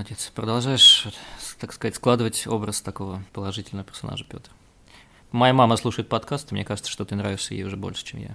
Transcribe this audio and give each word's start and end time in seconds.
Молодец. 0.00 0.32
Продолжаешь, 0.34 1.08
так 1.58 1.74
сказать, 1.74 1.94
складывать 1.94 2.46
образ 2.46 2.80
такого 2.80 3.22
положительного 3.34 3.86
персонажа, 3.86 4.24
Петр. 4.24 4.50
Моя 5.30 5.52
мама 5.52 5.76
слушает 5.76 6.08
подкаст, 6.08 6.50
и 6.50 6.54
мне 6.54 6.64
кажется, 6.64 6.90
что 6.90 7.04
ты 7.04 7.16
нравишься 7.16 7.52
ей 7.52 7.64
уже 7.64 7.76
больше, 7.76 8.02
чем 8.02 8.20
я. 8.20 8.34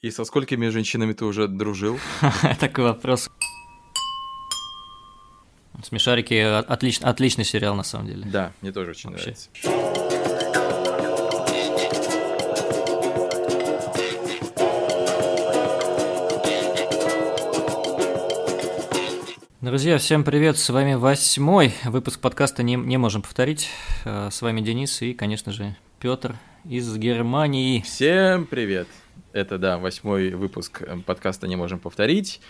И 0.00 0.10
со 0.10 0.24
сколькими 0.24 0.68
женщинами 0.68 1.12
ты 1.12 1.26
уже 1.26 1.48
дружил? 1.48 1.98
Такой 2.60 2.84
вопрос. 2.84 3.28
Смешарики 5.82 6.32
отлич, 6.32 6.98
отличный 7.02 7.44
сериал, 7.44 7.74
на 7.74 7.82
самом 7.82 8.06
деле. 8.06 8.24
Да, 8.24 8.54
мне 8.62 8.72
тоже 8.72 8.92
очень 8.92 9.10
Вообще. 9.10 9.36
нравится. 9.52 9.97
Друзья, 19.68 19.98
всем 19.98 20.24
привет! 20.24 20.56
С 20.56 20.70
вами 20.70 20.94
восьмой 20.94 21.74
выпуск 21.84 22.20
подкаста 22.20 22.62
«Не, 22.62 22.76
не 22.76 22.96
можем 22.96 23.20
повторить». 23.20 23.68
Э, 24.06 24.30
с 24.32 24.40
вами 24.40 24.62
Денис 24.62 25.02
и, 25.02 25.12
конечно 25.12 25.52
же, 25.52 25.76
Петр 26.00 26.36
из 26.64 26.96
Германии. 26.96 27.82
Всем 27.82 28.46
привет! 28.46 28.88
Это, 29.34 29.58
да, 29.58 29.76
восьмой 29.76 30.30
выпуск 30.30 30.80
э, 30.80 30.96
подкаста 31.04 31.46
«Не 31.46 31.56
можем 31.56 31.80
повторить». 31.80 32.40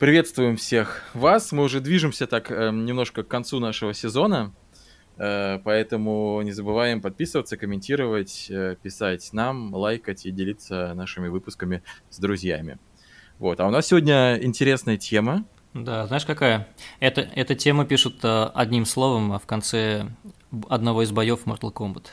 Приветствуем 0.00 0.56
всех 0.56 1.04
вас. 1.14 1.52
Мы 1.52 1.62
уже 1.62 1.78
движемся 1.78 2.26
так 2.26 2.50
э, 2.50 2.72
немножко 2.72 3.22
к 3.22 3.28
концу 3.28 3.60
нашего 3.60 3.94
сезона, 3.94 4.52
поэтому 5.16 6.42
не 6.42 6.50
забываем 6.50 7.00
подписываться, 7.00 7.56
комментировать, 7.56 8.50
писать 8.82 9.28
нам, 9.32 9.72
лайкать 9.72 10.26
и 10.26 10.32
делиться 10.32 10.92
нашими 10.94 11.28
выпусками 11.28 11.84
с 12.10 12.18
друзьями. 12.18 12.78
Вот. 13.38 13.60
А 13.60 13.68
у 13.68 13.70
нас 13.70 13.86
сегодня 13.86 14.40
интересная 14.42 14.96
тема, 14.96 15.44
да, 15.84 16.06
знаешь 16.06 16.24
какая? 16.24 16.68
Это, 17.00 17.20
эта 17.20 17.54
тема 17.54 17.84
пишут 17.84 18.24
э, 18.24 18.50
одним 18.54 18.84
словом 18.84 19.32
а 19.32 19.38
в 19.38 19.46
конце 19.46 20.06
одного 20.68 21.02
из 21.02 21.10
боев 21.10 21.46
Mortal 21.46 21.72
Kombat. 21.72 22.06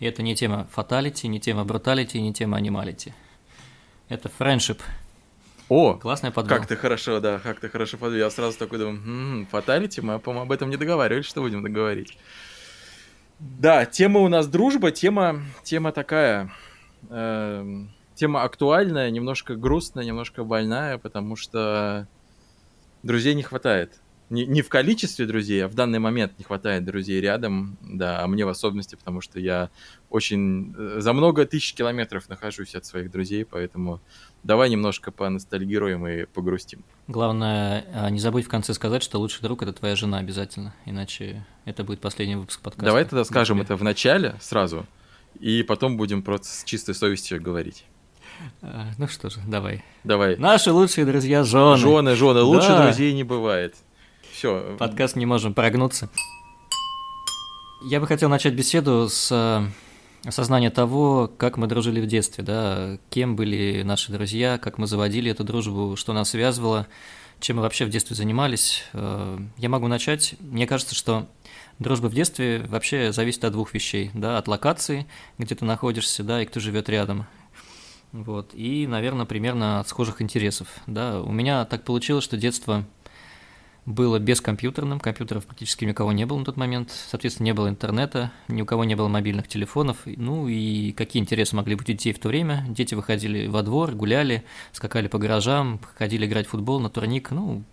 И 0.00 0.06
это 0.06 0.22
не 0.22 0.34
тема 0.34 0.66
fatality, 0.70 1.28
не 1.28 1.40
тема 1.40 1.64
brutality, 1.64 2.20
не 2.20 2.32
тема 2.32 2.56
animality. 2.56 3.14
Это 4.08 4.28
friendship. 4.28 4.82
О, 5.68 5.94
классная 5.94 6.30
подбор. 6.30 6.58
Как 6.58 6.66
ты 6.66 6.76
хорошо, 6.76 7.20
да, 7.20 7.38
как 7.38 7.60
ты 7.60 7.68
хорошо 7.68 7.96
подвел. 7.96 8.24
Я 8.24 8.30
сразу 8.30 8.58
такой 8.58 8.78
думаю, 8.78 9.46
fatality, 9.46 10.00
мы, 10.00 10.18
по-моему, 10.18 10.44
об 10.44 10.52
этом 10.52 10.68
не 10.70 10.76
договаривались, 10.76 11.26
что 11.26 11.40
будем 11.40 11.62
договорить. 11.62 12.18
Да, 13.38 13.84
тема 13.86 14.20
у 14.20 14.28
нас 14.28 14.46
дружба, 14.46 14.90
тема, 14.90 15.42
тема 15.64 15.90
такая, 15.92 16.52
э, 17.08 17.84
тема 18.14 18.42
актуальная, 18.42 19.10
немножко 19.10 19.56
грустная, 19.56 20.04
немножко 20.04 20.44
больная, 20.44 20.98
потому 20.98 21.34
что 21.34 22.06
друзей 23.04 23.34
не 23.34 23.42
хватает. 23.42 24.00
Не, 24.30 24.46
не 24.46 24.62
в 24.62 24.70
количестве 24.70 25.26
друзей, 25.26 25.62
а 25.64 25.68
в 25.68 25.74
данный 25.74 25.98
момент 25.98 26.32
не 26.38 26.44
хватает 26.44 26.84
друзей 26.84 27.20
рядом, 27.20 27.76
да, 27.82 28.22
а 28.22 28.26
мне 28.26 28.46
в 28.46 28.48
особенности, 28.48 28.96
потому 28.96 29.20
что 29.20 29.38
я 29.38 29.68
очень 30.08 30.74
э, 30.76 30.96
за 31.00 31.12
много 31.12 31.44
тысяч 31.44 31.74
километров 31.74 32.28
нахожусь 32.30 32.74
от 32.74 32.86
своих 32.86 33.10
друзей, 33.10 33.44
поэтому 33.44 34.00
давай 34.42 34.70
немножко 34.70 35.12
поностальгируем 35.12 36.06
и 36.08 36.24
погрустим. 36.24 36.84
Главное, 37.06 37.84
а, 37.92 38.08
не 38.08 38.18
забудь 38.18 38.46
в 38.46 38.48
конце 38.48 38.72
сказать, 38.72 39.02
что 39.02 39.18
лучший 39.18 39.42
друг– 39.42 39.62
это 39.62 39.74
твоя 39.74 39.94
жена 39.94 40.18
обязательно, 40.18 40.74
иначе 40.86 41.46
это 41.66 41.84
будет 41.84 42.00
последний 42.00 42.36
выпуск 42.36 42.60
подкаста. 42.62 42.86
Давай 42.86 43.04
тогда 43.04 43.24
скажем 43.24 43.60
это 43.60 43.76
в 43.76 43.82
начале 43.82 44.36
сразу, 44.40 44.86
и 45.38 45.62
потом 45.62 45.98
будем 45.98 46.22
просто 46.22 46.46
с 46.46 46.64
чистой 46.64 46.94
совестью 46.94 47.42
говорить. 47.42 47.84
А, 48.62 48.90
ну 48.98 49.08
что 49.08 49.30
же, 49.30 49.40
давай. 49.46 49.84
Давай. 50.04 50.36
Наши 50.36 50.72
лучшие 50.72 51.06
друзья 51.06 51.44
жены. 51.44 51.76
Жены, 51.76 52.14
жены. 52.14 52.42
Лучше 52.42 52.68
да. 52.68 52.84
друзей 52.84 53.12
не 53.12 53.24
бывает. 53.24 53.76
Все. 54.32 54.76
Подкаст 54.78 55.16
не 55.16 55.26
можем 55.26 55.54
прогнуться. 55.54 56.08
Я 57.82 58.00
бы 58.00 58.06
хотел 58.06 58.28
начать 58.28 58.54
беседу 58.54 59.08
с 59.10 59.30
э, 59.30 60.28
осознания 60.28 60.70
того, 60.70 61.30
как 61.36 61.56
мы 61.56 61.66
дружили 61.66 62.00
в 62.00 62.06
детстве, 62.06 62.42
да, 62.42 62.98
кем 63.10 63.36
были 63.36 63.82
наши 63.82 64.10
друзья, 64.10 64.58
как 64.58 64.78
мы 64.78 64.86
заводили 64.86 65.30
эту 65.30 65.44
дружбу, 65.44 65.94
что 65.96 66.12
нас 66.12 66.30
связывало, 66.30 66.86
чем 67.40 67.56
мы 67.56 67.62
вообще 67.62 67.84
в 67.84 67.90
детстве 67.90 68.16
занимались. 68.16 68.84
Э, 68.92 69.38
я 69.58 69.68
могу 69.68 69.86
начать. 69.86 70.34
Мне 70.40 70.66
кажется, 70.66 70.94
что 70.94 71.26
дружба 71.78 72.06
в 72.06 72.14
детстве 72.14 72.64
вообще 72.68 73.12
зависит 73.12 73.44
от 73.44 73.52
двух 73.52 73.74
вещей, 73.74 74.10
да, 74.14 74.38
от 74.38 74.48
локации, 74.48 75.06
где 75.38 75.54
ты 75.54 75.64
находишься, 75.64 76.22
да, 76.22 76.42
и 76.42 76.46
кто 76.46 76.60
живет 76.60 76.88
рядом. 76.88 77.26
Вот, 78.14 78.54
и, 78.54 78.86
наверное, 78.86 79.26
примерно 79.26 79.80
от 79.80 79.88
схожих 79.88 80.22
интересов. 80.22 80.68
Да, 80.86 81.20
у 81.20 81.32
меня 81.32 81.64
так 81.64 81.82
получилось, 81.82 82.22
что 82.22 82.36
детство 82.36 82.84
было 83.86 84.20
бескомпьютерным, 84.20 85.00
компьютеров 85.00 85.46
практически 85.46 85.84
ни 85.84 85.90
у 85.90 85.94
кого 85.94 86.12
не 86.12 86.24
было 86.24 86.38
на 86.38 86.44
тот 86.44 86.56
момент, 86.56 86.92
соответственно, 86.92 87.46
не 87.46 87.54
было 87.54 87.68
интернета, 87.68 88.30
ни 88.46 88.62
у 88.62 88.66
кого 88.66 88.84
не 88.84 88.94
было 88.94 89.08
мобильных 89.08 89.48
телефонов, 89.48 89.98
ну 90.04 90.46
и 90.46 90.92
какие 90.92 91.20
интересы 91.20 91.56
могли 91.56 91.74
быть 91.74 91.88
у 91.88 91.92
детей 91.92 92.12
в 92.12 92.20
то 92.20 92.28
время? 92.28 92.64
Дети 92.68 92.94
выходили 92.94 93.48
во 93.48 93.64
двор, 93.64 93.90
гуляли, 93.90 94.44
скакали 94.70 95.08
по 95.08 95.18
гаражам, 95.18 95.80
ходили 95.96 96.24
играть 96.24 96.46
в 96.46 96.50
футбол 96.50 96.78
на 96.78 96.90
турник, 96.90 97.32
ну, 97.32 97.64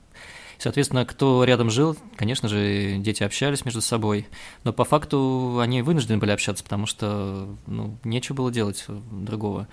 Соответственно, 0.58 1.06
кто 1.06 1.44
рядом 1.44 1.72
жил, 1.72 1.98
конечно 2.16 2.48
же, 2.48 2.98
дети 2.98 3.24
общались 3.24 3.66
между 3.66 3.82
собой, 3.82 4.28
но 4.64 4.72
по 4.72 4.86
факту 4.86 5.58
они 5.60 5.82
вынуждены 5.82 6.20
были 6.20 6.30
общаться, 6.30 6.64
потому 6.64 6.86
что 6.86 7.56
ну, 7.66 7.98
нечего 8.04 8.36
было 8.36 8.52
делать 8.52 8.86
другого. 8.88 9.68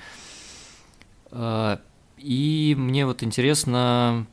А, 1.31 1.81
и 2.17 2.75
мне 2.77 3.07
вот 3.07 3.23
интересно, 3.23 4.27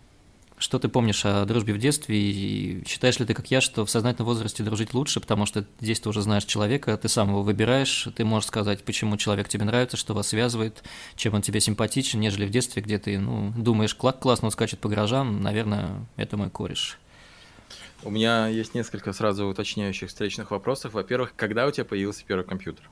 что 0.58 0.80
ты 0.80 0.88
помнишь 0.88 1.26
о 1.26 1.46
дружбе 1.46 1.74
в 1.74 1.78
детстве, 1.78 2.18
и 2.18 2.84
считаешь 2.88 3.20
ли 3.20 3.26
ты, 3.26 3.34
как 3.34 3.52
я, 3.52 3.62
что 3.62 3.86
в 3.86 3.90
сознательном 3.90 4.28
возрасте 4.28 4.64
дружить 4.64 4.94
лучше, 4.94 5.20
потому 5.20 5.46
что 5.46 5.66
здесь 5.82 6.00
ты 6.00 6.10
уже 6.10 6.22
знаешь 6.22 6.46
человека, 6.46 6.98
ты 6.98 7.10
сам 7.10 7.30
его 7.30 7.44
выбираешь, 7.44 8.08
ты 8.16 8.24
можешь 8.24 8.48
сказать, 8.48 8.84
почему 8.84 9.18
человек 9.18 9.50
тебе 9.50 9.66
нравится, 9.66 9.98
что 9.98 10.14
вас 10.14 10.30
связывает, 10.30 10.84
чем 11.16 11.34
он 11.34 11.42
тебе 11.42 11.60
симпатичен, 11.60 12.20
нежели 12.20 12.46
в 12.46 12.52
детстве, 12.52 12.82
где 12.82 12.98
ты, 12.98 13.20
ну, 13.20 13.54
думаешь, 13.56 13.94
клак 13.96 14.20
классно, 14.20 14.48
он 14.48 14.52
скачет 14.52 14.80
по 14.80 14.90
гаражам, 14.90 15.42
наверное, 15.42 16.06
это 16.16 16.38
мой 16.38 16.50
кореш. 16.50 16.98
У 18.04 18.12
меня 18.12 18.48
есть 18.48 18.76
несколько 18.76 19.14
сразу 19.14 19.48
уточняющих 19.48 20.10
встречных 20.10 20.52
вопросов. 20.52 20.94
Во-первых, 20.94 21.34
когда 21.36 21.66
у 21.66 21.72
тебя 21.72 21.86
появился 21.86 22.24
первый 22.26 22.46
компьютер? 22.46 22.88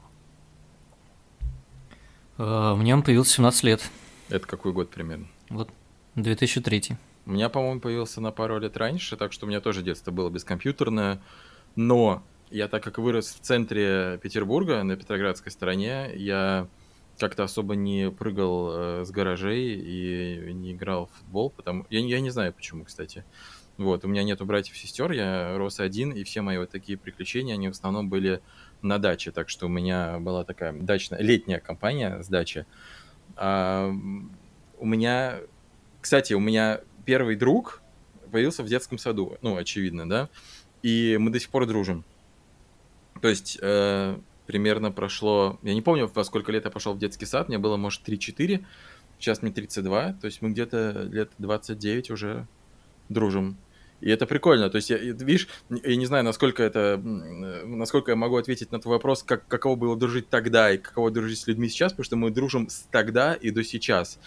Uh, 2.37 2.75
мне 2.75 2.93
он 2.93 3.03
появился 3.03 3.35
17 3.35 3.63
лет. 3.63 3.89
Это 4.29 4.47
какой 4.47 4.73
год 4.73 4.89
примерно? 4.89 5.27
Вот 5.49 5.69
2003. 6.15 6.97
У 7.25 7.31
меня, 7.31 7.49
по-моему, 7.49 7.79
появился 7.79 8.21
на 8.21 8.31
пару 8.31 8.59
лет 8.59 8.75
раньше, 8.75 9.15
так 9.15 9.31
что 9.31 9.45
у 9.45 9.49
меня 9.49 9.61
тоже 9.61 9.81
детство 9.81 10.11
было 10.11 10.29
бескомпьютерное. 10.29 11.21
Но 11.75 12.23
я, 12.49 12.67
так 12.67 12.83
как 12.83 12.97
вырос 12.97 13.33
в 13.33 13.39
центре 13.39 14.19
Петербурга, 14.21 14.83
на 14.83 14.95
Петроградской 14.95 15.51
стороне, 15.51 16.11
я 16.15 16.67
как-то 17.17 17.43
особо 17.43 17.75
не 17.75 18.11
прыгал 18.11 18.69
э, 18.71 19.05
с 19.05 19.11
гаражей 19.11 19.75
и 19.75 20.53
не 20.53 20.73
играл 20.73 21.07
в 21.07 21.17
футбол, 21.19 21.49
потому 21.51 21.85
я, 21.89 21.99
я 21.99 22.19
не 22.19 22.29
знаю 22.29 22.53
почему, 22.53 22.85
кстати. 22.85 23.23
Вот, 23.77 24.05
у 24.05 24.07
меня 24.07 24.23
нету 24.23 24.45
братьев 24.45 24.75
и 24.75 24.77
сестер, 24.77 25.11
я 25.11 25.57
рос 25.57 25.79
один, 25.79 26.11
и 26.11 26.23
все 26.23 26.41
мои 26.41 26.57
вот 26.57 26.69
такие 26.69 26.97
приключения, 26.97 27.55
они 27.55 27.69
в 27.69 27.71
основном 27.71 28.09
были 28.09 28.41
на 28.83 28.99
даче, 28.99 29.31
так 29.31 29.49
что 29.49 29.65
у 29.65 29.69
меня 29.69 30.19
была 30.19 30.43
такая 30.43 30.73
дачная, 30.73 31.19
летняя 31.21 31.59
компания 31.59 32.21
с 32.21 32.27
дачи. 32.27 32.65
А, 33.35 33.91
у 34.77 34.85
меня, 34.85 35.39
кстати, 36.01 36.33
у 36.33 36.39
меня 36.39 36.81
первый 37.05 37.35
друг 37.35 37.81
появился 38.31 38.63
в 38.63 38.67
детском 38.67 38.97
саду, 38.97 39.37
ну, 39.41 39.57
очевидно, 39.57 40.09
да, 40.09 40.29
и 40.81 41.17
мы 41.19 41.31
до 41.31 41.39
сих 41.39 41.49
пор 41.49 41.65
дружим. 41.65 42.03
То 43.21 43.29
есть 43.29 43.57
э, 43.61 44.17
примерно 44.47 44.91
прошло, 44.91 45.59
я 45.61 45.73
не 45.73 45.81
помню, 45.81 46.11
во 46.13 46.23
сколько 46.23 46.51
лет 46.51 46.65
я 46.65 46.71
пошел 46.71 46.93
в 46.93 46.99
детский 46.99 47.25
сад, 47.25 47.47
мне 47.47 47.57
было, 47.57 47.77
может, 47.77 48.07
3-4, 48.07 48.65
сейчас 49.19 49.41
мне 49.41 49.51
32, 49.51 50.13
то 50.13 50.25
есть 50.25 50.41
мы 50.41 50.49
где-то 50.49 51.07
лет 51.11 51.31
29 51.37 52.11
уже 52.11 52.47
дружим. 53.09 53.57
И 54.03 54.09
это 54.09 54.25
прикольно. 54.25 54.69
То 54.69 54.75
есть, 54.75 54.89
я, 54.89 54.97
видишь, 54.97 55.47
я 55.69 55.95
не 55.95 56.05
знаю, 56.05 56.25
насколько 56.25 56.61
это, 56.61 56.99
насколько 57.01 58.11
я 58.11 58.17
могу 58.17 58.35
ответить 58.35 58.69
на 58.73 58.79
твой 58.79 58.95
вопрос, 58.95 59.23
как, 59.23 59.47
каково 59.47 59.77
было 59.77 59.95
дружить 59.95 60.27
тогда 60.27 60.71
и 60.71 60.77
каково 60.77 61.09
дружить 61.09 61.39
с 61.39 61.47
людьми 61.47 61.69
сейчас, 61.69 61.93
потому 61.93 62.03
что 62.03 62.15
мы 62.17 62.29
дружим 62.29 62.67
с 62.67 62.85
тогда 62.91 63.33
и 63.33 63.49
до 63.49 63.63
сейчас. 63.63 64.19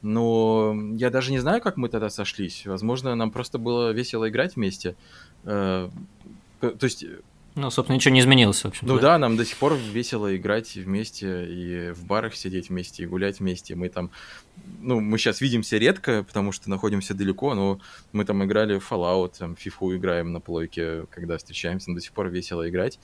Но 0.00 0.76
я 0.94 1.10
даже 1.10 1.32
не 1.32 1.40
знаю, 1.40 1.60
как 1.60 1.76
мы 1.76 1.88
тогда 1.88 2.08
сошлись. 2.08 2.66
Возможно, 2.66 3.16
нам 3.16 3.32
просто 3.32 3.58
было 3.58 3.90
весело 3.90 4.28
играть 4.28 4.54
вместе. 4.54 4.94
Э, 5.42 5.90
то 6.60 6.84
есть 6.84 7.04
ну, 7.56 7.70
собственно, 7.70 7.96
ничего 7.96 8.12
не 8.14 8.20
изменилось, 8.20 8.62
в 8.62 8.66
общем. 8.66 8.86
Ну 8.86 8.98
да, 8.98 9.18
нам 9.18 9.36
до 9.36 9.44
сих 9.46 9.56
пор 9.56 9.74
весело 9.74 10.36
играть 10.36 10.74
вместе 10.74 11.46
и 11.46 11.90
в 11.92 12.04
барах 12.04 12.36
сидеть 12.36 12.68
вместе, 12.68 13.02
и 13.02 13.06
гулять 13.06 13.40
вместе. 13.40 13.74
Мы 13.74 13.88
там 13.88 14.10
ну, 14.80 15.00
мы 15.00 15.18
сейчас 15.18 15.40
видимся 15.40 15.78
редко, 15.78 16.22
потому 16.22 16.52
что 16.52 16.70
находимся 16.70 17.14
далеко, 17.14 17.54
но 17.54 17.80
мы 18.12 18.24
там 18.24 18.44
играли 18.44 18.78
в 18.78 18.90
Fallout, 18.90 19.34
там, 19.38 19.54
FIFA 19.54 19.96
играем 19.96 20.32
на 20.32 20.40
плойке, 20.40 21.06
когда 21.10 21.38
встречаемся, 21.38 21.92
до 21.92 22.00
сих 22.00 22.12
пор 22.12 22.28
весело 22.28 22.68
играть. 22.68 22.98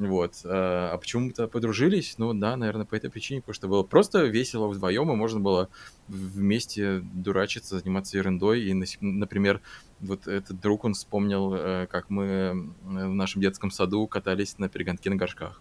Вот. 0.00 0.40
А, 0.44 0.92
а 0.94 0.98
почему-то 0.98 1.46
подружились, 1.46 2.14
ну 2.16 2.32
да, 2.32 2.56
наверное, 2.56 2.86
по 2.86 2.94
этой 2.94 3.10
причине, 3.10 3.42
потому 3.42 3.54
что 3.54 3.68
было 3.68 3.82
просто 3.82 4.24
весело 4.24 4.66
вдвоем, 4.66 5.12
и 5.12 5.14
можно 5.14 5.40
было 5.40 5.68
вместе 6.08 7.00
дурачиться, 7.00 7.78
заниматься 7.78 8.16
ерундой. 8.16 8.62
И, 8.62 8.72
например, 9.02 9.60
вот 10.00 10.26
этот 10.26 10.58
друг, 10.58 10.84
он 10.84 10.94
вспомнил, 10.94 11.52
э, 11.54 11.86
как 11.90 12.08
мы 12.08 12.72
в 12.82 13.14
нашем 13.14 13.42
детском 13.42 13.70
саду 13.70 14.06
катались 14.06 14.58
на 14.58 14.70
перегонке 14.70 15.10
на 15.10 15.16
горшках. 15.16 15.60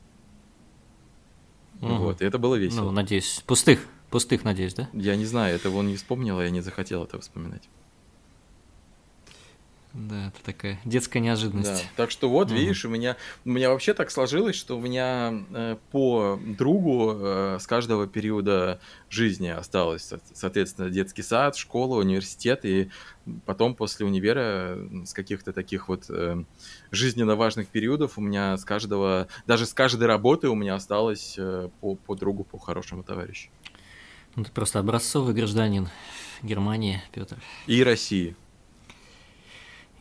Угу. 1.81 1.95
Вот, 1.95 2.21
и 2.21 2.25
это 2.25 2.37
было 2.37 2.55
весело. 2.55 2.85
Ну, 2.85 2.91
надеюсь, 2.91 3.43
пустых, 3.45 3.85
пустых, 4.09 4.45
надеюсь, 4.45 4.73
да? 4.73 4.87
Я 4.93 5.17
не 5.17 5.25
знаю, 5.25 5.53
этого 5.53 5.77
он 5.77 5.87
не 5.87 5.97
вспомнил, 5.97 6.39
а 6.39 6.43
я 6.45 6.49
не 6.49 6.61
захотел 6.61 7.03
этого 7.03 7.21
вспоминать. 7.21 7.67
Да, 9.93 10.27
это 10.27 10.43
такая 10.43 10.79
детская 10.85 11.19
неожиданность. 11.19 11.83
Да. 11.83 11.89
Так 11.95 12.11
что 12.11 12.29
вот, 12.29 12.49
угу. 12.49 12.55
видишь, 12.55 12.85
у 12.85 12.89
меня, 12.89 13.17
у 13.43 13.49
меня 13.49 13.71
вообще 13.71 13.95
так 13.95 14.11
сложилось, 14.11 14.55
что 14.55 14.77
у 14.77 14.81
меня 14.81 15.43
э, 15.49 15.77
по 15.91 16.39
другу 16.43 17.13
э, 17.15 17.57
с 17.59 17.65
каждого 17.65 18.05
периода 18.05 18.79
жизни 19.09 19.47
осталось, 19.47 20.13
соответственно, 20.33 20.91
детский 20.91 21.23
сад, 21.23 21.55
школа, 21.55 21.97
университет, 21.97 22.65
и 22.65 22.91
потом 23.47 23.73
после 23.73 24.05
универа 24.05 24.77
с 25.05 25.13
каких-то 25.13 25.53
таких 25.53 25.87
вот 25.87 26.05
э, 26.09 26.43
жизненно 26.91 27.35
важных 27.35 27.67
периодов 27.67 28.19
у 28.19 28.21
меня 28.21 28.57
с 28.57 28.65
каждого, 28.65 29.27
даже 29.47 29.65
с 29.65 29.73
каждой 29.73 30.05
работы 30.05 30.49
у 30.49 30.55
меня 30.55 30.75
осталось 30.75 31.33
э, 31.39 31.69
по, 31.81 31.95
по 31.95 32.13
другу, 32.13 32.43
по 32.43 32.59
хорошему 32.59 33.01
товарищу. 33.01 33.49
Ну, 34.35 34.43
ты 34.43 34.51
просто 34.51 34.77
образцовый 34.77 35.33
гражданин 35.33 35.89
Германии, 36.43 37.01
Петр. 37.11 37.37
И 37.65 37.83
России 37.83 38.35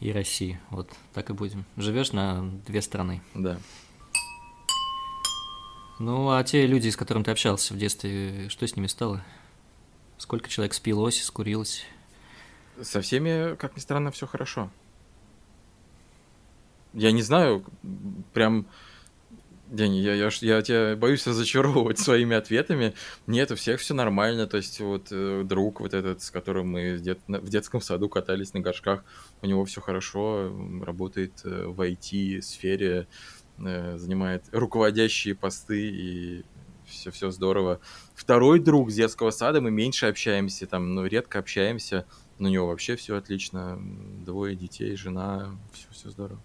и 0.00 0.12
России. 0.12 0.60
Вот 0.70 0.90
так 1.12 1.30
и 1.30 1.32
будем. 1.32 1.64
Живешь 1.76 2.12
на 2.12 2.42
две 2.66 2.82
страны. 2.82 3.22
Да. 3.34 3.58
Ну, 5.98 6.30
а 6.30 6.42
те 6.44 6.66
люди, 6.66 6.88
с 6.88 6.96
которыми 6.96 7.24
ты 7.24 7.32
общался 7.32 7.74
в 7.74 7.78
детстве, 7.78 8.48
что 8.48 8.66
с 8.66 8.76
ними 8.76 8.86
стало? 8.86 9.24
Сколько 10.16 10.48
человек 10.48 10.74
спилось, 10.74 11.22
скурилось? 11.22 11.84
Со 12.80 13.00
всеми, 13.00 13.56
как 13.56 13.74
ни 13.74 13.80
странно, 13.80 14.12
все 14.12 14.26
хорошо. 14.26 14.70
Я 16.92 17.10
не 17.10 17.22
знаю, 17.22 17.64
прям 18.32 18.66
День, 19.70 19.96
я, 19.96 20.14
я, 20.14 20.30
я 20.40 20.62
тебя 20.62 20.96
боюсь 20.96 21.26
разочаровывать 21.26 21.98
своими 21.98 22.34
ответами. 22.34 22.94
Нет, 23.26 23.50
у 23.50 23.54
всех 23.54 23.80
все 23.80 23.92
нормально. 23.92 24.46
То 24.46 24.56
есть, 24.56 24.80
вот 24.80 25.08
э, 25.10 25.42
друг 25.44 25.80
вот 25.80 25.92
этот, 25.92 26.22
с 26.22 26.30
которым 26.30 26.70
мы 26.70 26.94
в, 26.96 27.02
дет, 27.02 27.18
в 27.26 27.48
детском 27.50 27.82
саду 27.82 28.08
катались 28.08 28.54
на 28.54 28.60
горшках, 28.60 29.04
у 29.42 29.46
него 29.46 29.66
все 29.66 29.82
хорошо, 29.82 30.50
работает 30.82 31.42
э, 31.44 31.66
в 31.66 31.82
IT-сфере, 31.82 33.08
э, 33.58 33.98
занимает 33.98 34.44
руководящие 34.52 35.34
посты 35.34 35.86
и 35.86 36.44
все, 36.86 37.10
все 37.10 37.30
здорово. 37.30 37.78
Второй 38.14 38.60
друг 38.60 38.90
с 38.90 38.94
детского 38.94 39.30
сада, 39.30 39.60
мы 39.60 39.70
меньше 39.70 40.06
общаемся, 40.06 40.66
там, 40.66 40.94
ну, 40.94 41.04
редко 41.04 41.40
общаемся, 41.40 42.06
но 42.38 42.48
у 42.48 42.50
него 42.50 42.68
вообще 42.68 42.96
все 42.96 43.16
отлично. 43.16 43.78
Двое 44.24 44.56
детей, 44.56 44.96
жена, 44.96 45.54
все, 45.74 45.88
все 45.90 46.08
здорово. 46.08 46.40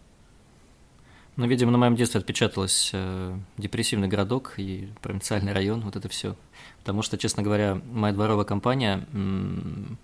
Ну, 1.35 1.47
видимо, 1.47 1.71
на 1.71 1.79
моем 1.79 1.95
детстве 1.95 2.19
отпечаталось 2.19 2.91
э, 2.93 3.35
депрессивный 3.57 4.07
городок 4.07 4.53
и 4.57 4.89
провинциальный 5.01 5.51
район, 5.51 5.81
вот 5.81 5.95
это 5.95 6.07
все. 6.07 6.35
Потому 6.79 7.01
что, 7.01 7.17
честно 7.17 7.41
говоря, 7.41 7.81
моя 7.91 8.13
дворовая 8.13 8.45
компания, 8.45 9.07
м- 9.13 9.97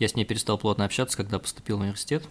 я 0.00 0.08
с 0.08 0.16
ней 0.16 0.24
перестал 0.24 0.58
плотно 0.58 0.84
общаться, 0.84 1.16
когда 1.16 1.38
поступил 1.38 1.78
в 1.78 1.82
университет. 1.82 2.28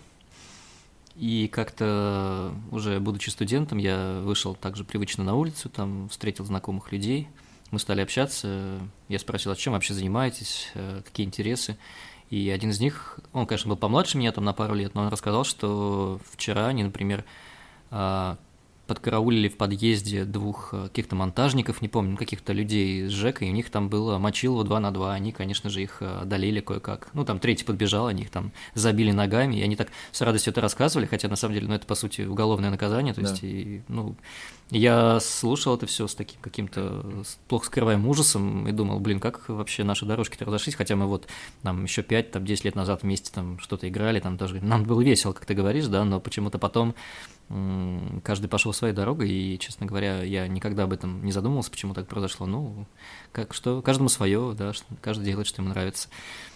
И 1.16 1.48
как-то 1.50 2.54
уже 2.72 3.00
будучи 3.00 3.30
студентом, 3.30 3.78
я 3.78 4.20
вышел 4.22 4.54
также 4.56 4.84
привычно 4.84 5.24
на 5.24 5.36
улицу, 5.36 5.70
там 5.70 6.10
встретил 6.10 6.44
знакомых 6.46 6.92
людей, 6.92 7.30
мы 7.70 7.80
стали 7.80 8.02
общаться, 8.02 8.80
я 9.08 9.20
спросил, 9.20 9.52
а 9.52 9.56
чем 9.56 9.74
вообще 9.74 9.94
занимаетесь, 9.94 10.72
э, 10.74 11.02
какие 11.06 11.26
интересы. 11.26 11.78
И 12.30 12.50
один 12.50 12.72
из 12.72 12.82
них, 12.82 13.20
он, 13.32 13.46
конечно, 13.46 13.70
был 13.70 13.78
помладше 13.78 14.18
меня 14.18 14.32
там 14.34 14.44
на 14.44 14.52
пару 14.54 14.74
лет, 14.74 14.94
но 14.94 15.04
он 15.04 15.08
рассказал, 15.08 15.46
что 15.46 16.20
вчера 16.34 16.68
они, 16.68 16.84
например, 16.84 17.24
подкараулили 18.92 19.48
в 19.48 19.56
подъезде 19.56 20.26
двух 20.26 20.74
э, 20.74 20.84
каких-то 20.90 21.16
монтажников, 21.16 21.82
не 21.82 21.88
помню, 21.88 22.18
каких-то 22.18 22.52
людей 22.52 23.08
с 23.08 23.12
ЖЭКа, 23.12 23.46
и 23.46 23.50
у 23.50 23.54
них 23.54 23.70
там 23.70 23.88
было 23.88 24.18
мочилово 24.18 24.66
2 24.66 24.80
на 24.82 24.92
2, 24.92 25.14
они, 25.14 25.32
конечно 25.32 25.70
же, 25.70 25.82
их 25.82 26.02
э, 26.02 26.20
одолели 26.24 26.60
кое-как. 26.60 27.08
Ну, 27.14 27.24
там 27.24 27.40
третий 27.40 27.64
подбежал, 27.64 28.08
они 28.08 28.24
их 28.24 28.30
там 28.30 28.52
забили 28.74 29.12
ногами, 29.12 29.56
и 29.56 29.62
они 29.62 29.78
так 29.78 29.88
с 30.12 30.20
радостью 30.20 30.52
это 30.52 30.60
рассказывали, 30.60 31.06
хотя 31.06 31.30
на 31.30 31.38
самом 31.38 31.54
деле, 31.54 31.68
ну, 31.70 31.74
это, 31.74 31.86
по 31.86 31.96
сути, 31.96 32.24
уголовное 32.24 32.70
наказание, 32.70 33.14
то 33.14 33.22
есть, 33.22 33.42
да. 33.42 33.48
и, 33.48 33.82
ну, 33.88 34.18
я 34.72 35.22
слушал 35.22 35.76
это 35.76 35.86
все 35.86 36.08
с 36.08 36.16
таким 36.16 36.42
каким-то 36.42 37.24
плохо 37.48 37.68
скрываемым 37.68 38.08
ужасом 38.08 38.68
и 38.68 38.74
думал, 38.74 39.00
блин, 39.00 39.22
как 39.22 39.48
вообще 39.48 39.86
наши 39.86 40.06
дорожки-то 40.06 40.44
разошлись, 40.44 40.76
хотя 40.76 40.98
мы 40.98 41.08
вот 41.08 41.28
там 41.62 41.84
еще 41.84 42.04
5, 42.04 42.32
там 42.32 42.46
10 42.46 42.66
лет 42.66 42.76
назад 42.76 43.04
вместе 43.04 43.32
там 43.34 43.60
что-то 43.60 43.88
играли, 43.88 44.20
там 44.20 44.38
тоже. 44.38 44.60
Нам 44.62 44.84
было 44.84 45.02
весело, 45.02 45.32
как 45.32 45.46
ты 45.46 45.54
говоришь, 45.54 45.88
да, 45.88 46.04
но 46.04 46.20
почему-то 46.20 46.58
потом 46.58 46.96
каждый 48.24 48.48
пошел 48.48 48.74
своей 48.74 48.94
дорогой, 48.94 49.30
и, 49.30 49.60
честно 49.60 49.86
говоря, 49.86 50.24
я 50.24 50.48
никогда 50.48 50.84
об 50.84 50.94
этом 50.94 51.24
не 51.24 51.32
задумывался, 51.32 51.72
почему 51.72 51.94
так 51.94 52.08
произошло. 52.08 52.46
Ну, 52.46 52.86
как 53.32 53.54
что, 53.54 53.82
каждому 53.82 54.10
свое, 54.10 54.54
да, 54.58 54.72
каждый 55.02 55.26
делает, 55.26 55.48
что 55.48 55.62
ему 55.62 55.70
нравится. 55.70 56.10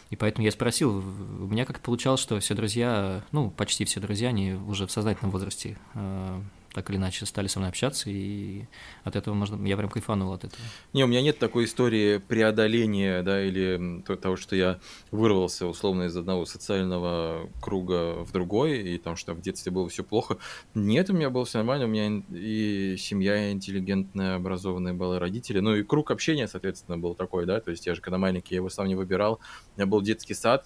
И 0.10 0.16
поэтому 0.16 0.46
я 0.46 0.52
спросил, 0.52 0.98
у 0.98 1.48
меня 1.48 1.66
как 1.66 1.80
получалось, 1.80 2.22
что 2.22 2.40
все 2.40 2.54
друзья, 2.54 3.24
ну, 3.32 3.50
почти 3.50 3.86
все 3.86 4.00
друзья, 4.00 4.30
они 4.30 4.54
уже 4.54 4.88
в 4.88 4.92
сознательном 4.92 5.32
возрасте 5.32 5.78
э, 5.96 6.42
так 6.76 6.90
или 6.90 6.98
иначе 6.98 7.26
стали 7.26 7.48
со 7.48 7.60
мной 7.60 7.70
общаться, 7.70 8.10
и 8.10 8.66
от 9.06 9.16
этого 9.16 9.34
можно, 9.34 9.66
я 9.66 9.78
прям 9.78 9.90
кайфанул 9.90 10.34
от 10.34 10.44
этого. 10.44 10.62
Не, 10.92 11.06
у 11.06 11.08
меня 11.08 11.22
нет 11.22 11.40
такой 11.40 11.64
истории 11.64 12.18
преодоления, 12.18 13.24
да, 13.24 13.42
или 13.42 14.02
того, 14.18 14.36
что 14.36 14.58
я 14.58 14.82
вырвался 15.10 15.68
условно 15.68 16.04
из 16.04 16.18
одного 16.18 16.46
социального 16.46 17.50
круга 17.62 18.26
в 18.26 18.34
другой, 18.34 18.80
и 18.80 18.98
там, 18.98 19.16
что 19.16 19.34
в 19.34 19.40
детстве 19.40 19.72
было 19.72 19.88
все 19.88 20.04
плохо. 20.04 20.38
Нет, 20.74 21.10
у 21.10 21.14
меня 21.14 21.30
было 21.30 21.46
все 21.46 21.60
нормально, 21.60 21.86
у 21.86 21.88
меня 21.88 22.22
и 22.30 22.98
семья 22.98 23.52
интеллигентная, 23.54 24.36
образованная 24.36 24.94
была, 24.94 25.18
родители, 25.18 25.60
ну 25.60 25.76
и 25.76 25.84
круг 25.84 26.12
общения, 26.12 26.50
соответственно, 26.50 26.98
был 26.98 27.16
такой, 27.16 27.46
да, 27.46 27.62
то 27.62 27.72
есть 27.72 27.86
я 27.86 27.96
же 27.96 28.02
когда 28.02 28.18
маленький, 28.18 28.56
я 28.56 28.58
его 28.58 28.70
сам 28.70 28.88
не 28.88 28.96
выбирал, 28.96 29.40
у 29.76 29.80
меня 29.80 29.86
был 29.86 30.02
детский 30.02 30.34
сад 30.34 30.66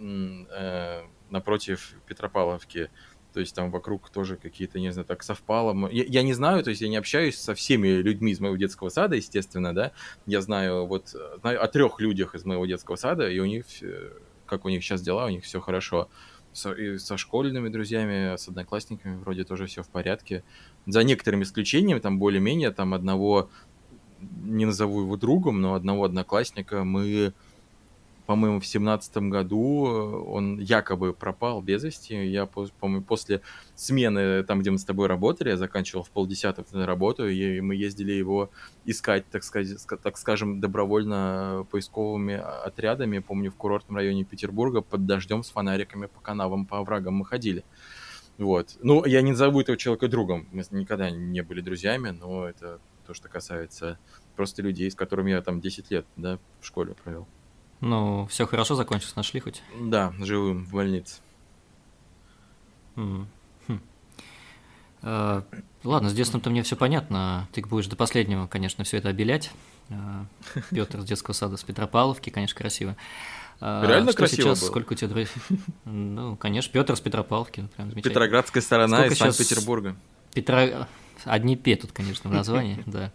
э, 0.00 1.02
напротив 1.30 1.94
Петропавловки, 2.06 2.90
то 3.34 3.40
есть 3.40 3.52
там 3.54 3.72
вокруг 3.72 4.10
тоже 4.10 4.36
какие-то, 4.36 4.78
не 4.78 4.92
знаю, 4.92 5.04
так 5.04 5.24
совпало. 5.24 5.90
Я, 5.90 6.04
я 6.04 6.22
не 6.22 6.34
знаю, 6.34 6.62
то 6.62 6.70
есть 6.70 6.82
я 6.82 6.88
не 6.88 6.96
общаюсь 6.96 7.36
со 7.36 7.54
всеми 7.54 7.88
людьми 7.88 8.30
из 8.30 8.38
моего 8.38 8.56
детского 8.56 8.90
сада, 8.90 9.16
естественно, 9.16 9.74
да. 9.74 9.90
Я 10.24 10.40
знаю 10.40 10.86
вот 10.86 11.16
знаю 11.40 11.62
о 11.62 11.66
трех 11.66 12.00
людях 12.00 12.36
из 12.36 12.44
моего 12.44 12.64
детского 12.64 12.94
сада, 12.94 13.28
и 13.28 13.40
у 13.40 13.44
них, 13.44 13.64
как 14.46 14.64
у 14.64 14.68
них 14.68 14.84
сейчас 14.84 15.02
дела, 15.02 15.26
у 15.26 15.30
них 15.30 15.42
все 15.42 15.60
хорошо. 15.60 16.08
Со, 16.52 16.70
и 16.70 16.98
со 16.98 17.16
школьными 17.16 17.68
друзьями, 17.68 18.36
с 18.36 18.46
одноклассниками 18.46 19.16
вроде 19.16 19.42
тоже 19.42 19.66
все 19.66 19.82
в 19.82 19.88
порядке. 19.88 20.44
За 20.86 21.02
некоторыми 21.02 21.42
исключениями, 21.42 21.98
там 21.98 22.20
более-менее, 22.20 22.70
там 22.70 22.94
одного, 22.94 23.50
не 24.20 24.64
назову 24.64 25.00
его 25.00 25.16
другом, 25.16 25.60
но 25.60 25.74
одного 25.74 26.04
одноклассника 26.04 26.84
мы 26.84 27.32
по-моему, 28.26 28.58
в 28.58 28.66
семнадцатом 28.66 29.28
году 29.28 29.86
э, 29.86 30.30
он 30.30 30.58
якобы 30.58 31.12
пропал 31.12 31.60
без 31.60 31.84
вести. 31.84 32.14
Я, 32.14 32.46
по-моему, 32.46 33.02
после 33.02 33.42
смены, 33.74 34.42
там, 34.44 34.60
где 34.60 34.70
мы 34.70 34.78
с 34.78 34.84
тобой 34.84 35.08
работали, 35.08 35.50
я 35.50 35.56
заканчивал 35.56 36.04
в 36.04 36.10
полдесятого 36.10 36.64
на 36.72 36.86
работу, 36.86 37.28
и 37.28 37.60
мы 37.60 37.74
ездили 37.74 38.12
его 38.12 38.50
искать, 38.86 39.28
так, 39.30 39.44
сказать, 39.44 39.76
так 40.02 40.16
скажем, 40.16 40.60
добровольно 40.60 41.66
поисковыми 41.70 42.34
отрядами. 42.34 43.18
Помню, 43.18 43.50
в 43.50 43.56
курортном 43.56 43.96
районе 43.96 44.24
Петербурга 44.24 44.80
под 44.80 45.04
дождем 45.04 45.42
с 45.42 45.50
фонариками 45.50 46.06
по 46.06 46.20
канавам, 46.20 46.64
по 46.64 46.78
оврагам 46.78 47.14
мы 47.14 47.26
ходили. 47.26 47.64
Вот. 48.38 48.76
Ну, 48.82 49.04
я 49.04 49.22
не 49.22 49.32
назову 49.32 49.60
этого 49.60 49.76
человека 49.76 50.08
другом. 50.08 50.48
Мы 50.50 50.64
никогда 50.70 51.10
не 51.10 51.42
были 51.42 51.60
друзьями, 51.60 52.10
но 52.10 52.48
это 52.48 52.80
то, 53.06 53.14
что 53.14 53.28
касается 53.28 53.98
просто 54.34 54.62
людей, 54.62 54.90
с 54.90 54.94
которыми 54.94 55.30
я 55.30 55.42
там 55.42 55.60
10 55.60 55.90
лет 55.90 56.06
да, 56.16 56.38
в 56.60 56.66
школе 56.66 56.94
провел. 56.94 57.28
Ну, 57.80 58.26
все 58.26 58.46
хорошо 58.46 58.74
закончилось, 58.74 59.16
нашли 59.16 59.40
хоть? 59.40 59.62
Да, 59.78 60.12
живым 60.20 60.64
в 60.66 60.72
больнице. 60.72 61.20
Mm. 62.96 63.26
Хм. 63.66 63.80
А, 65.02 65.44
ладно, 65.82 66.08
с 66.08 66.14
детством-то 66.14 66.50
мне 66.50 66.62
все 66.62 66.76
понятно. 66.76 67.48
Ты 67.52 67.62
будешь 67.62 67.86
до 67.86 67.96
последнего, 67.96 68.46
конечно, 68.46 68.84
все 68.84 68.98
это 68.98 69.08
обелять. 69.08 69.50
А, 69.90 70.24
Петр 70.70 71.00
с 71.00 71.04
детского 71.04 71.34
сада 71.34 71.56
с 71.56 71.64
Петропавловки, 71.64 72.30
конечно, 72.30 72.56
красиво. 72.56 72.96
А, 73.60 73.86
Реально 73.86 74.12
что 74.12 74.18
красиво 74.18 74.42
сейчас, 74.42 74.60
было? 74.60 74.68
Сколько 74.68 74.92
у 74.92 74.96
тебя 74.96 75.08
друзей? 75.08 75.28
Ну, 75.84 76.36
конечно, 76.36 76.72
Петр 76.72 76.96
с 76.96 77.00
Петропавловки, 77.00 77.60
ну, 77.60 77.68
прям. 77.68 77.90
Петроградская 77.90 78.62
сторона 78.62 78.96
сколько 78.96 79.14
из 79.14 79.18
Санкт-Петербурга. 79.18 79.96
Петро... 80.32 80.86
Одни 81.24 81.56
П 81.56 81.76
тут, 81.76 81.92
конечно, 81.92 82.28
в 82.28 82.32
названии, 82.32 82.82
да. 82.86 83.12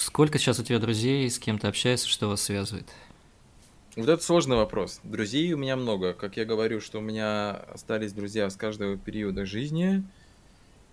Сколько 0.00 0.38
сейчас 0.38 0.58
у 0.58 0.64
тебя 0.64 0.78
друзей, 0.78 1.28
с 1.30 1.38
кем 1.38 1.58
ты 1.58 1.68
общаешься, 1.68 2.08
что 2.08 2.28
вас 2.28 2.42
связывает? 2.42 2.88
Вот 3.96 4.08
это 4.08 4.22
сложный 4.22 4.56
вопрос. 4.56 5.00
Друзей 5.02 5.52
у 5.52 5.58
меня 5.58 5.76
много. 5.76 6.14
Как 6.14 6.36
я 6.36 6.44
говорю, 6.44 6.80
что 6.80 6.98
у 6.98 7.02
меня 7.02 7.50
остались 7.72 8.12
друзья 8.12 8.48
с 8.48 8.56
каждого 8.56 8.96
периода 8.96 9.44
жизни. 9.44 10.04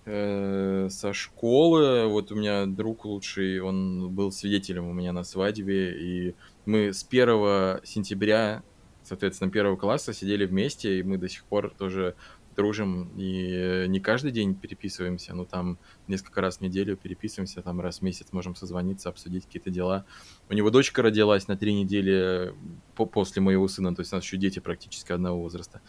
Э, 0.09 0.87
со 0.89 1.11
школы. 1.11 2.07
Вот 2.07 2.31
у 2.31 2.35
меня 2.35 2.65
друг 2.65 3.03
лучший, 3.03 3.59
он 3.59 4.09
был 4.09 4.31
свидетелем 4.31 4.87
у 4.87 4.93
меня 4.93 5.11
на 5.11 5.23
свадьбе. 5.23 5.91
И 5.99 6.35
мы 6.65 6.93
с 6.93 7.03
1 7.03 7.81
сентября, 7.83 8.63
соответственно, 9.07 9.51
первого 9.51 9.77
класса 9.77 10.13
сидели 10.13 10.45
вместе, 10.45 10.99
и 10.99 11.03
мы 11.03 11.17
до 11.17 11.29
сих 11.29 11.43
пор 11.45 11.73
тоже 11.77 12.15
дружим, 12.55 13.11
и 13.15 13.85
не 13.87 13.99
каждый 13.99 14.31
день 14.31 14.55
переписываемся, 14.55 15.35
но 15.35 15.45
там 15.45 15.77
несколько 16.07 16.41
раз 16.41 16.57
в 16.57 16.61
неделю 16.61 16.97
переписываемся, 16.97 17.61
там 17.61 17.79
раз 17.79 17.99
в 17.99 18.01
месяц 18.01 18.33
можем 18.33 18.55
созвониться, 18.55 19.09
обсудить 19.09 19.45
какие-то 19.45 19.69
дела. 19.69 20.05
У 20.49 20.53
него 20.53 20.71
дочка 20.71 21.03
родилась 21.03 21.47
на 21.47 21.55
три 21.55 21.73
недели 21.73 22.53
по 22.95 23.05
после 23.05 23.43
моего 23.43 23.67
сына, 23.67 23.95
то 23.95 24.01
есть 24.01 24.11
у 24.11 24.15
нас 24.15 24.25
еще 24.25 24.37
дети 24.37 24.57
практически 24.59 25.11
одного 25.11 25.39
возраста. 25.39 25.81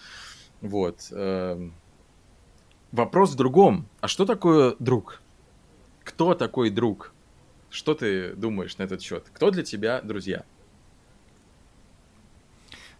Вот. 0.60 1.08
Эм. 1.10 1.74
Вопрос 2.92 3.32
в 3.32 3.36
другом. 3.36 3.88
А 4.00 4.08
что 4.08 4.26
такое 4.26 4.76
друг? 4.78 5.22
Кто 6.04 6.34
такой 6.34 6.70
друг? 6.70 7.12
Что 7.70 7.94
ты 7.94 8.34
думаешь 8.34 8.76
на 8.78 8.82
этот 8.82 9.02
счет? 9.02 9.26
Кто 9.32 9.50
для 9.50 9.62
тебя 9.62 10.00
друзья? 10.02 10.44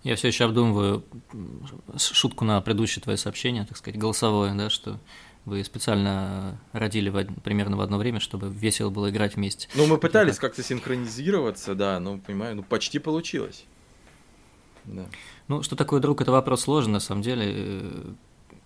Я 0.02 0.16
все 0.16 0.28
еще 0.28 0.44
обдумываю 0.44 1.04
шутку 1.96 2.44
на 2.44 2.60
предыдущее 2.60 3.02
твое 3.02 3.18
сообщение, 3.18 3.64
так 3.64 3.76
сказать, 3.76 3.98
голосовое, 3.98 4.54
да, 4.54 4.70
что 4.70 4.98
вы 5.44 5.64
специально 5.64 6.58
родили 6.72 7.08
в, 7.08 7.40
примерно 7.40 7.76
в 7.76 7.80
одно 7.80 7.98
время, 7.98 8.20
чтобы 8.20 8.48
весело 8.48 8.90
было 8.90 9.10
играть 9.10 9.36
вместе. 9.36 9.68
Ну, 9.74 9.86
мы 9.86 9.98
пытались 9.98 10.38
как-то 10.38 10.62
синхронизироваться, 10.62 11.74
да, 11.74 11.98
ну, 11.98 12.18
понимаю, 12.18 12.56
ну, 12.56 12.62
почти 12.62 12.98
получилось. 12.98 13.64
Да. 14.84 15.06
Ну, 15.48 15.62
что 15.62 15.76
такое 15.76 16.00
друг, 16.00 16.20
это 16.20 16.32
вопрос 16.32 16.62
сложный, 16.62 16.94
на 16.94 17.00
самом 17.00 17.22
деле. 17.22 18.16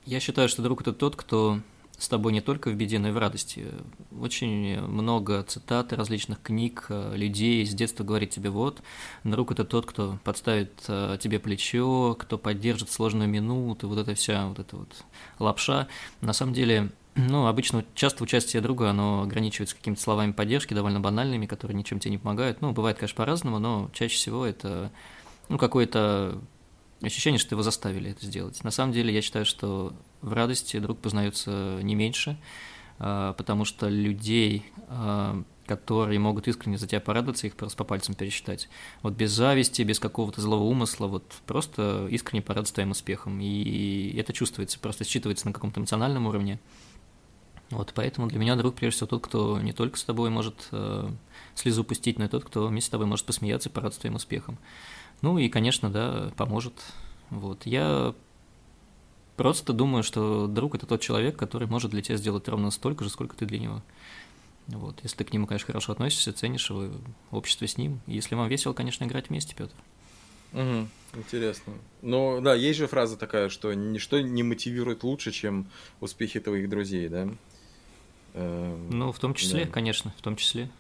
Я 0.05 0.21
считаю, 0.21 0.49
что 0.49 0.63
друг– 0.63 0.81
это 0.83 0.93
тот, 0.93 1.17
кто 1.17 1.61
с 2.03 2.09
тобой 2.09 2.33
не 2.33 2.41
только 2.41 2.69
в 2.69 2.75
беде, 2.75 2.99
но 2.99 3.09
и 3.09 3.13
в 3.13 3.19
радости. 3.19 3.67
Очень 4.19 4.81
много 4.81 5.45
цитат 5.45 5.93
различных 5.93 6.43
книг, 6.43 6.87
э, 6.89 7.15
людей 7.15 7.65
с 7.65 7.73
детства 7.73 8.03
говорит 8.03 8.31
тебе, 8.31 8.51
вот, 8.51 8.83
друг– 9.23 9.51
это 9.53 9.65
тот, 9.65 9.87
кто 9.87 10.19
подставит 10.25 10.73
э, 10.89 11.17
тебе 11.21 11.39
плечо, 11.39 12.17
кто 12.19 12.39
поддержит 12.39 12.91
сложную 12.91 13.29
минуту, 13.29 13.89
вот 13.89 13.99
эта 13.99 14.15
вся 14.17 14.49
вот 14.49 14.59
эта 14.59 14.77
вот 14.77 15.05
лапша. 15.39 15.87
На 16.21 16.33
самом 16.33 16.55
деле, 16.55 16.91
ну, 17.15 17.47
обычно 17.47 17.85
часто 17.95 18.25
участие 18.25 18.61
друга, 18.63 18.91
оно 18.91 19.23
ограничивается 19.23 19.77
какими-то 19.77 20.03
словами 20.03 20.33
поддержки, 20.33 20.75
довольно 20.75 20.99
банальными, 20.99 21.47
которые 21.47 21.77
ничем 21.77 22.01
тебе 22.01 22.11
не 22.11 22.19
помогают. 22.19 22.61
Ну, 22.63 22.73
бывает, 22.73 22.99
конечно, 22.99 23.17
по-разному, 23.17 23.61
но 23.61 23.91
чаще 23.93 24.17
всего 24.17 24.45
это 24.45 24.91
ну, 25.49 25.57
какое-то 25.57 26.41
ощущение, 27.07 27.39
что 27.39 27.55
его 27.55 27.63
заставили 27.63 28.11
это 28.11 28.25
сделать. 28.25 28.63
На 28.65 28.71
самом 28.71 28.93
деле, 28.93 29.13
я 29.13 29.23
считаю, 29.23 29.45
что 29.45 29.95
в 30.21 30.33
радости 30.33 30.79
друг 30.79 30.99
познается 30.99 31.79
не 31.83 31.95
меньше, 31.95 32.39
а, 32.99 33.33
потому 33.35 33.65
что 33.65 33.89
людей, 33.89 34.65
а, 34.89 35.43
которые 35.67 36.19
могут 36.19 36.49
искренне 36.49 36.79
за 36.79 36.87
тебя 36.87 37.01
порадоваться, 37.01 37.47
их 37.47 37.57
просто 37.57 37.77
по 37.77 37.85
пальцам 37.85 38.15
пересчитать. 38.15 38.69
Вот 39.03 39.15
без 39.15 39.31
зависти, 39.31 39.83
без 39.83 39.99
какого-то 39.99 40.41
злого 40.41 40.65
умысла, 40.65 41.07
вот 41.07 41.25
просто 41.47 42.07
искренне 42.11 42.43
порадоваться 42.43 42.75
твоим 42.75 42.91
успехом. 42.91 43.41
И 43.41 44.15
это 44.17 44.33
чувствуется, 44.33 44.79
просто 44.79 45.05
считывается 45.05 45.47
на 45.47 45.53
каком-то 45.53 45.81
эмоциональном 45.81 46.27
уровне. 46.27 46.59
Вот, 47.71 47.93
поэтому 47.95 48.27
для 48.27 48.39
меня 48.39 48.55
друг, 48.55 48.75
прежде 48.75 48.97
всего, 48.97 49.07
тот, 49.07 49.25
кто 49.27 49.59
не 49.59 49.73
только 49.73 49.97
с 49.97 50.05
тобой 50.05 50.29
может 50.29 50.69
э, 50.73 51.11
слезу 51.55 51.85
пустить, 51.85 52.19
но 52.19 52.27
и 52.27 52.29
тот, 52.29 52.45
кто 52.45 52.67
вместе 52.67 52.89
с 52.89 52.91
тобой 52.91 53.07
может 53.07 53.25
посмеяться 53.25 53.71
и 53.71 53.73
порадоваться 53.73 54.01
твоим 54.01 54.17
успехом. 54.17 54.59
Ну 55.23 55.39
и, 55.39 55.49
конечно, 55.49 55.91
да, 55.91 56.33
поможет. 56.37 56.75
Вот. 57.31 57.65
Я 57.65 58.15
просто 59.37 59.73
думаю, 59.73 60.03
что 60.03 60.47
друг– 60.47 60.75
это 60.77 60.87
тот 60.87 61.01
человек, 61.01 61.37
который 61.37 61.67
может 61.67 61.91
для 61.91 62.03
тебя 62.03 62.17
сделать 62.17 62.49
ровно 62.49 62.71
столько 62.71 63.05
же, 63.05 63.11
сколько 63.11 63.37
ты 63.37 63.47
для 63.47 63.59
него. 63.59 63.83
Вот. 64.67 64.99
Если 65.03 65.17
ты 65.17 65.25
к 65.25 65.33
нему, 65.33 65.47
конечно, 65.47 65.67
хорошо 65.67 65.93
относишься, 65.93 66.33
ценишь 66.33 66.69
его, 66.71 66.91
общество 67.31 67.67
с 67.67 67.79
ним. 67.79 68.01
Если 68.07 68.35
вам 68.35 68.49
весело, 68.49 68.73
конечно, 68.73 69.05
играть 69.05 69.29
вместе, 69.29 69.55
Петр. 69.55 69.75
Угу, 70.53 70.89
интересно. 71.15 71.73
Ну, 72.03 72.41
да, 72.43 72.55
есть 72.55 72.79
же 72.79 72.87
фраза 72.87 73.17
такая, 73.17 73.49
что 73.49 73.73
ничто 73.73 74.21
не 74.21 74.43
мотивирует 74.43 75.03
лучше, 75.03 75.33
чем 75.33 75.67
успехи 76.01 76.41
твоих 76.41 76.69
друзей, 76.69 77.09
да? 77.09 77.29
Эм, 78.35 78.91
ну, 78.91 79.13
в 79.13 79.19
том 79.19 79.35
числе, 79.35 79.65
да. 79.65 79.71
конечно, 79.71 80.13
в 80.19 80.23
том 80.23 80.37
числе. 80.37 80.71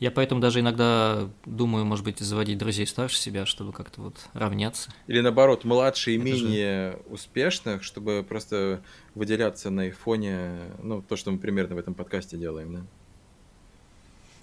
Я 0.00 0.10
поэтому 0.10 0.40
даже 0.40 0.60
иногда 0.60 1.28
думаю, 1.46 1.84
может 1.84 2.04
быть, 2.04 2.18
заводить 2.18 2.58
друзей 2.58 2.86
старше 2.86 3.16
себя, 3.16 3.46
чтобы 3.46 3.72
как-то 3.72 4.02
вот 4.02 4.16
равняться. 4.32 4.90
Или 5.06 5.20
наоборот, 5.20 5.64
младше 5.64 6.12
и 6.12 6.16
Это 6.16 6.24
менее 6.24 6.92
же... 6.92 6.98
успешных, 7.10 7.84
чтобы 7.84 8.24
просто 8.28 8.82
выделяться 9.14 9.70
на 9.70 9.86
их 9.86 9.96
фоне, 9.96 10.58
ну, 10.82 11.02
то, 11.02 11.16
что 11.16 11.30
мы 11.30 11.38
примерно 11.38 11.76
в 11.76 11.78
этом 11.78 11.94
подкасте 11.94 12.36
делаем, 12.36 12.74
да? 12.74 12.80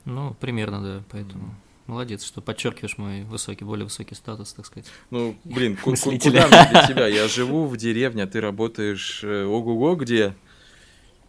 Ну, 0.05 0.33
примерно, 0.39 0.81
да, 0.81 1.03
поэтому... 1.11 1.43
Mm. 1.43 1.69
Молодец, 1.89 2.23
что 2.23 2.39
подчеркиваешь 2.39 2.99
мой 2.99 3.23
высокий, 3.23 3.65
более 3.65 3.85
высокий 3.85 4.13
статус, 4.13 4.53
так 4.53 4.67
сказать. 4.67 4.87
Ну, 5.09 5.35
блин, 5.43 5.75
куда 5.75 6.47
мне 6.47 6.69
для 6.69 6.87
тебя? 6.87 7.07
Я 7.07 7.27
живу 7.27 7.65
в 7.65 7.77
деревне, 7.77 8.21
а 8.21 8.27
ты 8.27 8.39
работаешь 8.41 9.23
э, 9.23 9.43
ого-го 9.43 9.95
где? 9.95 10.35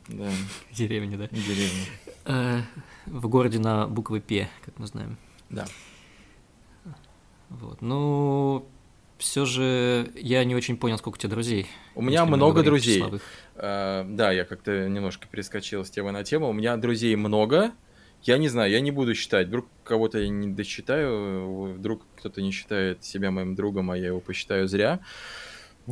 Да. 0.09 0.29
Деревня, 0.73 1.17
да? 1.17 1.29
Деревня. 1.29 1.87
Э, 2.27 2.61
в 3.07 3.29
городе 3.29 3.59
на 3.59 3.87
буквы 3.87 4.21
П, 4.21 4.49
как 4.65 4.79
мы 4.79 4.87
знаем. 4.87 5.19
Да. 5.49 5.67
Вот. 7.49 7.83
Ну, 7.83 8.67
все 9.19 9.45
же 9.45 10.11
я 10.15 10.45
не 10.45 10.55
очень 10.55 10.77
понял, 10.77 10.97
сколько 10.99 11.17
у 11.17 11.19
тебя 11.19 11.31
друзей. 11.31 11.67
У 11.95 12.03
меня 12.03 12.25
много 12.25 12.63
друзей. 12.63 13.03
Uh, 13.57 14.15
да, 14.15 14.33
я 14.33 14.45
как-то 14.45 14.89
немножко 14.89 15.27
перескочил 15.27 15.85
с 15.85 15.91
темы 15.91 16.13
на 16.13 16.25
тему. 16.25 16.49
У 16.49 16.53
меня 16.53 16.77
друзей 16.77 17.15
много. 17.17 17.73
Я 18.23 18.39
не 18.39 18.49
знаю, 18.49 18.71
я 18.71 18.81
не 18.81 18.91
буду 18.91 19.15
считать. 19.15 19.49
Вдруг 19.49 19.67
кого-то 19.85 20.19
я 20.19 20.29
не 20.29 20.49
досчитаю, 20.49 21.75
вдруг 21.75 22.03
кто-то 22.17 22.41
не 22.41 22.53
считает 22.53 23.05
себя 23.05 23.31
моим 23.31 23.55
другом, 23.55 23.91
а 23.91 23.97
я 23.97 24.09
его 24.09 24.21
посчитаю 24.21 24.69
зря. 24.69 25.01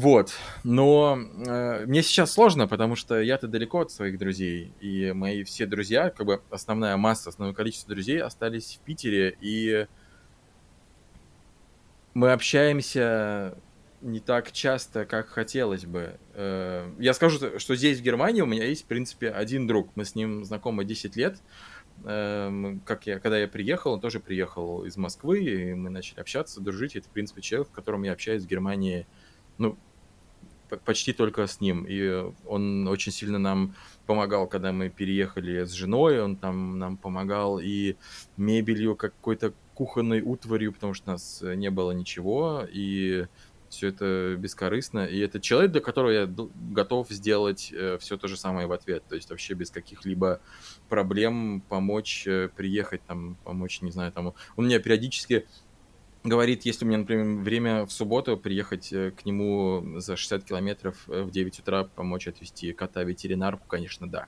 Вот, 0.00 0.32
но 0.62 1.18
э, 1.18 1.84
мне 1.86 2.04
сейчас 2.04 2.30
сложно, 2.30 2.68
потому 2.68 2.94
что 2.94 3.20
я-то 3.20 3.48
далеко 3.48 3.80
от 3.80 3.90
своих 3.90 4.16
друзей, 4.16 4.72
и 4.80 5.10
мои 5.10 5.42
все 5.42 5.66
друзья, 5.66 6.10
как 6.10 6.24
бы 6.24 6.40
основная 6.50 6.96
масса, 6.96 7.30
основное 7.30 7.52
количество 7.52 7.92
друзей 7.92 8.22
остались 8.22 8.76
в 8.76 8.84
Питере, 8.84 9.36
и 9.40 9.88
мы 12.14 12.30
общаемся 12.30 13.58
не 14.00 14.20
так 14.20 14.52
часто, 14.52 15.04
как 15.04 15.30
хотелось 15.30 15.84
бы. 15.84 16.16
Э, 16.34 16.88
я 17.00 17.12
скажу, 17.12 17.58
что 17.58 17.74
здесь, 17.74 17.98
в 17.98 18.02
Германии, 18.04 18.42
у 18.42 18.46
меня 18.46 18.66
есть, 18.66 18.84
в 18.84 18.86
принципе, 18.86 19.30
один 19.30 19.66
друг. 19.66 19.90
Мы 19.96 20.04
с 20.04 20.14
ним 20.14 20.44
знакомы 20.44 20.84
10 20.84 21.16
лет. 21.16 21.38
Э, 22.04 22.76
как 22.84 23.08
я, 23.08 23.18
когда 23.18 23.36
я 23.36 23.48
приехал, 23.48 23.94
он 23.94 24.00
тоже 24.00 24.20
приехал 24.20 24.84
из 24.84 24.96
Москвы, 24.96 25.40
и 25.40 25.74
мы 25.74 25.90
начали 25.90 26.20
общаться, 26.20 26.60
дружить. 26.60 26.94
Это, 26.94 27.08
в 27.08 27.10
принципе, 27.10 27.42
человек, 27.42 27.66
с 27.66 27.74
которым 27.74 28.04
я 28.04 28.12
общаюсь 28.12 28.44
в 28.44 28.46
Германии, 28.46 29.04
ну, 29.58 29.76
почти 30.84 31.12
только 31.12 31.46
с 31.46 31.60
ним. 31.60 31.84
И 31.88 32.32
он 32.46 32.86
очень 32.88 33.12
сильно 33.12 33.38
нам 33.38 33.74
помогал, 34.06 34.46
когда 34.46 34.72
мы 34.72 34.88
переехали 34.88 35.64
с 35.64 35.72
женой, 35.72 36.20
он 36.20 36.36
там 36.36 36.78
нам 36.78 36.96
помогал 36.96 37.58
и 37.58 37.96
мебелью, 38.36 38.96
какой-то 38.96 39.52
кухонной 39.74 40.22
утварью, 40.22 40.72
потому 40.72 40.94
что 40.94 41.10
у 41.10 41.12
нас 41.12 41.42
не 41.42 41.70
было 41.70 41.92
ничего, 41.92 42.66
и 42.70 43.26
все 43.68 43.88
это 43.88 44.36
бескорыстно. 44.38 45.04
И 45.04 45.18
это 45.18 45.40
человек, 45.40 45.72
для 45.72 45.80
которого 45.80 46.10
я 46.10 46.28
готов 46.70 47.08
сделать 47.10 47.72
э, 47.72 47.98
все 48.00 48.16
то 48.16 48.28
же 48.28 48.36
самое 48.36 48.66
в 48.66 48.72
ответ. 48.72 49.04
То 49.08 49.14
есть 49.14 49.30
вообще 49.30 49.54
без 49.54 49.70
каких-либо 49.70 50.40
проблем 50.88 51.62
помочь 51.68 52.26
э, 52.26 52.48
приехать, 52.54 53.02
там, 53.06 53.36
помочь, 53.44 53.82
не 53.82 53.90
знаю, 53.90 54.12
там. 54.12 54.34
Он 54.56 54.66
меня 54.66 54.80
периодически 54.80 55.46
говорит, 56.28 56.64
если 56.64 56.84
у 56.84 56.88
меня, 56.88 56.98
например, 56.98 57.42
время 57.42 57.86
в 57.86 57.92
субботу 57.92 58.36
приехать 58.36 58.92
э, 58.92 59.10
к 59.10 59.24
нему 59.24 59.98
за 59.98 60.16
60 60.16 60.44
километров 60.44 61.08
э, 61.08 61.22
в 61.22 61.30
9 61.30 61.58
утра, 61.60 61.84
помочь 61.84 62.28
отвезти 62.28 62.72
кота 62.72 63.02
ветеринарку, 63.02 63.66
конечно, 63.66 64.08
да. 64.08 64.26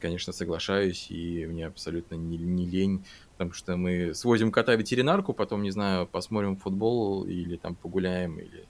Конечно, 0.00 0.32
соглашаюсь, 0.32 1.10
и 1.10 1.44
мне 1.46 1.66
абсолютно 1.66 2.14
не, 2.14 2.38
не 2.38 2.66
лень, 2.66 3.04
потому 3.32 3.52
что 3.52 3.76
мы 3.76 4.14
свозим 4.14 4.52
кота 4.52 4.76
ветеринарку, 4.76 5.32
потом, 5.32 5.62
не 5.62 5.70
знаю, 5.70 6.06
посмотрим 6.06 6.56
футбол 6.56 7.24
или 7.24 7.56
там 7.56 7.74
погуляем, 7.74 8.38
или, 8.38 8.68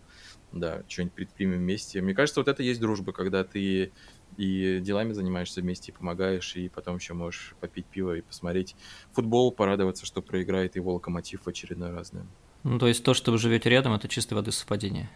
да, 0.52 0.82
что-нибудь 0.88 1.14
предпримем 1.14 1.58
вместе. 1.58 2.00
Мне 2.00 2.14
кажется, 2.14 2.40
вот 2.40 2.48
это 2.48 2.62
есть 2.62 2.80
дружба, 2.80 3.12
когда 3.12 3.44
ты 3.44 3.92
и 4.36 4.80
делами 4.80 5.12
занимаешься 5.12 5.60
вместе, 5.60 5.92
и 5.92 5.94
помогаешь, 5.94 6.56
и 6.56 6.68
потом 6.68 6.96
еще 6.96 7.14
можешь 7.14 7.54
попить 7.60 7.86
пиво 7.86 8.16
и 8.16 8.22
посмотреть 8.22 8.76
футбол, 9.12 9.52
порадоваться, 9.52 10.06
что 10.06 10.22
проиграет 10.22 10.76
его 10.76 10.94
локомотив 10.94 11.42
в 11.42 11.48
очередной 11.48 11.90
раз, 11.90 12.10
да. 12.10 12.24
Ну, 12.64 12.78
то 12.78 12.88
есть 12.88 13.02
то, 13.04 13.14
что 13.14 13.32
вы 13.32 13.38
живете 13.38 13.70
рядом, 13.70 13.92
это 13.92 14.08
чистой 14.08 14.34
воды 14.34 14.52
совпадение. 14.52 15.08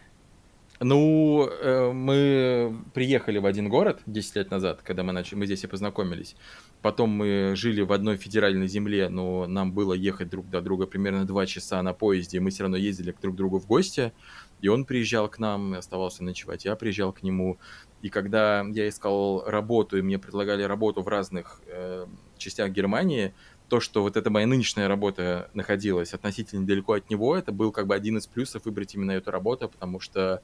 Ну, 0.85 1.47
э, 1.47 1.93
мы 1.93 2.77
приехали 2.93 3.39
в 3.39 3.47
один 3.47 3.69
город 3.69 4.01
10 4.07 4.35
лет 4.35 4.51
назад, 4.51 4.81
когда 4.83 5.05
мы, 5.05 5.13
начали, 5.13 5.39
мы 5.39 5.47
здесь 5.47 5.63
и 5.63 5.69
познакомились. 5.69 6.35
Потом 6.81 7.11
мы 7.11 7.53
жили 7.55 7.83
в 7.83 7.93
одной 7.93 8.17
федеральной 8.17 8.67
земле, 8.67 9.09
но 9.09 9.47
нам 9.47 9.73
было 9.73 9.93
ехать 9.93 10.29
друг 10.29 10.51
до 10.51 10.61
друга 10.61 10.87
примерно 10.87 11.25
2 11.25 11.47
часа 11.47 11.81
на 11.83 11.93
поезде, 11.93 12.39
и 12.39 12.41
мы 12.41 12.51
все 12.51 12.65
равно 12.65 12.77
ездили 12.77 13.15
друг 13.23 13.35
к 13.35 13.39
другу 13.39 13.61
в 13.61 13.67
гости. 13.69 14.13
И 14.61 14.67
он 14.67 14.85
приезжал 14.85 15.29
к 15.29 15.39
нам, 15.39 15.75
оставался 15.75 16.25
ночевать, 16.25 16.65
я 16.65 16.75
приезжал 16.75 17.13
к 17.13 17.23
нему. 17.23 17.59
И 18.01 18.09
когда 18.09 18.65
я 18.73 18.89
искал 18.89 19.45
работу, 19.47 19.97
и 19.99 20.03
мне 20.03 20.19
предлагали 20.19 20.65
работу 20.65 21.03
в 21.03 21.09
разных 21.09 21.61
э, 21.69 22.07
частях 22.39 22.71
Германии, 22.73 23.35
то, 23.73 23.81
что 23.81 24.03
вот 24.03 24.19
эта 24.19 24.29
моя 24.29 24.47
нынешняя 24.47 24.87
работа 24.87 25.49
находилась 25.55 26.13
относительно 26.13 26.67
далеко 26.67 26.93
от 26.93 27.09
него, 27.09 27.35
это 27.35 27.53
был 27.53 27.73
как 27.73 27.87
бы 27.87 27.95
один 27.95 28.19
из 28.19 28.27
плюсов 28.27 28.67
выбрать 28.67 28.95
именно 28.95 29.13
эту 29.13 29.31
работу, 29.31 29.67
потому 29.71 29.99
что 29.99 30.43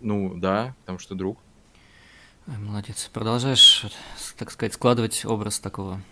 ну, 0.00 0.34
да, 0.34 0.74
потому 0.80 0.98
что 0.98 1.14
друг. 1.14 1.38
Молодец. 2.46 3.08
Продолжаешь, 3.12 3.86
так 4.36 4.50
сказать, 4.50 4.74
складывать 4.74 5.24
образ 5.24 5.60
такого 5.60 6.02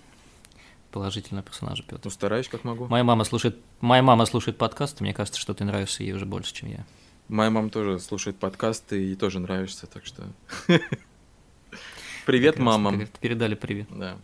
положительного 0.92 1.44
персонажа, 1.44 1.82
Петр. 1.82 2.02
Ну, 2.04 2.10
стараюсь, 2.10 2.46
как 2.46 2.62
могу. 2.62 2.87
Моя 2.87 3.02
мама 3.02 3.25
слушает, 3.25 3.58
моя 3.80 4.04
мама 4.04 4.25
слушает 4.25 4.56
подкасты, 4.56 5.02
мне 5.02 5.12
кажется, 5.12 5.40
что 5.40 5.52
ты 5.52 5.64
нравишься 5.64 6.04
ей 6.04 6.12
уже 6.12 6.26
больше, 6.26 6.54
чем 6.54 6.68
я. 6.68 6.87
Моя 7.26 7.50
мама 7.50 7.70
тоже 7.70 7.99
слушает 7.99 8.37
подкасты 8.37 9.04
и 9.04 9.16
тоже 9.16 9.40
нравишься, 9.40 9.88
так 9.88 10.06
что... 10.06 10.28
Привет, 12.25 12.60
мамам. 12.60 13.08
Передали 13.20 13.56
привет. 13.56 13.88
Да. 13.90 14.16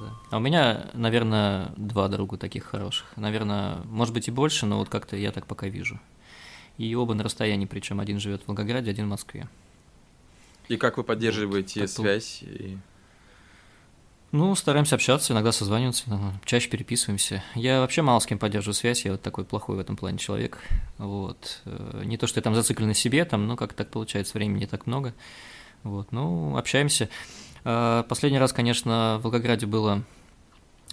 Да. 0.00 0.12
А 0.30 0.36
у 0.36 0.40
меня, 0.40 0.90
наверное, 0.92 1.72
два 1.76 2.08
друга 2.08 2.36
таких 2.36 2.64
хороших. 2.64 3.06
Наверное, 3.16 3.76
может 3.84 4.14
быть 4.14 4.28
и 4.28 4.30
больше, 4.30 4.66
но 4.66 4.78
вот 4.78 4.88
как-то 4.88 5.16
я 5.16 5.32
так 5.32 5.46
пока 5.46 5.68
вижу. 5.68 5.98
И 6.78 6.94
оба 6.94 7.14
на 7.14 7.22
расстоянии, 7.22 7.66
причем 7.66 8.00
один 8.00 8.20
живет 8.20 8.42
в 8.42 8.48
Волгограде, 8.48 8.90
один 8.90 9.06
в 9.06 9.10
Москве. 9.10 9.48
И 10.68 10.76
как 10.76 10.96
вы 10.96 11.04
поддерживаете 11.04 11.80
вот, 11.80 11.90
связь? 11.90 12.42
И... 12.42 12.78
Ну, 14.32 14.54
стараемся 14.54 14.94
общаться, 14.94 15.32
иногда 15.32 15.50
созваниваться, 15.50 16.04
чаще 16.44 16.70
переписываемся. 16.70 17.42
Я 17.56 17.80
вообще 17.80 18.02
мало 18.02 18.20
с 18.20 18.26
кем 18.26 18.38
поддерживаю 18.38 18.74
связь, 18.74 19.04
я 19.04 19.12
вот 19.12 19.22
такой 19.22 19.44
плохой 19.44 19.74
в 19.74 19.80
этом 19.80 19.96
плане 19.96 20.18
человек. 20.18 20.58
Вот. 20.98 21.60
Э, 21.64 22.02
не 22.04 22.16
то, 22.16 22.28
что 22.28 22.38
я 22.38 22.42
там 22.42 22.54
зациклен 22.54 22.86
на 22.86 22.94
себе, 22.94 23.24
там, 23.24 23.48
ну, 23.48 23.56
как 23.56 23.72
так 23.72 23.90
получается, 23.90 24.38
времени 24.38 24.60
не 24.60 24.66
так 24.66 24.86
много. 24.86 25.14
Вот, 25.82 26.12
ну, 26.12 26.56
общаемся. 26.56 27.08
А, 27.64 28.02
последний 28.04 28.38
раз, 28.38 28.52
конечно, 28.52 29.18
в 29.18 29.24
Волгограде 29.24 29.66
было 29.66 30.02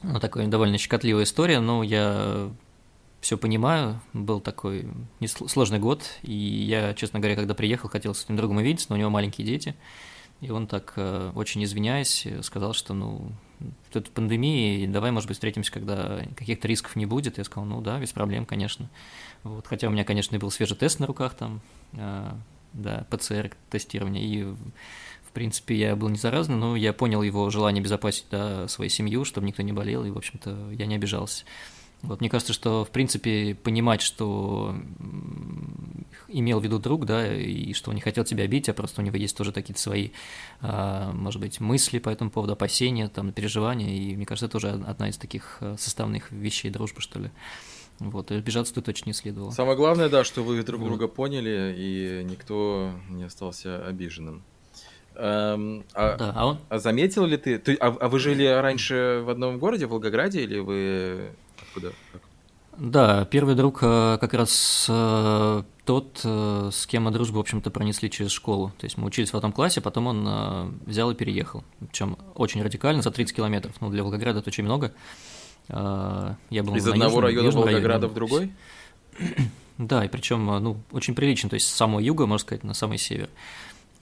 ну, 0.03 0.19
такая 0.19 0.47
довольно 0.47 0.77
щекотливая 0.77 1.24
история, 1.24 1.59
но 1.59 1.83
я 1.83 2.50
все 3.21 3.38
понимаю. 3.38 4.00
Был 4.13 4.39
такой 4.39 4.88
сложный 5.25 5.79
год, 5.79 6.03
и 6.21 6.33
я, 6.33 6.93
честно 6.93 7.19
говоря, 7.19 7.36
когда 7.36 7.53
приехал, 7.53 7.89
хотел 7.89 8.13
с 8.13 8.24
этим 8.24 8.36
другом 8.36 8.57
увидеться, 8.57 8.88
но 8.89 8.95
у 8.95 9.00
него 9.00 9.09
маленькие 9.09 9.45
дети, 9.45 9.75
и 10.39 10.51
он 10.51 10.67
так, 10.67 10.93
э, 10.97 11.31
очень 11.33 11.63
извиняясь, 11.63 12.27
сказал, 12.43 12.74
что, 12.74 12.93
ну, 12.93 13.31
тут 13.91 14.12
пандемия, 14.12 14.77
и 14.77 14.88
давай, 14.88 15.12
может 15.12 15.27
быть, 15.27 15.38
встретимся, 15.38 15.71
когда 15.71 16.21
каких-то 16.36 16.67
рисков 16.67 16.95
не 16.95 17.07
будет. 17.07 17.39
Я 17.39 17.43
сказал, 17.43 17.65
ну 17.65 17.81
да, 17.81 18.00
без 18.00 18.12
проблем, 18.12 18.45
конечно. 18.45 18.89
Вот, 19.43 19.65
хотя 19.65 19.88
у 19.88 19.91
меня, 19.91 20.03
конечно, 20.03 20.36
и 20.36 20.39
был 20.39 20.51
свежий 20.51 20.77
тест 20.77 21.00
на 21.00 21.07
руках 21.07 21.33
там, 21.33 21.62
э, 21.93 22.31
да, 22.74 23.07
ПЦР-тестирование, 23.09 24.24
и 24.24 24.55
принципе, 25.38 25.75
я 25.75 25.96
был 25.96 26.10
не 26.10 26.17
заразный, 26.17 26.56
но 26.56 26.75
я 26.75 26.94
понял 26.94 27.22
его 27.22 27.51
желание 27.51 27.84
безопасить 27.84 28.25
да, 28.32 28.67
свою 28.67 28.89
семью, 28.89 29.24
чтобы 29.24 29.46
никто 29.46 29.62
не 29.62 29.72
болел, 29.72 30.03
и, 30.03 30.10
в 30.10 30.17
общем-то, 30.17 30.72
я 30.72 30.88
не 30.88 30.96
обижался. 30.96 31.46
Вот 32.01 32.22
мне 32.22 32.29
кажется, 32.29 32.53
что, 32.53 32.84
в 32.84 32.89
принципе, 32.89 33.53
понимать, 33.53 34.01
что 34.01 34.75
имел 36.27 36.60
в 36.60 36.63
виду 36.63 36.79
друг, 36.79 37.06
да, 37.06 37.32
и 37.36 37.74
что 37.74 37.91
он 37.91 37.96
не 37.96 38.01
хотел 38.01 38.24
тебя 38.24 38.46
обидеть, 38.46 38.70
а 38.70 38.74
просто 38.74 39.01
у 39.01 39.06
него 39.06 39.15
есть 39.15 39.38
тоже 39.38 39.51
какие-то 39.51 39.79
свои, 39.79 40.10
а, 40.60 41.12
может 41.13 41.39
быть, 41.39 41.60
мысли 41.60 42.00
по 42.00 42.10
этому 42.10 42.32
поводу, 42.32 42.53
опасения, 42.53 43.08
там, 43.08 43.32
переживания, 43.32 43.89
и 43.89 44.15
мне 44.15 44.25
кажется, 44.25 44.48
это 44.48 44.53
тоже 44.53 44.70
одна 44.70 45.10
из 45.10 45.17
таких 45.17 45.58
а, 45.62 45.75
составных 45.77 46.32
вещей 46.32 46.72
дружбы, 46.72 47.01
что 47.01 47.20
ли. 47.20 47.29
Вот, 48.00 48.32
и 48.32 48.36
обижаться 48.36 48.74
тут 48.74 48.86
точно 48.86 49.10
не 49.10 49.13
следовало. 49.13 49.51
Самое 49.51 49.77
главное, 49.77 50.10
да, 50.10 50.24
что 50.24 50.44
вы 50.44 50.63
друг 50.63 50.82
вот. 50.82 50.88
друга 50.88 51.08
поняли, 51.08 51.75
и 51.77 52.24
никто 52.24 52.91
не 53.10 53.24
остался 53.24 53.86
обиженным. 53.86 54.44
Эм, 55.19 55.83
а, 55.95 56.15
да, 56.15 56.33
а, 56.36 56.45
он... 56.45 56.59
а 56.69 56.77
заметил 56.77 57.25
ли 57.25 57.38
ты, 57.38 57.57
ты 57.57 57.74
а, 57.75 57.88
а 57.88 58.07
вы 58.07 58.19
жили 58.19 58.45
раньше 58.45 59.24
в 59.25 59.29
одном 59.31 59.57
городе, 59.57 59.88
в 59.88 59.89
Волгограде, 59.89 60.43
или 60.43 60.59
вы 60.59 61.31
откуда? 61.59 61.91
Да, 62.77 63.25
первый 63.25 63.55
друг 63.55 63.79
э, 63.81 64.19
как 64.21 64.36
раз 64.36 64.86
э, 64.88 65.63
тот, 65.86 66.21
э, 66.24 66.69
с 66.71 66.86
кем 66.86 67.05
мы 67.05 67.12
дружбу, 67.12 67.38
в 67.38 67.41
общем-то, 67.41 67.71
пронесли 67.71 68.12
через 68.12 68.29
школу. 68.29 68.71
То 68.77 68.86
есть 68.86 68.97
мы 68.97 69.07
учились 69.07 69.33
в 69.33 69.36
одном 69.36 69.51
классе, 69.51 69.81
потом 69.81 70.05
он 70.05 70.79
взял 70.85 71.09
и 71.09 71.15
переехал. 71.15 71.63
Причем 71.79 72.20
очень 72.35 72.61
радикально, 72.61 73.01
за 73.01 73.09
30 73.09 73.35
километров. 73.35 73.74
Ну, 73.81 73.89
для 73.89 74.03
Волгограда 74.03 74.39
это 74.39 74.50
очень 74.50 74.63
много. 74.63 74.94
Я 75.70 76.35
был 76.51 76.75
Из 76.75 76.87
одного 76.87 77.05
южном, 77.05 77.24
района 77.24 77.51
Волгограда 77.51 78.07
районе. 78.07 78.07
в 78.07 78.13
другой? 78.13 78.51
Да, 79.77 80.03
и 80.03 80.07
причем, 80.07 80.44
ну, 80.44 80.77
очень 80.92 81.13
прилично, 81.13 81.51
то 81.51 81.53
есть 81.53 81.68
с 81.68 81.72
самого 81.72 82.00
юга, 82.00 82.25
можно 82.25 82.44
сказать, 82.44 82.63
на 82.63 82.74
самый 82.74 82.98
север. 82.98 83.29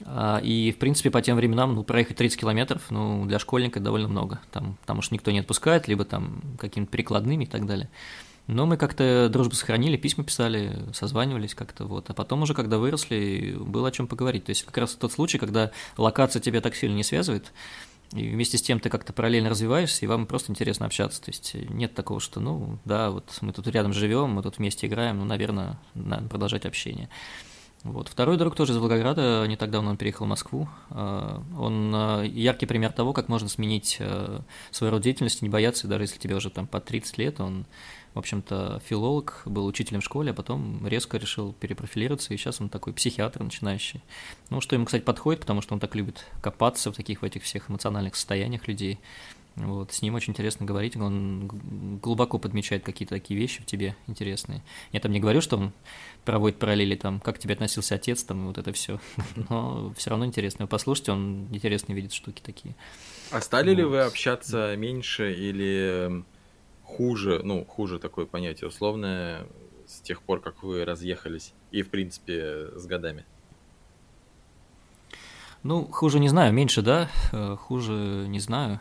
И, 0.00 0.74
в 0.76 0.78
принципе, 0.78 1.10
по 1.10 1.22
тем 1.22 1.36
временам, 1.36 1.74
ну, 1.74 1.82
проехать 1.82 2.16
30 2.16 2.40
километров, 2.40 2.82
ну, 2.90 3.24
для 3.24 3.38
школьника 3.38 3.80
довольно 3.80 4.08
много. 4.08 4.40
Там, 4.52 4.76
потому 4.82 5.02
что 5.02 5.14
никто 5.14 5.30
не 5.30 5.38
отпускает, 5.38 5.88
либо 5.88 6.04
там 6.04 6.42
какими-то 6.58 6.90
перекладными 6.90 7.44
и 7.44 7.46
так 7.46 7.66
далее. 7.66 7.88
Но 8.46 8.64
мы 8.64 8.76
как-то 8.76 9.28
дружбу 9.28 9.54
сохранили, 9.54 9.96
письма 9.96 10.22
писали, 10.22 10.84
созванивались 10.92 11.54
как-то 11.54 11.84
вот. 11.84 12.10
А 12.10 12.14
потом 12.14 12.42
уже, 12.42 12.54
когда 12.54 12.78
выросли, 12.78 13.56
было 13.58 13.88
о 13.88 13.90
чем 13.90 14.06
поговорить. 14.06 14.44
То 14.44 14.50
есть 14.50 14.62
как 14.62 14.76
раз 14.78 14.94
тот 14.94 15.12
случай, 15.12 15.38
когда 15.38 15.72
локация 15.96 16.40
тебя 16.40 16.60
так 16.60 16.76
сильно 16.76 16.94
не 16.94 17.02
связывает, 17.02 17.52
и 18.12 18.28
вместе 18.28 18.56
с 18.56 18.62
тем 18.62 18.78
ты 18.78 18.88
как-то 18.88 19.12
параллельно 19.12 19.50
развиваешься, 19.50 20.04
и 20.04 20.08
вам 20.08 20.26
просто 20.26 20.52
интересно 20.52 20.86
общаться. 20.86 21.20
То 21.20 21.30
есть 21.30 21.54
нет 21.54 21.94
такого, 21.94 22.20
что, 22.20 22.38
ну, 22.38 22.78
да, 22.84 23.10
вот 23.10 23.36
мы 23.40 23.52
тут 23.52 23.66
рядом 23.66 23.92
живем, 23.92 24.30
мы 24.30 24.42
тут 24.42 24.58
вместе 24.58 24.86
играем, 24.86 25.18
ну, 25.18 25.24
наверное, 25.24 25.80
надо 25.94 26.28
продолжать 26.28 26.66
общение. 26.66 27.08
Вот. 27.82 28.08
Второй 28.08 28.36
друг 28.36 28.56
тоже 28.56 28.72
из 28.72 28.78
Волгограда, 28.78 29.44
не 29.46 29.56
так 29.56 29.70
давно 29.70 29.90
он 29.90 29.96
переехал 29.96 30.26
в 30.26 30.28
Москву. 30.28 30.68
А, 30.90 31.42
он 31.56 31.92
а, 31.94 32.22
яркий 32.22 32.66
пример 32.66 32.92
того, 32.92 33.12
как 33.12 33.28
можно 33.28 33.48
сменить 33.48 33.98
а, 34.00 34.42
свою 34.70 34.90
род 34.90 35.02
деятельности, 35.02 35.44
не 35.44 35.50
бояться, 35.50 35.86
даже 35.86 36.04
если 36.04 36.18
тебе 36.18 36.34
уже 36.34 36.50
там 36.50 36.66
по 36.66 36.80
30 36.80 37.18
лет, 37.18 37.40
он, 37.40 37.64
в 38.14 38.18
общем-то, 38.18 38.82
филолог, 38.84 39.42
был 39.44 39.66
учителем 39.66 40.00
в 40.00 40.04
школе, 40.04 40.32
а 40.32 40.34
потом 40.34 40.86
резко 40.86 41.16
решил 41.16 41.52
перепрофилироваться, 41.52 42.34
и 42.34 42.36
сейчас 42.36 42.60
он 42.60 42.68
такой 42.68 42.92
психиатр 42.92 43.42
начинающий. 43.42 44.02
Ну, 44.50 44.60
что 44.60 44.74
ему, 44.74 44.86
кстати, 44.86 45.02
подходит, 45.02 45.40
потому 45.40 45.62
что 45.62 45.74
он 45.74 45.80
так 45.80 45.94
любит 45.94 46.26
копаться 46.40 46.90
в 46.90 46.96
таких 46.96 47.22
в 47.22 47.24
этих 47.24 47.44
всех 47.44 47.70
эмоциональных 47.70 48.16
состояниях 48.16 48.66
людей. 48.66 48.98
Вот, 49.56 49.90
с 49.92 50.02
ним 50.02 50.14
очень 50.14 50.32
интересно 50.32 50.66
говорить, 50.66 50.96
он 50.96 51.48
глубоко 52.02 52.38
подмечает 52.38 52.84
какие-то 52.84 53.14
такие 53.14 53.40
вещи 53.40 53.62
в 53.62 53.66
тебе 53.66 53.96
интересные. 54.06 54.62
Я 54.92 55.00
там 55.00 55.12
не 55.12 55.18
говорю, 55.18 55.40
что 55.40 55.56
он 55.56 55.72
проводит 56.26 56.58
параллели, 56.58 56.94
там, 56.94 57.20
как 57.20 57.36
к 57.36 57.38
тебе 57.38 57.54
относился 57.54 57.94
отец, 57.94 58.22
там, 58.22 58.48
вот 58.48 58.58
это 58.58 58.72
все. 58.72 59.00
Но 59.48 59.94
все 59.96 60.10
равно 60.10 60.26
интересно 60.26 60.64
его 60.64 60.68
послушать, 60.68 61.08
он 61.08 61.48
интересно 61.52 61.94
видит 61.94 62.12
штуки 62.12 62.42
такие. 62.44 62.74
А 63.30 63.40
стали 63.40 63.70
вот. 63.70 63.78
ли 63.78 63.84
вы 63.84 64.00
общаться 64.00 64.76
меньше 64.76 65.32
или 65.32 66.22
хуже, 66.82 67.40
ну, 67.42 67.64
хуже 67.64 67.98
такое 67.98 68.26
понятие 68.26 68.68
условное, 68.68 69.46
с 69.86 70.00
тех 70.00 70.20
пор, 70.20 70.40
как 70.40 70.62
вы 70.62 70.84
разъехались, 70.84 71.54
и, 71.70 71.82
в 71.82 71.88
принципе, 71.88 72.68
с 72.76 72.84
годами? 72.86 73.24
Ну, 75.62 75.84
хуже 75.86 76.20
не 76.20 76.28
знаю, 76.28 76.52
меньше, 76.52 76.80
да, 76.80 77.08
э, 77.32 77.56
хуже 77.56 77.92
не 78.28 78.38
знаю. 78.38 78.80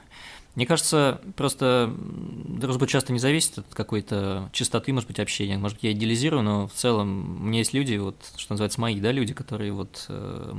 Мне 0.56 0.66
кажется, 0.66 1.22
просто 1.36 1.94
дружба 1.98 2.88
часто 2.88 3.12
не 3.12 3.20
зависит 3.20 3.58
от 3.60 3.74
какой-то 3.74 4.50
чистоты, 4.54 4.94
может 4.94 5.08
быть, 5.08 5.20
общения. 5.20 5.58
Может 5.58 5.78
быть, 5.78 5.84
я 5.84 5.92
идеализирую, 5.92 6.44
но 6.44 6.68
в 6.68 6.74
целом 6.74 7.42
у 7.42 7.46
меня 7.46 7.60
есть 7.60 7.74
люди, 7.74 7.98
вот, 7.98 8.16
что 8.38 8.54
называется, 8.54 8.80
мои, 8.80 9.00
да, 9.02 9.12
люди, 9.12 9.34
которые 9.34 9.74
вот 9.74 10.06
э, 10.08 10.54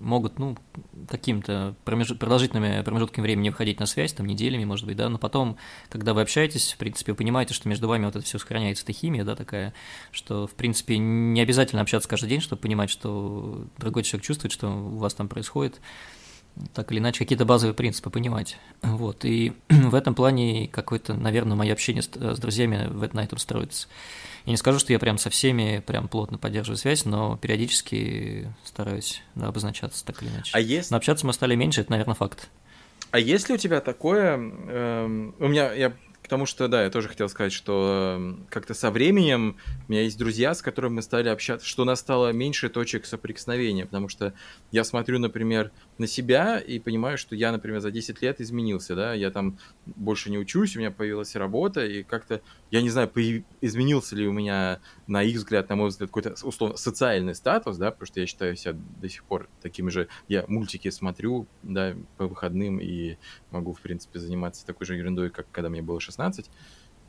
могут, 0.00 0.40
ну, 0.40 0.56
каким-то 1.08 1.76
промеж... 1.84 2.08
продолжительными 2.18 2.82
промежутками 2.82 3.22
времени 3.22 3.50
выходить 3.50 3.78
на 3.78 3.86
связь, 3.86 4.12
там, 4.12 4.26
неделями, 4.26 4.64
может 4.64 4.84
быть, 4.84 4.96
да, 4.96 5.08
но 5.08 5.18
потом, 5.18 5.56
когда 5.90 6.12
вы 6.12 6.22
общаетесь, 6.22 6.72
в 6.72 6.78
принципе, 6.78 7.12
вы 7.12 7.16
понимаете, 7.16 7.54
что 7.54 7.68
между 7.68 7.86
вами 7.86 8.06
вот 8.06 8.16
это 8.16 8.24
все 8.24 8.38
сохраняется, 8.38 8.82
эта 8.82 8.92
химия, 8.92 9.24
да, 9.24 9.36
такая, 9.36 9.74
что, 10.10 10.48
в 10.48 10.54
принципе, 10.54 10.98
не 10.98 11.40
обязательно 11.40 11.82
общаться 11.82 12.08
каждый 12.08 12.28
день, 12.28 12.40
чтобы 12.40 12.62
понимать, 12.62 12.90
что 12.90 13.64
другой 13.78 14.02
человек 14.02 14.26
чувствует, 14.26 14.52
что 14.52 14.68
у 14.68 14.96
вас 14.96 15.14
там 15.14 15.28
происходит 15.28 15.80
так 16.74 16.90
или 16.92 16.98
иначе 16.98 17.18
какие-то 17.18 17.44
базовые 17.44 17.74
принципы 17.74 18.10
понимать. 18.10 18.58
Вот. 18.82 19.24
И 19.24 19.52
в 19.68 19.94
этом 19.94 20.14
плане 20.14 20.68
какое-то, 20.68 21.14
наверное, 21.14 21.56
мое 21.56 21.72
общение 21.72 22.02
с, 22.02 22.06
с 22.06 22.38
друзьями 22.38 22.88
на 23.12 23.24
этом 23.24 23.38
строится. 23.38 23.88
Я 24.44 24.52
не 24.52 24.56
скажу, 24.56 24.78
что 24.78 24.92
я 24.92 24.98
прям 24.98 25.18
со 25.18 25.28
всеми 25.28 25.82
прям 25.84 26.08
плотно 26.08 26.38
поддерживаю 26.38 26.78
связь, 26.78 27.04
но 27.04 27.36
периодически 27.36 28.52
стараюсь 28.64 29.22
да, 29.34 29.48
обозначаться 29.48 30.04
так 30.04 30.22
или 30.22 30.30
иначе. 30.30 30.50
А 30.54 30.60
есть... 30.60 30.90
Но 30.90 30.96
общаться 30.96 31.26
мы 31.26 31.32
стали 31.32 31.56
меньше, 31.56 31.80
это, 31.80 31.90
наверное, 31.90 32.14
факт. 32.14 32.48
А 33.10 33.18
есть 33.18 33.48
ли 33.48 33.56
у 33.56 33.58
тебя 33.58 33.80
такое... 33.80 34.36
Эм, 34.36 35.34
у 35.38 35.48
меня, 35.48 35.72
я 35.72 35.92
Потому 36.26 36.44
что, 36.44 36.66
да, 36.66 36.82
я 36.82 36.90
тоже 36.90 37.06
хотел 37.06 37.28
сказать, 37.28 37.52
что 37.52 38.36
как-то 38.50 38.74
со 38.74 38.90
временем 38.90 39.58
у 39.86 39.92
меня 39.92 40.02
есть 40.02 40.18
друзья, 40.18 40.54
с 40.54 40.60
которыми 40.60 40.94
мы 40.94 41.02
стали 41.02 41.28
общаться, 41.28 41.64
что 41.64 41.82
у 41.82 41.84
нас 41.84 42.00
стало 42.00 42.32
меньше 42.32 42.68
точек 42.68 43.06
соприкосновения, 43.06 43.86
потому 43.86 44.08
что 44.08 44.34
я 44.72 44.82
смотрю, 44.82 45.20
например, 45.20 45.70
на 45.98 46.06
себя 46.06 46.58
и 46.58 46.78
понимаю, 46.78 47.18
что 47.18 47.34
я, 47.34 47.52
например, 47.52 47.80
за 47.80 47.90
10 47.90 48.22
лет 48.22 48.40
изменился, 48.40 48.94
да, 48.94 49.14
я 49.14 49.30
там 49.30 49.58
больше 49.86 50.30
не 50.30 50.38
учусь, 50.38 50.76
у 50.76 50.78
меня 50.78 50.90
появилась 50.90 51.34
работа, 51.36 51.84
и 51.84 52.02
как-то, 52.02 52.42
я 52.70 52.82
не 52.82 52.90
знаю, 52.90 53.08
появ... 53.08 53.44
изменился 53.60 54.16
ли 54.16 54.26
у 54.26 54.32
меня, 54.32 54.80
на 55.06 55.22
их 55.22 55.36
взгляд, 55.36 55.68
на 55.68 55.76
мой 55.76 55.88
взгляд, 55.88 56.10
какой-то, 56.10 56.34
условно, 56.46 56.76
социальный 56.76 57.34
статус, 57.34 57.76
да, 57.76 57.90
потому 57.90 58.06
что 58.06 58.20
я 58.20 58.26
считаю 58.26 58.56
себя 58.56 58.74
до 59.00 59.08
сих 59.08 59.24
пор 59.24 59.48
таким 59.62 59.90
же, 59.90 60.08
я 60.28 60.44
мультики 60.48 60.90
смотрю, 60.90 61.46
да, 61.62 61.94
по 62.16 62.26
выходным 62.26 62.78
и 62.78 63.16
могу, 63.50 63.72
в 63.72 63.80
принципе, 63.80 64.18
заниматься 64.18 64.66
такой 64.66 64.86
же 64.86 64.96
ерундой, 64.96 65.30
как 65.30 65.46
когда 65.50 65.68
мне 65.68 65.82
было 65.82 66.00
16. 66.00 66.50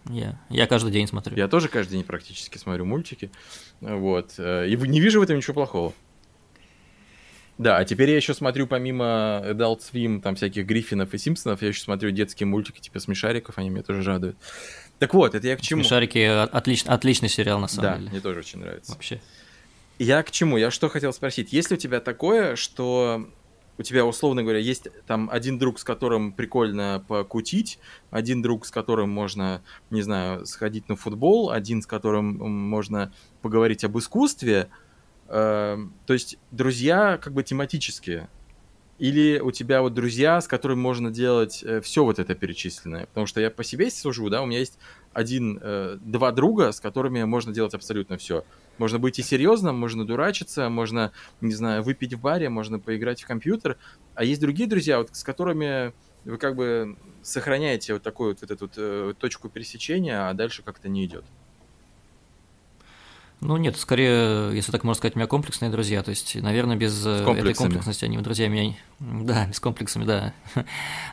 Я, 0.10 0.40
я 0.50 0.68
каждый 0.68 0.92
день 0.92 1.08
смотрю. 1.08 1.36
Я 1.36 1.48
тоже 1.48 1.68
каждый 1.68 1.94
день 1.94 2.04
практически 2.04 2.58
смотрю 2.58 2.86
мультики. 2.86 3.30
Вот. 3.82 4.36
Э, 4.38 4.68
и 4.68 4.76
не 4.76 5.00
вижу 5.00 5.20
в 5.20 5.24
этом 5.24 5.38
ничего 5.38 5.54
плохого. 5.54 5.94
Да, 7.58 7.78
а 7.78 7.86
теперь 7.86 8.12
я 8.12 8.18
еще 8.18 8.34
смотрю 8.34 8.68
помимо 8.68 9.42
Adult 9.44 9.80
Swim, 9.80 10.22
там 10.22 10.36
всяких 10.36 10.66
Гриффинов 10.66 11.14
и 11.14 11.18
Симпсонов, 11.18 11.62
я 11.62 11.70
еще 11.70 11.82
смотрю 11.82 12.12
детские 12.12 12.46
мультики 12.46 12.80
типа 12.80 13.00
Смешариков, 13.00 13.58
они 13.58 13.70
меня 13.70 13.84
тоже 13.84 14.04
радуют. 14.04 14.38
Так 15.00 15.14
вот, 15.14 15.34
это 15.36 15.48
я 15.48 15.56
к 15.56 15.62
чему? 15.62 15.82
Смешарики 15.82 16.20
отлич, 16.20 16.84
отличный 16.86 17.30
сериал 17.30 17.60
на 17.60 17.68
самом 17.68 17.84
да, 17.84 17.96
деле. 17.96 18.06
Да, 18.06 18.12
мне 18.12 18.22
тоже 18.22 18.40
очень 18.40 18.60
нравится. 18.60 18.92
Вообще. 18.92 19.22
Я 20.00 20.22
к 20.22 20.30
чему? 20.30 20.58
Я 20.58 20.70
что 20.70 20.90
хотел 20.90 21.12
спросить. 21.14 21.52
Есть 21.54 21.72
ли 21.72 21.78
у 21.78 21.80
тебя 21.80 22.00
такое, 22.00 22.56
что 22.56 23.28
у 23.80 23.84
тебя, 23.84 24.06
условно 24.06 24.42
говоря, 24.44 24.60
есть 24.60 24.88
там 25.06 25.30
один 25.32 25.58
друг, 25.60 25.80
с 25.80 25.84
которым 25.84 26.32
прикольно 26.34 27.04
покутить, 27.08 27.80
один 28.10 28.42
друг, 28.42 28.66
с 28.66 28.72
которым 28.72 29.10
можно, 29.10 29.62
не 29.90 30.02
знаю, 30.02 30.46
сходить 30.46 30.90
на 30.90 30.96
футбол, 30.96 31.52
один, 31.52 31.82
с 31.82 31.88
которым 31.88 32.38
можно 32.38 33.12
поговорить 33.42 33.84
об 33.84 33.98
искусстве. 33.98 34.70
Э, 35.28 35.78
то 36.06 36.14
есть 36.14 36.38
друзья 36.52 37.18
как 37.18 37.34
бы 37.34 37.44
тематические. 37.44 38.30
Или 39.00 39.40
у 39.40 39.52
тебя 39.52 39.84
вот 39.84 39.94
друзья, 39.94 40.42
с 40.42 40.48
которыми 40.48 40.80
можно 40.80 41.12
делать 41.12 41.64
э, 41.64 41.82
все 41.82 42.04
вот 42.04 42.18
это 42.18 42.34
перечисленное? 42.34 43.06
Потому 43.06 43.28
что 43.28 43.40
я 43.40 43.52
по 43.52 43.64
себе 43.64 43.92
сужу, 43.92 44.28
да, 44.30 44.42
у 44.42 44.48
меня 44.48 44.58
есть 44.58 44.80
один, 45.14 45.60
э, 45.62 45.98
два 46.02 46.32
друга, 46.32 46.72
с 46.72 46.80
которыми 46.80 47.24
можно 47.24 47.54
делать 47.54 47.76
абсолютно 47.76 48.18
все. 48.18 48.44
Можно 48.80 48.98
быть 48.98 49.20
и 49.20 49.22
серьезным, 49.22 49.78
можно 49.78 50.06
дурачиться, 50.06 50.70
можно, 50.70 51.12
не 51.42 51.54
знаю, 51.54 51.84
выпить 51.84 52.16
в 52.16 52.22
баре, 52.22 52.50
можно 52.50 52.80
поиграть 52.80 53.22
в 53.22 53.28
компьютер. 53.28 53.78
А 54.16 54.24
есть 54.24 54.42
другие 54.42 54.68
друзья, 54.68 54.98
вот, 54.98 55.16
с 55.16 55.24
которыми 55.24 55.94
вы 56.26 56.40
как 56.40 56.56
бы 56.56 56.98
сохраняете 57.22 57.94
вот 57.94 58.02
такую 58.02 58.32
вот, 58.32 58.42
вот 58.42 58.52
эту 58.52 58.66
вот, 58.66 58.74
э, 58.78 59.14
точку 59.20 59.48
пересечения, 59.50 60.28
а 60.28 60.34
дальше 60.34 60.64
как-то 60.64 60.90
не 60.90 61.06
идет. 61.06 61.26
Ну 63.40 63.56
нет, 63.58 63.78
скорее, 63.78 64.56
если 64.56 64.72
так 64.72 64.84
можно 64.84 64.98
сказать, 64.98 65.16
у 65.16 65.20
меня 65.20 65.28
комплексные 65.28 65.70
друзья. 65.70 66.02
То 66.02 66.10
есть, 66.10 66.36
наверное, 66.36 66.76
без 66.76 67.06
э, 67.06 67.24
этой 67.24 67.54
комплексности 67.54 68.04
они 68.04 68.18
друзья 68.18 68.48
меня... 68.48 68.76
Да, 69.00 69.48
с 69.54 69.60
комплексами, 69.60 70.06
да. 70.06 70.34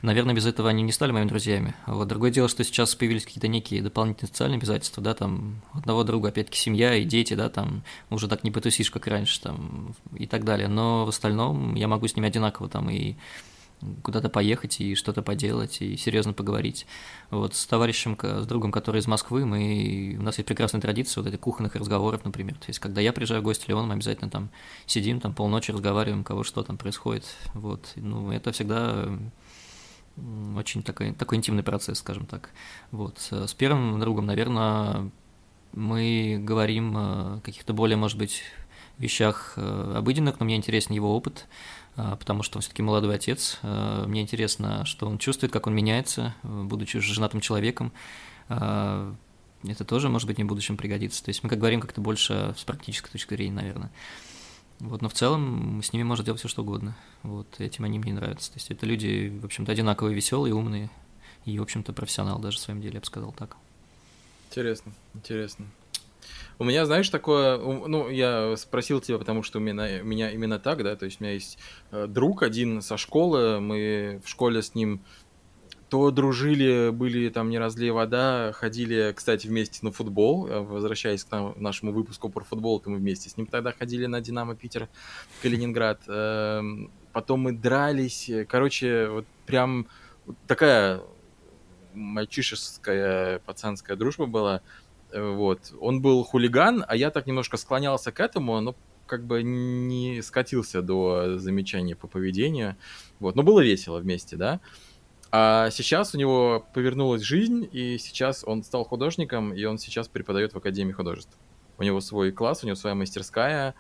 наверное, 0.03 0.35
без 0.35 0.47
этого 0.47 0.71
они 0.71 0.83
не 0.83 0.93
стали 0.93 1.13
моими 1.13 1.29
друзьями. 1.29 1.75
Вот 1.87 2.09
другое 2.09 2.31
дело, 2.31 2.49
что 2.49 2.65
сейчас 2.65 2.95
появились 2.95 3.27
какие-то 3.27 3.49
некие 3.49 3.83
дополнительные 3.83 4.29
социальные 4.29 4.57
обязательства, 4.57 5.03
да, 5.03 5.13
там 5.13 5.61
одного 5.75 6.03
друга, 6.03 6.31
опять-таки, 6.31 6.59
семья 6.59 6.95
и 6.95 7.05
дети, 7.05 7.35
да, 7.35 7.51
там 7.51 7.83
уже 8.09 8.27
так 8.27 8.43
не 8.43 8.51
потусишь, 8.51 8.91
как 8.91 9.07
раньше, 9.07 9.43
там, 9.43 9.95
и 10.17 10.27
так 10.27 10.45
далее. 10.45 10.69
Но 10.69 11.05
в 11.05 11.11
остальном 11.11 11.75
я 11.75 11.89
могу 11.89 12.09
с 12.09 12.17
ними 12.17 12.29
одинаково 12.29 12.71
там 12.71 12.89
и 12.89 13.17
куда-то 14.03 14.29
поехать 14.29 14.81
и 14.81 14.95
что-то 14.95 15.23
поделать, 15.23 15.81
и 15.83 15.97
серьезно 15.97 16.33
поговорить. 16.33 16.87
Вот 17.31 17.55
с 17.55 17.67
товарищем, 17.67 18.19
с 18.21 18.47
другом, 18.47 18.73
который 18.73 19.01
из 19.01 19.07
Москвы, 19.07 19.45
мы, 19.47 20.17
у 20.19 20.23
нас 20.23 20.39
есть 20.39 20.49
прекрасная 20.49 20.81
традиция 20.81 21.23
вот 21.23 21.29
этих 21.29 21.41
кухонных 21.41 21.75
разговоров, 21.75 22.25
например. 22.25 22.55
То 22.55 22.67
есть, 22.69 22.79
когда 22.79 23.01
я 23.01 23.13
приезжаю 23.13 23.41
в 23.41 23.45
гости 23.45 23.65
Леон, 23.69 23.89
мы 23.89 23.95
обязательно 23.95 24.31
там 24.31 24.51
сидим, 24.87 25.21
там 25.21 25.35
полночи 25.35 25.71
разговариваем, 25.71 26.25
кого 26.25 26.45
что 26.45 26.63
там 26.63 26.77
происходит. 26.77 27.25
Вот, 27.55 27.93
ну, 27.97 28.31
это 28.33 28.53
всегда 28.53 29.09
очень 30.57 30.83
такой, 30.83 31.13
такой 31.13 31.39
интимный 31.39 31.63
процесс, 31.63 31.99
скажем 31.99 32.27
так. 32.27 32.51
Вот. 32.91 33.19
С 33.31 33.53
первым 33.55 33.99
другом, 33.99 34.27
наверное, 34.27 35.11
мы 35.73 36.39
говорим 36.41 36.97
о 36.97 37.41
каких-то 37.43 37.73
более, 37.73 37.97
может 37.97 38.17
быть, 38.17 38.43
вещах 38.99 39.55
э, 39.57 39.95
обыденных, 39.97 40.41
но 40.41 40.47
мне 40.47 40.57
интересен 40.57 40.95
его 40.95 41.17
опыт, 41.17 41.47
а, 41.97 42.17
потому 42.17 42.43
что 42.43 42.59
он 42.59 42.63
все-таки 42.63 42.83
молодой 42.83 43.15
отец. 43.15 43.59
А, 43.63 44.07
мне 44.07 44.23
интересно, 44.23 44.85
что 44.85 45.07
он 45.07 45.19
чувствует, 45.19 45.53
как 45.53 45.67
он 45.67 45.75
меняется, 45.75 46.35
будучи 46.43 46.99
женатым 47.01 47.41
человеком. 47.41 47.93
Это 48.49 49.85
тоже, 49.87 50.11
может 50.11 50.29
быть, 50.29 50.37
не 50.37 50.45
в 50.45 50.47
будущем 50.47 50.77
пригодится. 50.77 51.25
То 51.25 51.31
есть 51.31 51.43
мы 51.43 51.49
как 51.49 51.59
говорим 51.59 51.81
как-то 51.81 52.03
больше 52.03 52.55
с 52.59 52.65
практической 52.65 53.11
точки 53.11 53.33
зрения, 53.35 53.55
наверное. 53.55 53.91
Вот, 54.81 55.01
но 55.01 55.09
в 55.09 55.15
целом 55.15 55.81
с 55.83 55.93
ними 55.93 56.03
можно 56.03 56.25
делать 56.25 56.41
все 56.41 56.49
что 56.49 56.63
угодно. 56.63 56.95
Вот, 57.23 57.47
этим 57.59 57.85
они 57.85 57.99
мне 57.99 58.13
нравятся. 58.13 58.53
То 58.53 58.59
есть 58.59 58.71
это 58.71 58.85
люди, 58.85 59.33
в 59.41 59.47
общем-то, 59.47 59.73
одинаковые, 59.73 60.15
веселые, 60.15 60.53
умные 60.53 60.91
и, 61.47 61.59
в 61.59 61.63
общем-то, 61.63 61.95
профессионал 61.95 62.39
даже 62.39 62.59
в 62.59 62.61
своем 62.61 62.83
деле, 62.83 62.95
я 62.95 63.01
бы 63.01 63.07
сказал 63.07 63.33
так. 63.33 63.57
Интересно, 64.51 64.93
интересно. 65.15 65.67
У 66.59 66.65
меня, 66.65 66.87
знаешь, 66.87 67.09
такое, 67.09 67.59
ну, 67.59 68.09
я 68.09 68.57
спросил 68.57 69.01
тебя, 69.01 69.19
потому 69.19 69.43
что 69.43 69.59
у 69.59 69.61
меня, 69.61 70.01
у 70.03 70.05
меня 70.05 70.31
именно 70.31 70.59
так, 70.59 70.83
да, 70.83 70.97
то 70.97 71.05
есть 71.05 71.21
у 71.21 71.25
меня 71.25 71.35
есть 71.35 71.59
э, 71.91 72.07
друг 72.07 72.43
один 72.43 72.81
со 72.81 72.97
школы, 72.97 73.61
мы 73.61 74.21
в 74.25 74.29
школе 74.29 74.63
с 74.63 74.75
ним 74.75 75.03
то 75.89 76.11
дружили, 76.11 76.91
были 76.91 77.29
там 77.29 77.51
не 77.51 77.59
разлей 77.59 77.91
вода, 77.91 78.53
ходили, 78.53 79.13
кстати, 79.15 79.47
вместе 79.47 79.79
на 79.83 79.93
футбол, 79.93 80.49
э, 80.49 80.61
возвращаясь 80.61 81.25
к 81.25 81.55
нашему 81.57 81.93
выпуску 81.93 82.29
про 82.31 82.43
футбол, 82.43 82.81
то 82.81 82.91
мы 82.91 82.97
вместе 82.97 83.31
с 83.31 83.37
ним 83.37 83.47
тогда 83.47 83.73
ходили 83.73 84.07
на 84.07 84.21
Динамо 84.21 84.57
Питер, 84.57 84.89
Калининград, 85.43 86.01
эм, 86.09 86.91
потом 87.13 87.41
мы 87.41 87.53
дрались, 87.53 88.31
короче, 88.49 89.09
вот 89.09 89.27
прям 89.47 89.87
такая 90.47 91.03
мальчишеская 91.95 93.39
пацанская 93.41 93.97
дружба 93.97 94.27
была, 94.27 94.63
вот. 95.15 95.73
Он 95.81 96.03
был 96.03 96.25
хулиган, 96.25 96.85
а 96.87 96.97
я 96.97 97.11
так 97.11 97.27
немножко 97.27 97.57
склонялся 97.57 98.13
к 98.13 98.21
этому, 98.21 98.61
но 98.61 98.75
как 99.07 99.25
бы 99.25 99.43
не 99.43 100.23
скатился 100.23 100.83
до 100.83 101.39
замечаний 101.39 101.95
по 101.95 102.07
поведению. 102.07 102.77
Вот. 103.21 103.37
Но 103.37 103.43
было 103.43 103.61
весело 103.61 103.99
вместе, 103.99 104.37
да. 104.37 104.61
А 105.31 105.71
сейчас 105.71 106.15
у 106.15 106.19
него 106.19 106.65
повернулась 106.75 107.23
жизнь, 107.23 107.69
и 107.73 107.99
сейчас 107.99 108.45
он 108.45 108.63
стал 108.63 108.85
художником, 108.85 109.53
и 109.53 109.65
он 109.65 109.79
сейчас 109.79 110.07
преподает 110.09 110.53
в 110.53 110.57
Академии 110.59 110.93
художеств. 110.93 111.37
У 111.77 111.83
него 111.83 112.01
свой 112.01 112.31
класс, 112.31 112.63
у 112.63 112.67
него 112.67 112.77
своя 112.77 112.95
мастерская, 112.95 113.75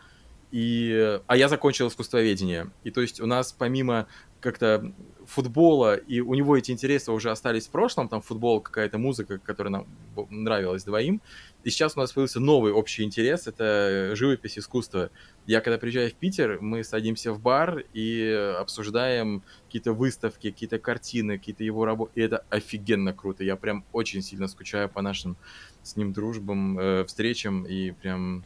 и... 0.54 1.20
а 1.26 1.36
я 1.36 1.48
закончил 1.48 1.88
искусствоведение. 1.88 2.70
И 2.84 2.92
то 2.92 3.00
есть 3.00 3.20
у 3.20 3.26
нас 3.26 3.52
помимо 3.52 4.06
как-то 4.38 4.92
футбола, 5.26 5.96
и 5.96 6.20
у 6.20 6.34
него 6.34 6.56
эти 6.56 6.70
интересы 6.70 7.10
уже 7.10 7.32
остались 7.32 7.66
в 7.66 7.70
прошлом, 7.70 8.08
там 8.08 8.20
футбол, 8.22 8.60
какая-то 8.60 8.98
музыка, 8.98 9.38
которая 9.38 9.72
нам 9.72 9.86
нравилась 10.30 10.84
двоим, 10.84 11.20
и 11.64 11.70
сейчас 11.70 11.96
у 11.96 12.00
нас 12.00 12.12
появился 12.12 12.38
новый 12.38 12.70
общий 12.70 13.02
интерес, 13.02 13.48
это 13.48 14.12
живопись, 14.14 14.56
искусство. 14.56 15.10
Я 15.46 15.60
когда 15.60 15.76
приезжаю 15.76 16.10
в 16.10 16.14
Питер, 16.14 16.58
мы 16.60 16.84
садимся 16.84 17.32
в 17.32 17.40
бар 17.40 17.82
и 17.92 18.54
обсуждаем 18.60 19.42
какие-то 19.66 19.92
выставки, 19.92 20.52
какие-то 20.52 20.78
картины, 20.78 21.38
какие-то 21.38 21.64
его 21.64 21.84
работы, 21.84 22.12
и 22.14 22.22
это 22.22 22.44
офигенно 22.48 23.12
круто. 23.12 23.42
Я 23.42 23.56
прям 23.56 23.84
очень 23.92 24.22
сильно 24.22 24.46
скучаю 24.46 24.88
по 24.88 25.02
нашим 25.02 25.36
с 25.82 25.96
ним 25.96 26.12
дружбам, 26.12 26.78
э, 26.78 27.04
встречам, 27.06 27.64
и 27.64 27.90
прям, 27.90 28.44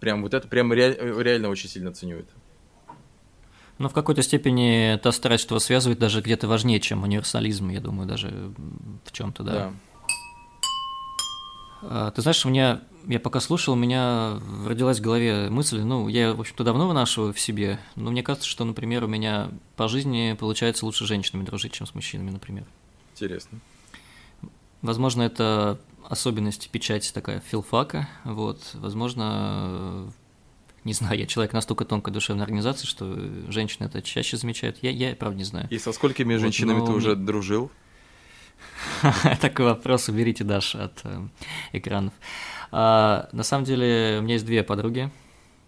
прям 0.00 0.22
вот 0.22 0.34
это 0.34 0.48
прям 0.48 0.72
ре, 0.72 0.94
реально 0.94 1.48
очень 1.48 1.68
сильно 1.68 1.92
ценю 1.92 2.18
это. 2.18 2.32
Но 3.78 3.88
в 3.88 3.92
какой-то 3.92 4.22
степени 4.22 4.94
это 4.94 5.12
старательство 5.12 5.58
связывает 5.58 5.98
даже 5.98 6.22
где-то 6.22 6.48
важнее, 6.48 6.80
чем 6.80 7.02
универсализм, 7.02 7.68
я 7.68 7.80
думаю, 7.80 8.08
даже 8.08 8.52
в 9.04 9.12
чем-то, 9.12 9.42
да. 9.42 9.52
да. 9.52 9.72
А, 11.82 12.10
ты 12.10 12.22
знаешь, 12.22 12.44
у 12.46 12.48
меня, 12.48 12.82
я 13.06 13.20
пока 13.20 13.38
слушал, 13.40 13.74
у 13.74 13.76
меня 13.76 14.40
родилась 14.66 14.98
в 14.98 15.02
голове 15.02 15.50
мысль, 15.50 15.80
ну, 15.80 16.08
я, 16.08 16.32
в 16.32 16.40
общем-то, 16.40 16.64
давно 16.64 16.88
вынашиваю 16.88 17.34
в 17.34 17.40
себе, 17.40 17.78
но 17.96 18.10
мне 18.10 18.22
кажется, 18.22 18.48
что, 18.48 18.64
например, 18.64 19.04
у 19.04 19.08
меня 19.08 19.50
по 19.76 19.88
жизни 19.88 20.34
получается 20.38 20.86
лучше 20.86 21.04
с 21.04 21.08
женщинами 21.08 21.44
дружить, 21.44 21.72
чем 21.72 21.86
с 21.86 21.94
мужчинами, 21.94 22.30
например. 22.30 22.64
Интересно. 23.14 23.60
Возможно, 24.80 25.22
это 25.22 25.78
особенность 26.08 26.70
печати 26.70 27.12
такая 27.12 27.40
филфака, 27.40 28.08
вот, 28.24 28.70
возможно, 28.74 30.12
не 30.84 30.92
знаю, 30.92 31.18
я 31.18 31.26
человек 31.26 31.52
настолько 31.52 31.84
тонкой 31.84 32.12
душевной 32.12 32.44
организации, 32.44 32.86
что 32.86 33.12
женщины 33.50 33.86
это 33.86 34.02
чаще 34.02 34.36
замечают. 34.36 34.78
Я, 34.82 34.90
я 34.90 35.14
правда, 35.16 35.36
не 35.36 35.44
знаю. 35.44 35.66
И 35.70 35.78
со 35.78 35.92
сколькими 35.92 36.34
вот, 36.34 36.40
женщинами 36.40 36.78
но... 36.78 36.86
ты 36.86 36.92
уже 36.92 37.16
дружил? 37.16 37.70
Такой 39.40 39.66
вопрос 39.66 40.08
уберите, 40.08 40.44
Даша, 40.44 40.84
от 40.84 41.00
э, 41.04 41.28
экранов. 41.72 42.14
А, 42.70 43.28
на 43.32 43.42
самом 43.42 43.64
деле, 43.64 44.18
у 44.20 44.22
меня 44.22 44.34
есть 44.34 44.46
две 44.46 44.62
подруги. 44.62 45.10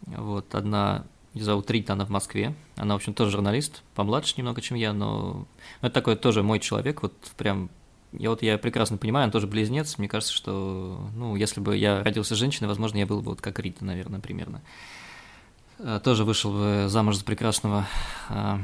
Вот, 0.07 0.55
одна 0.55 1.05
ее 1.35 1.44
зовут 1.44 1.70
Рита, 1.70 1.92
она 1.92 2.05
в 2.05 2.11
Москве. 2.11 2.55
Она, 2.77 2.94
в 2.94 2.96
общем, 2.96 3.14
тоже 3.14 3.33
журналист, 3.33 3.83
помладше 3.94 4.35
немного, 4.38 4.61
чем 4.61 4.77
я, 4.77 4.92
но 4.92 5.46
это 5.81 5.94
такой 5.94 6.16
тоже 6.16 6.42
мой 6.42 6.59
человек, 6.59 7.03
вот 7.03 7.14
прям 7.37 7.70
я 8.12 8.31
вот 8.31 8.42
я 8.42 8.57
прекрасно 8.59 8.97
понимаю, 8.97 9.27
он 9.27 9.31
тоже 9.31 9.47
близнец. 9.47 9.99
Мне 9.99 10.09
кажется, 10.09 10.33
что, 10.33 11.09
ну, 11.14 11.37
если 11.37 11.61
бы 11.61 11.77
я 11.77 12.03
родился 12.03 12.35
женщиной, 12.35 12.68
возможно, 12.68 12.99
я 12.99 13.07
был 13.07 13.21
бы 13.21 13.31
вот 13.31 13.40
как 13.40 13.59
Рита, 13.59 13.85
наверное, 13.85 14.21
примерно. 14.21 14.62
А, 15.79 16.01
тоже 16.01 16.25
вышел 16.25 16.53
бы 16.53 16.85
замуж 16.88 17.16
за 17.16 17.25
прекрасного, 17.25 17.87
а, 18.29 18.61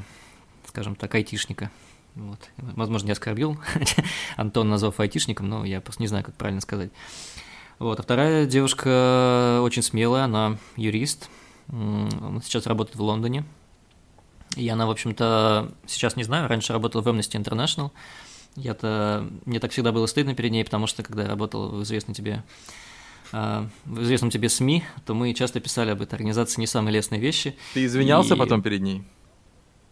скажем 0.67 0.97
так, 0.97 1.15
айтишника. 1.15 1.71
Вот. 2.15 2.39
Возможно, 2.57 3.09
я 3.09 3.13
оскорбил 3.13 3.59
Антон, 4.37 4.69
назвав 4.69 5.01
айтишником, 5.01 5.49
но 5.49 5.65
я 5.65 5.81
просто 5.81 6.03
не 6.03 6.07
знаю, 6.07 6.25
как 6.25 6.35
правильно 6.37 6.61
сказать. 6.61 6.91
Вот. 7.79 7.99
А 7.99 8.03
вторая 8.03 8.47
девушка 8.47 9.61
очень 9.63 9.83
смелая, 9.83 10.25
она 10.25 10.59
юрист. 10.77 11.29
Она 11.69 12.41
сейчас 12.43 12.67
работает 12.67 12.97
в 12.97 13.03
Лондоне. 13.03 13.45
И 14.57 14.69
она, 14.69 14.87
в 14.87 14.91
общем-то, 14.91 15.73
сейчас 15.87 16.17
не 16.17 16.23
знаю, 16.23 16.49
раньше 16.49 16.73
работала 16.73 17.03
в 17.03 17.09
Amnesty 17.09 17.43
International. 17.43 17.91
Я-то, 18.57 19.29
мне 19.45 19.59
так 19.61 19.73
всегда 19.73 19.93
было 19.93 20.07
стыдно 20.07 20.35
перед 20.35 20.53
ней, 20.53 20.65
потому 20.65 20.87
что 20.87 21.03
когда 21.03 21.23
я 21.23 21.29
работал 21.29 21.71
в 21.71 21.83
известной 21.83 22.15
тебе 22.15 22.45
а, 23.33 23.69
в 23.85 24.03
известном 24.03 24.31
тебе 24.31 24.49
СМИ, 24.49 24.85
то 25.07 25.15
мы 25.15 25.35
часто 25.35 25.59
писали 25.59 25.91
об 25.91 26.03
этой 26.03 26.15
организации 26.15 26.61
не 26.61 26.67
самые 26.67 26.95
лестные 26.95 27.21
вещи. 27.21 27.57
Ты 27.75 27.85
извинялся 27.85 28.35
и... 28.35 28.39
потом 28.39 28.63
перед 28.63 28.81
ней? 28.81 29.03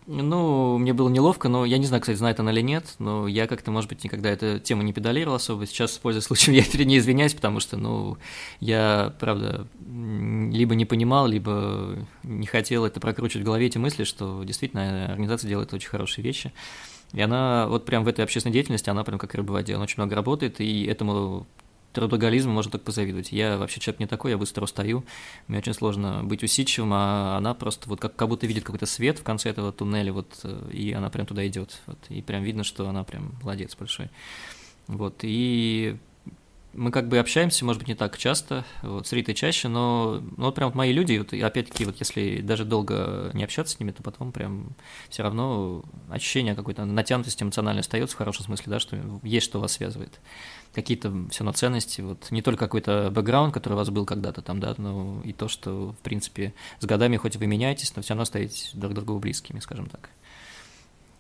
Ну, 0.07 0.79
мне 0.79 0.93
было 0.93 1.09
неловко, 1.09 1.49
но 1.49 1.65
я 1.65 1.79
не 1.79 1.87
знаю, 1.87 2.01
кстати, 2.01 2.17
знает 2.17 2.41
она 2.41 2.51
или 2.51 2.61
нет, 2.61 2.95
но 2.99 3.29
я 3.29 3.47
как-то, 3.47 3.71
может 3.71 3.89
быть, 3.89 4.03
никогда 4.03 4.31
эту 4.31 4.59
тему 4.59 4.83
не 4.83 4.93
педалировал 4.93 5.37
особо. 5.37 5.65
Сейчас, 5.67 5.93
пользуясь 5.99 6.25
случаем, 6.25 6.57
я 6.57 6.65
перед 6.65 6.87
ней 6.87 6.99
извиняюсь, 6.99 7.35
потому 7.35 7.61
что, 7.61 7.77
ну, 7.77 8.19
я, 8.59 9.15
правда, 9.21 9.69
либо 9.81 10.75
не 10.75 10.85
понимал, 10.85 11.29
либо 11.29 11.97
не 12.25 12.47
хотел 12.47 12.85
это 12.85 13.01
прокручивать 13.01 13.43
в 13.43 13.47
голове, 13.47 13.67
эти 13.67 13.79
мысли, 13.79 14.03
что 14.03 14.43
действительно 14.43 15.07
организация 15.07 15.49
делает 15.49 15.73
очень 15.73 15.89
хорошие 15.89 16.25
вещи. 16.25 16.53
И 17.13 17.21
она 17.21 17.67
вот 17.69 17.85
прям 17.85 18.05
в 18.05 18.09
этой 18.09 18.25
общественной 18.25 18.53
деятельности, 18.53 18.91
она 18.91 19.05
прям 19.05 19.19
как 19.19 19.35
рыба 19.35 19.51
в 19.51 19.55
воде, 19.55 19.75
она 19.75 19.85
очень 19.85 19.97
много 19.99 20.15
работает, 20.15 20.61
и 20.61 20.85
этому 20.85 21.47
трудоголизму 21.93 22.53
можно 22.53 22.73
только 22.73 22.87
позавидовать. 22.87 23.33
Я 23.33 23.59
вообще 23.59 23.81
человек 23.81 24.01
не 24.01 24.07
такой, 24.07 24.31
я 24.31 24.39
быстро 24.39 24.65
устаю, 24.65 25.05
мне 25.47 25.59
очень 25.59 25.75
сложно 25.75 26.23
быть 26.25 26.43
усидчивым, 26.43 26.93
а 26.95 27.37
она 27.37 27.55
просто 27.55 27.89
вот 27.89 28.01
как, 28.01 28.17
как 28.17 28.29
будто 28.29 28.47
видит 28.47 28.65
какой-то 28.65 28.87
свет 28.87 29.19
в 29.19 29.23
конце 29.23 29.51
этого 29.51 29.73
туннеля, 29.73 30.13
вот, 30.13 30.41
э, 30.45 30.71
и 30.73 30.93
она 30.93 31.11
прям 31.11 31.27
туда 31.27 31.47
идет, 31.47 31.81
вот, 31.87 31.99
и 32.09 32.23
прям 32.23 32.43
видно, 32.43 32.65
что 32.65 32.89
она 32.89 33.05
прям 33.05 33.35
молодец 33.43 33.77
большой. 33.77 34.09
Вот, 34.87 35.21
и 35.23 35.97
мы 36.75 36.91
как 36.91 37.09
бы 37.09 37.19
общаемся, 37.19 37.65
может 37.65 37.81
быть, 37.81 37.89
не 37.89 37.95
так 37.95 38.17
часто, 38.17 38.65
вот, 38.83 39.07
с 39.07 39.13
Ритой 39.13 39.35
чаще, 39.35 39.69
но 39.69 40.23
ну, 40.37 40.47
вот 40.47 40.55
прям 40.55 40.69
вот 40.69 40.75
мои 40.75 40.93
люди, 40.93 41.19
вот, 41.19 41.33
и 41.33 41.41
опять-таки, 41.41 41.85
вот 41.85 41.97
если 41.99 42.41
даже 42.41 42.65
долго 42.65 43.31
не 43.35 43.45
общаться 43.45 43.77
с 43.77 43.81
ними, 43.81 43.91
то 43.91 44.03
потом 44.03 44.33
прям 44.33 44.75
все 45.09 45.23
равно 45.23 45.85
ощущение 46.09 46.55
какой-то 46.55 46.85
натянутости 46.85 47.43
эмоциональной 47.43 47.81
остается 47.81 48.15
в 48.15 48.19
хорошем 48.19 48.47
смысле, 48.47 48.65
да, 48.71 48.81
что 48.81 48.99
есть 49.23 49.47
что 49.47 49.61
вас 49.61 49.73
связывает. 49.73 50.21
Какие-то 50.73 51.13
все 51.31 51.45
равно 51.45 51.53
ценности, 51.53 52.01
вот 52.01 52.31
не 52.31 52.41
только 52.41 52.65
какой-то 52.67 53.11
бэкграунд, 53.11 53.53
который 53.53 53.75
у 53.75 53.77
вас 53.77 53.91
был 53.91 54.07
когда-то 54.07 54.41
там, 54.41 54.59
да, 54.59 54.75
но 54.79 55.21
и 55.25 55.33
то, 55.33 55.49
что, 55.49 55.93
в 55.93 56.03
принципе, 56.03 56.55
с 56.81 56.87
годами 56.87 57.19
хоть 57.19 57.37
вы 57.37 57.47
меняетесь, 57.47 57.95
но 57.95 58.03
все 58.03 58.15
равно 58.15 58.25
стоите 58.25 58.71
друг 58.73 58.95
другу 58.95 59.19
близкими, 59.19 59.61
скажем 59.61 59.89
так. 59.89 60.09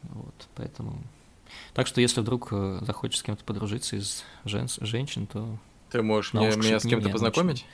Вот, 0.03 0.49
поэтому 0.55 0.99
так 1.75 1.87
что 1.87 2.01
если 2.01 2.21
вдруг 2.21 2.49
э, 2.53 2.79
захочешь 2.83 3.21
с 3.21 3.23
кем-то 3.23 3.45
подружиться 3.45 3.97
из 3.97 4.25
жен... 4.45 4.69
женщин, 4.81 5.27
то... 5.27 5.59
Ты 5.91 6.03
можешь 6.03 6.33
мне, 6.33 6.49
меня 6.49 6.79
с 6.79 6.85
кем-то 6.85 7.09
познакомить? 7.09 7.65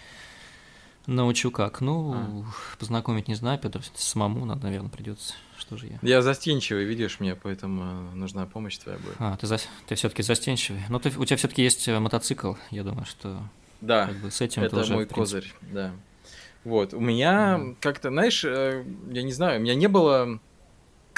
Научу 1.07 1.51
как? 1.51 1.81
Ну, 1.81 2.15
а. 2.15 2.45
познакомить 2.79 3.29
не 3.29 3.35
знаю, 3.35 3.59
Петр, 3.59 3.81
самому 3.95 4.45
надо, 4.45 4.65
наверное, 4.65 4.91
придется. 4.91 5.35
Что 5.57 5.77
же 5.77 5.87
я? 5.87 5.99
Я 6.03 6.23
застенчивый, 6.23 6.85
видишь 6.85 7.19
мне, 7.19 7.35
поэтому 7.35 8.11
э, 8.13 8.15
нужна 8.15 8.47
помощь 8.47 8.77
твоя 8.77 8.99
будет. 8.99 9.17
А, 9.19 9.37
ты, 9.37 9.47
за... 9.47 9.59
ты 9.87 9.95
все-таки 9.95 10.23
застенчивый. 10.23 10.83
Но 10.89 10.99
ты... 10.99 11.09
у 11.19 11.25
тебя 11.25 11.37
все-таки 11.37 11.63
есть 11.63 11.89
э, 11.89 11.99
мотоцикл, 11.99 12.55
я 12.71 12.85
думаю, 12.85 13.07
что. 13.07 13.43
Да. 13.81 14.07
Как 14.07 14.17
бы 14.19 14.31
с 14.31 14.41
этим 14.41 14.63
это 14.63 14.81
уже, 14.81 14.95
мой 14.95 15.07
козырь, 15.07 15.53
да. 15.63 15.93
Вот, 16.65 16.93
у 16.93 17.01
меня 17.01 17.57
mm. 17.59 17.77
как-то, 17.81 18.11
знаешь, 18.11 18.45
я 18.45 19.23
не 19.23 19.33
знаю, 19.33 19.61
у 19.61 19.63
меня 19.63 19.75
не 19.75 19.87
было 19.87 20.41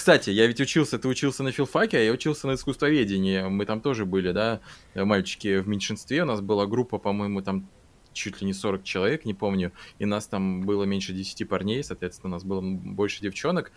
кстати, 0.00 0.30
я 0.30 0.46
ведь 0.46 0.58
учился, 0.62 0.98
ты 0.98 1.08
учился 1.08 1.42
на 1.42 1.52
филфаке, 1.52 1.98
а 1.98 2.00
я 2.00 2.10
учился 2.10 2.46
на 2.46 2.54
искусствоведении. 2.54 3.42
Мы 3.42 3.66
там 3.66 3.82
тоже 3.82 4.06
были, 4.06 4.32
да, 4.32 4.62
мальчики 4.94 5.58
в 5.58 5.68
меньшинстве. 5.68 6.22
У 6.22 6.24
нас 6.24 6.40
была 6.40 6.66
группа, 6.66 6.96
по-моему, 6.96 7.42
там 7.42 7.68
чуть 8.14 8.40
ли 8.40 8.46
не 8.46 8.54
40 8.54 8.82
человек, 8.82 9.26
не 9.26 9.34
помню. 9.34 9.72
И 9.98 10.06
нас 10.06 10.26
там 10.26 10.62
было 10.62 10.84
меньше 10.84 11.12
10 11.12 11.46
парней, 11.46 11.84
соответственно, 11.84 12.30
у 12.30 12.32
нас 12.32 12.44
было 12.44 12.62
больше 12.62 13.20
девчонок. 13.20 13.72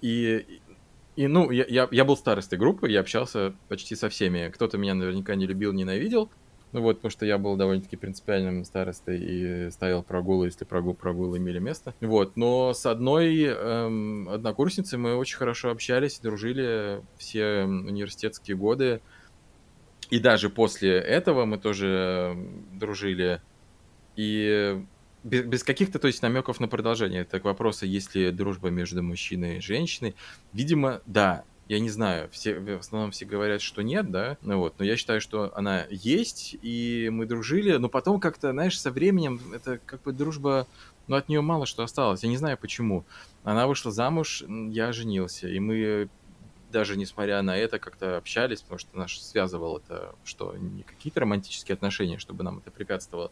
И, 0.00 0.60
и 1.16 1.26
ну, 1.26 1.50
я, 1.50 1.64
я, 1.68 1.88
я 1.90 2.04
был 2.04 2.16
старостой 2.16 2.56
группы, 2.56 2.88
я 2.88 3.00
общался 3.00 3.52
почти 3.68 3.96
со 3.96 4.08
всеми. 4.08 4.52
Кто-то 4.54 4.78
меня 4.78 4.94
наверняка 4.94 5.34
не 5.34 5.48
любил, 5.48 5.72
ненавидел. 5.72 6.30
Ну 6.74 6.80
вот, 6.80 6.96
потому 6.96 7.10
что 7.10 7.24
я 7.24 7.38
был 7.38 7.54
довольно-таки 7.54 7.94
принципиальным 7.94 8.64
старостой 8.64 9.20
и 9.20 9.70
ставил 9.70 10.02
прогулы, 10.02 10.46
если 10.46 10.64
прогул, 10.64 10.92
прогулы 10.92 11.38
имели 11.38 11.60
место. 11.60 11.94
Вот, 12.00 12.36
но 12.36 12.74
с 12.74 12.84
одной 12.84 13.44
эм, 13.44 14.28
однокурсницей 14.28 14.98
мы 14.98 15.14
очень 15.14 15.36
хорошо 15.36 15.70
общались, 15.70 16.18
дружили 16.18 17.00
все 17.16 17.62
университетские 17.62 18.56
годы. 18.56 19.00
И 20.10 20.18
даже 20.18 20.50
после 20.50 20.98
этого 20.98 21.44
мы 21.44 21.58
тоже 21.58 22.32
эм, 22.34 22.64
дружили. 22.76 23.40
И 24.16 24.84
без, 25.22 25.44
без 25.44 25.62
каких-то, 25.62 26.00
то 26.00 26.08
есть, 26.08 26.22
намеков 26.22 26.58
на 26.58 26.66
продолжение. 26.66 27.22
Это 27.22 27.38
к 27.38 27.44
вопросу, 27.44 27.86
есть 27.86 28.16
ли 28.16 28.32
дружба 28.32 28.70
между 28.70 29.00
мужчиной 29.00 29.58
и 29.58 29.60
женщиной. 29.60 30.16
Видимо, 30.52 31.02
да, 31.06 31.44
я 31.68 31.80
не 31.80 31.88
знаю, 31.88 32.28
все, 32.30 32.58
в 32.58 32.80
основном 32.80 33.10
все 33.10 33.24
говорят, 33.24 33.62
что 33.62 33.82
нет, 33.82 34.10
да, 34.10 34.36
ну 34.42 34.58
вот, 34.58 34.74
но 34.78 34.84
я 34.84 34.96
считаю, 34.96 35.20
что 35.20 35.50
она 35.56 35.86
есть, 35.90 36.56
и 36.60 37.08
мы 37.10 37.24
дружили, 37.24 37.76
но 37.76 37.88
потом 37.88 38.20
как-то, 38.20 38.52
знаешь, 38.52 38.78
со 38.78 38.90
временем 38.90 39.40
это 39.54 39.78
как 39.78 40.02
бы 40.02 40.12
дружба, 40.12 40.66
ну, 41.06 41.16
от 41.16 41.28
нее 41.28 41.40
мало 41.40 41.64
что 41.64 41.82
осталось, 41.82 42.22
я 42.22 42.28
не 42.28 42.36
знаю 42.36 42.58
почему. 42.58 43.04
Она 43.44 43.66
вышла 43.66 43.92
замуж, 43.92 44.44
я 44.48 44.92
женился, 44.92 45.48
и 45.48 45.58
мы 45.58 46.08
даже 46.70 46.96
несмотря 46.96 47.40
на 47.40 47.56
это 47.56 47.78
как-то 47.78 48.16
общались, 48.16 48.60
потому 48.60 48.78
что 48.78 48.98
нас 48.98 49.12
связывало 49.12 49.78
это, 49.78 50.14
что 50.24 50.54
не 50.56 50.82
какие-то 50.82 51.20
романтические 51.20 51.74
отношения, 51.74 52.18
чтобы 52.18 52.42
нам 52.42 52.58
это 52.58 52.70
препятствовало, 52.70 53.30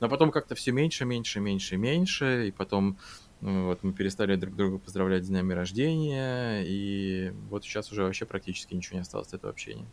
но 0.00 0.08
потом 0.08 0.30
как-то 0.30 0.54
все 0.54 0.72
меньше, 0.72 1.04
меньше, 1.04 1.38
меньше, 1.38 1.76
меньше, 1.76 2.48
и 2.48 2.50
потом 2.50 2.98
ну, 3.40 3.66
вот 3.66 3.82
мы 3.82 3.92
перестали 3.92 4.34
друг 4.36 4.56
друга 4.56 4.78
поздравлять 4.78 5.24
с 5.24 5.28
днями 5.28 5.52
рождения, 5.52 6.62
и 6.64 7.32
вот 7.48 7.64
сейчас 7.64 7.92
уже 7.92 8.02
вообще 8.02 8.26
практически 8.26 8.74
ничего 8.74 8.96
не 8.96 9.02
осталось 9.02 9.28
от 9.28 9.34
этого 9.34 9.52
общения. 9.52 9.86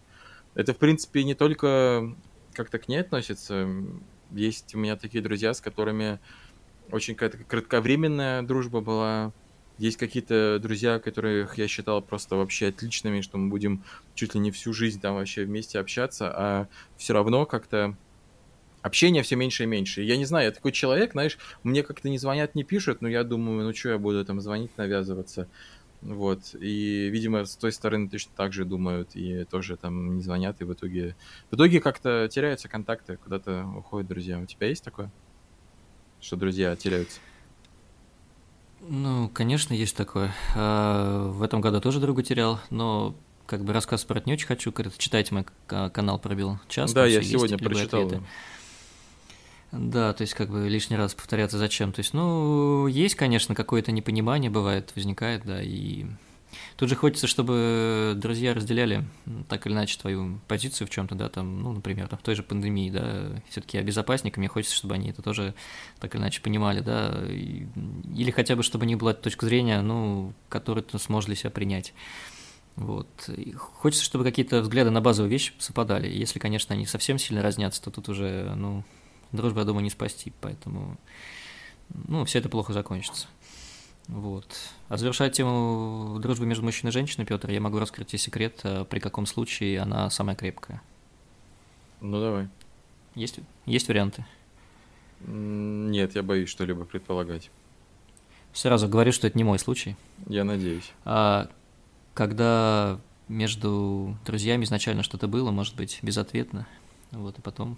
Это, 0.55 0.73
в 0.73 0.77
принципе, 0.77 1.23
не 1.23 1.35
только 1.35 2.15
как-то 2.53 2.79
к 2.79 2.87
ней 2.87 2.97
относится. 2.97 3.67
Есть 4.31 4.73
у 4.73 4.79
меня 4.79 4.95
такие 4.95 5.21
друзья, 5.21 5.53
с 5.53 5.61
которыми 5.61 6.19
очень 6.91 7.15
какая-то 7.15 7.43
кратковременная 7.43 8.41
дружба 8.41 8.81
была. 8.81 9.33
Есть 9.77 9.97
какие-то 9.97 10.57
друзья, 10.61 10.99
которых 10.99 11.57
я 11.57 11.67
считал 11.67 12.01
просто 12.01 12.37
вообще 12.37 12.67
отличными, 12.67 13.21
что 13.21 13.37
мы 13.37 13.49
будем 13.49 13.83
чуть 14.13 14.33
ли 14.33 14.39
не 14.39 14.51
всю 14.51 14.73
жизнь 14.73 15.01
там 15.01 15.15
вообще 15.15 15.43
вместе 15.43 15.79
общаться, 15.79 16.31
а 16.33 16.67
все 16.95 17.13
равно 17.13 17.45
как-то 17.45 17.97
общения 18.85 19.23
все 19.23 19.35
меньше 19.35 19.63
и 19.63 19.65
меньше. 19.65 20.03
Я 20.03 20.15
не 20.15 20.25
знаю, 20.25 20.45
я 20.45 20.51
такой 20.51 20.71
человек, 20.71 21.13
знаешь, 21.13 21.39
мне 21.63 21.81
как-то 21.81 22.07
не 22.07 22.19
звонят, 22.19 22.53
не 22.53 22.63
пишут, 22.63 23.01
но 23.01 23.09
я 23.09 23.23
думаю, 23.23 23.65
ну 23.65 23.73
что 23.73 23.89
я 23.89 23.97
буду 23.97 24.23
там 24.23 24.39
звонить, 24.39 24.77
навязываться. 24.77 25.47
Вот, 26.01 26.53
и, 26.53 27.09
видимо, 27.09 27.45
с 27.45 27.55
той 27.55 27.71
стороны 27.71 28.07
точно 28.07 28.31
так 28.35 28.53
же 28.53 28.63
думают, 28.63 29.15
и 29.15 29.45
тоже 29.45 29.75
там 29.75 30.17
не 30.17 30.21
звонят, 30.21 30.61
и 30.61 30.63
в 30.63 30.71
итоге... 30.71 31.15
В 31.49 31.55
итоге 31.55 31.81
как-то 31.81 32.27
теряются 32.31 32.69
контакты, 32.69 33.17
куда-то 33.17 33.65
уходят 33.75 34.07
друзья. 34.07 34.39
У 34.39 34.45
тебя 34.45 34.67
есть 34.67 34.83
такое? 34.83 35.11
Что 36.21 36.35
друзья 36.35 36.75
теряются? 36.75 37.19
Ну, 38.81 39.29
конечно, 39.29 39.73
есть 39.73 39.97
такое. 39.97 40.31
А, 40.55 41.27
в 41.29 41.41
этом 41.41 41.59
году 41.59 41.81
тоже 41.81 41.99
друга 41.99 42.21
терял, 42.21 42.59
но 42.69 43.15
как 43.47 43.63
бы 43.63 43.73
рассказ 43.73 44.03
про 44.05 44.19
это 44.19 44.29
не 44.29 44.33
очень 44.33 44.45
хочу. 44.45 44.71
Читайте 44.97 45.33
мой 45.33 45.45
канал 45.65 46.19
пробил 46.19 46.59
час. 46.67 46.93
Да, 46.93 47.07
я 47.07 47.23
сегодня 47.23 47.57
прочитал. 47.57 48.05
Ответы. 48.05 48.23
Да, 49.77 50.13
то 50.13 50.21
есть 50.21 50.33
как 50.33 50.49
бы 50.49 50.69
лишний 50.69 50.95
раз 50.95 51.13
повторяться 51.13 51.57
зачем. 51.57 51.91
То 51.91 51.99
есть, 51.99 52.13
ну, 52.13 52.87
есть, 52.87 53.15
конечно, 53.15 53.55
какое-то 53.55 53.91
непонимание 53.91 54.49
бывает, 54.49 54.93
возникает, 54.95 55.43
да, 55.45 55.61
и 55.61 56.05
тут 56.77 56.87
же 56.89 56.95
хочется, 56.95 57.27
чтобы 57.27 58.13
друзья 58.15 58.53
разделяли 58.53 59.03
так 59.49 59.67
или 59.67 59.73
иначе 59.73 59.99
твою 59.99 60.39
позицию 60.47 60.87
в 60.87 60.89
чем-то, 60.89 61.15
да, 61.15 61.27
там, 61.27 61.61
ну, 61.61 61.73
например, 61.73 62.07
там, 62.07 62.17
в 62.17 62.21
той 62.21 62.35
же 62.35 62.43
пандемии, 62.43 62.89
да, 62.89 63.41
все-таки 63.49 63.77
я 63.77 63.83
безопасник, 63.83 64.37
мне 64.37 64.47
хочется, 64.47 64.75
чтобы 64.75 64.95
они 64.95 65.09
это 65.09 65.21
тоже 65.21 65.53
так 65.99 66.15
или 66.15 66.21
иначе 66.21 66.41
понимали, 66.41 66.79
да, 66.79 67.21
или 67.27 68.31
хотя 68.31 68.55
бы, 68.55 68.63
чтобы 68.63 68.85
не 68.85 68.95
была 68.95 69.13
точка 69.13 69.45
зрения, 69.45 69.81
ну, 69.81 70.33
которую 70.47 70.83
ты 70.83 70.97
сможешь 70.99 71.37
себя 71.37 71.49
принять. 71.49 71.93
Вот. 72.77 73.07
И 73.29 73.53
хочется, 73.53 74.03
чтобы 74.03 74.25
какие-то 74.25 74.61
взгляды 74.61 74.89
на 74.89 74.99
базовые 74.99 75.31
вещи 75.31 75.53
совпадали. 75.59 76.09
Если, 76.09 76.39
конечно, 76.39 76.75
они 76.75 76.85
совсем 76.85 77.17
сильно 77.17 77.41
разнятся, 77.41 77.81
то 77.81 77.89
тут 77.89 78.09
уже, 78.09 78.53
ну, 78.55 78.83
дружбу, 79.35 79.59
я 79.59 79.65
думаю, 79.65 79.83
не 79.83 79.89
спасти, 79.89 80.33
поэтому, 80.41 80.97
ну, 81.89 82.25
все 82.25 82.39
это 82.39 82.49
плохо 82.49 82.73
закончится. 82.73 83.27
Вот. 84.07 84.45
А 84.87 84.97
завершая 84.97 85.29
тему 85.29 86.19
дружбы 86.21 86.45
между 86.45 86.63
мужчиной 86.63 86.89
и 86.89 86.93
женщиной, 86.93 87.25
Петр, 87.25 87.49
я 87.49 87.59
могу 87.59 87.79
раскрыть 87.79 88.07
тебе 88.09 88.19
секрет, 88.19 88.59
а 88.63 88.85
при 88.85 88.99
каком 88.99 89.25
случае 89.25 89.79
она 89.81 90.09
самая 90.09 90.35
крепкая. 90.35 90.81
Ну, 92.01 92.19
давай. 92.19 92.47
Есть, 93.15 93.39
есть 93.65 93.87
варианты? 93.87 94.25
Нет, 95.25 96.15
я 96.15 96.21
боюсь 96.21 96.49
что-либо 96.49 96.85
предполагать. 96.85 97.49
Сразу 98.53 98.87
говорю, 98.87 99.11
что 99.11 99.27
это 99.27 99.37
не 99.37 99.43
мой 99.43 99.57
случай. 99.57 99.95
Я 100.27 100.43
надеюсь. 100.43 100.91
А 101.03 101.49
когда 102.13 102.99
между 103.27 104.15
друзьями 104.25 104.65
изначально 104.65 105.03
что-то 105.03 105.27
было, 105.27 105.51
может 105.51 105.75
быть, 105.75 105.99
безответно, 106.01 106.67
вот, 107.11 107.39
и 107.39 107.41
потом 107.41 107.77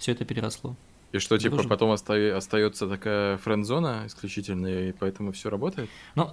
все 0.00 0.12
это 0.12 0.24
переросло. 0.24 0.74
И 1.12 1.18
что, 1.18 1.36
типа, 1.38 1.56
Дружба. 1.56 1.70
потом 1.70 1.90
оста- 1.90 2.36
остается 2.36 2.88
такая 2.88 3.36
френд-зона 3.38 4.04
исключительная, 4.06 4.90
и 4.90 4.92
поэтому 4.92 5.32
все 5.32 5.50
работает? 5.50 5.90
Ну, 6.14 6.30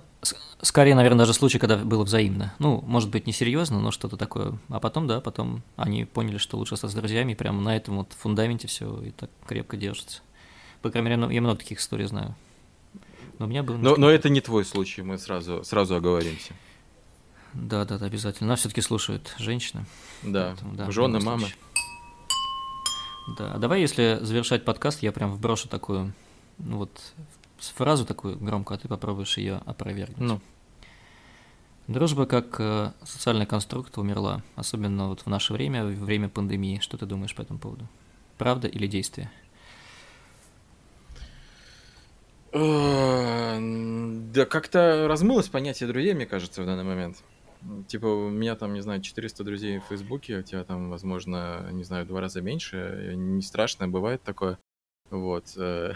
скорее, 0.62 0.94
наверное, 0.94 1.20
даже 1.20 1.34
случай, 1.34 1.58
когда 1.58 1.78
было 1.78 2.04
взаимно. 2.04 2.54
Ну, 2.60 2.82
может 2.86 3.10
быть, 3.10 3.26
не 3.26 3.34
серьезно, 3.34 3.80
но 3.80 3.90
что-то 3.90 4.18
такое. 4.18 4.60
А 4.70 4.80
потом, 4.80 5.08
да, 5.08 5.20
потом 5.20 5.64
они 5.78 6.06
поняли, 6.06 6.38
что 6.38 6.58
лучше 6.58 6.76
остаться 6.76 6.96
с 6.96 7.00
друзьями, 7.00 7.32
и 7.32 7.36
прямо 7.36 7.60
на 7.60 7.76
этом 7.76 7.98
вот 7.98 8.14
фундаменте 8.14 8.68
все 8.68 9.02
и 9.02 9.12
так 9.12 9.32
крепко 9.48 9.78
держится. 9.78 10.22
По 10.84 10.92
крайней 10.92 11.10
мере, 11.10 11.36
я 11.36 11.42
много 11.42 11.58
таких 11.58 11.80
историй 11.80 12.06
знаю. 12.06 12.36
Но 13.40 13.46
у 13.46 13.50
меня 13.50 13.64
был... 13.64 13.78
Но, 13.78 13.96
но 13.96 14.12
это 14.12 14.30
не 14.30 14.42
твой 14.42 14.64
случай, 14.64 15.02
мы 15.02 15.18
сразу, 15.18 15.64
сразу 15.64 15.96
оговоримся. 15.96 16.54
Да, 17.54 17.86
да, 17.86 17.98
да, 17.98 18.06
обязательно. 18.06 18.50
Нас 18.50 18.60
все-таки 18.60 18.82
слушают 18.82 19.34
женщины. 19.40 19.86
Да, 20.22 20.50
Поэтому, 20.50 20.76
да 20.76 20.92
жены, 20.92 21.20
мамы. 21.20 21.48
Да, 23.28 23.54
а 23.54 23.58
давай, 23.58 23.82
если 23.82 24.20
завершать 24.22 24.64
подкаст, 24.64 25.04
я 25.04 25.12
прям 25.12 25.34
вброшу 25.34 25.68
такую, 25.68 26.14
ну 26.60 26.78
вот, 26.78 27.14
фразу 27.58 28.06
такую 28.06 28.38
громко, 28.38 28.76
а 28.76 28.78
ты 28.78 28.88
попробуешь 28.88 29.38
ее 29.38 29.62
опровергнуть. 29.66 30.20
Ну. 30.20 30.42
Дружба 31.88 32.26
как 32.26 32.56
э, 32.60 32.92
социальный 33.04 33.46
конструкт 33.46 33.98
умерла, 33.98 34.44
особенно 34.56 35.08
вот 35.08 35.22
в 35.22 35.28
наше 35.28 35.54
время, 35.54 35.86
в 35.86 36.04
время 36.04 36.28
пандемии. 36.28 36.80
Что 36.80 36.98
ты 36.98 37.06
думаешь 37.06 37.34
по 37.34 37.42
этому 37.42 37.60
поводу? 37.60 37.88
Правда 38.38 38.68
или 38.68 38.88
действие? 38.88 39.32
Э, 42.52 43.58
да 43.60 44.46
как-то 44.46 45.08
размылось 45.08 45.48
понятие 45.48 45.88
друзей, 45.88 46.14
мне 46.14 46.26
кажется, 46.26 46.62
в 46.62 46.66
данный 46.66 46.84
момент. 46.84 47.24
Типа, 47.88 48.06
у 48.06 48.30
меня 48.30 48.56
там, 48.56 48.74
не 48.74 48.82
знаю, 48.82 49.02
400 49.02 49.44
друзей 49.44 49.80
в 49.80 49.84
Фейсбуке, 49.86 50.38
у 50.38 50.42
тебя 50.44 50.64
там, 50.64 50.90
возможно, 50.90 51.70
не 51.72 51.84
знаю, 51.84 52.06
два 52.06 52.22
раза 52.22 52.42
меньше. 52.42 53.14
Не 53.16 53.42
страшно, 53.42 53.88
бывает 53.88 54.22
такое. 54.24 54.58
Вот. 55.10 55.46
Э, 55.58 55.94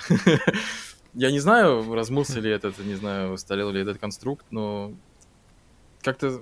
я 1.13 1.31
не 1.31 1.39
знаю, 1.39 1.93
размылся 1.93 2.39
ли 2.39 2.49
этот, 2.49 2.79
не 2.79 2.95
знаю, 2.95 3.33
устарел 3.33 3.71
ли 3.71 3.81
этот 3.81 3.97
конструкт, 3.97 4.45
но 4.51 4.93
как-то 6.01 6.41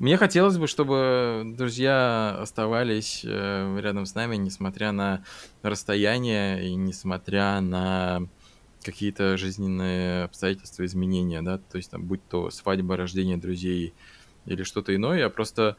мне 0.00 0.16
хотелось 0.16 0.56
бы, 0.56 0.66
чтобы 0.66 1.42
друзья 1.58 2.38
оставались 2.40 3.22
э, 3.22 3.80
рядом 3.80 4.06
с 4.06 4.14
нами, 4.14 4.36
несмотря 4.36 4.92
на 4.92 5.22
расстояние 5.62 6.66
и 6.66 6.74
несмотря 6.74 7.60
на 7.60 8.26
какие-то 8.82 9.36
жизненные 9.36 10.24
обстоятельства, 10.24 10.84
изменения, 10.84 11.42
да, 11.42 11.58
то 11.58 11.76
есть 11.76 11.90
там 11.90 12.04
будь 12.04 12.26
то 12.28 12.50
свадьба, 12.50 12.96
рождение 12.96 13.36
друзей 13.36 13.94
или 14.46 14.62
что-то 14.62 14.94
иное, 14.94 15.18
я 15.18 15.30
просто... 15.30 15.76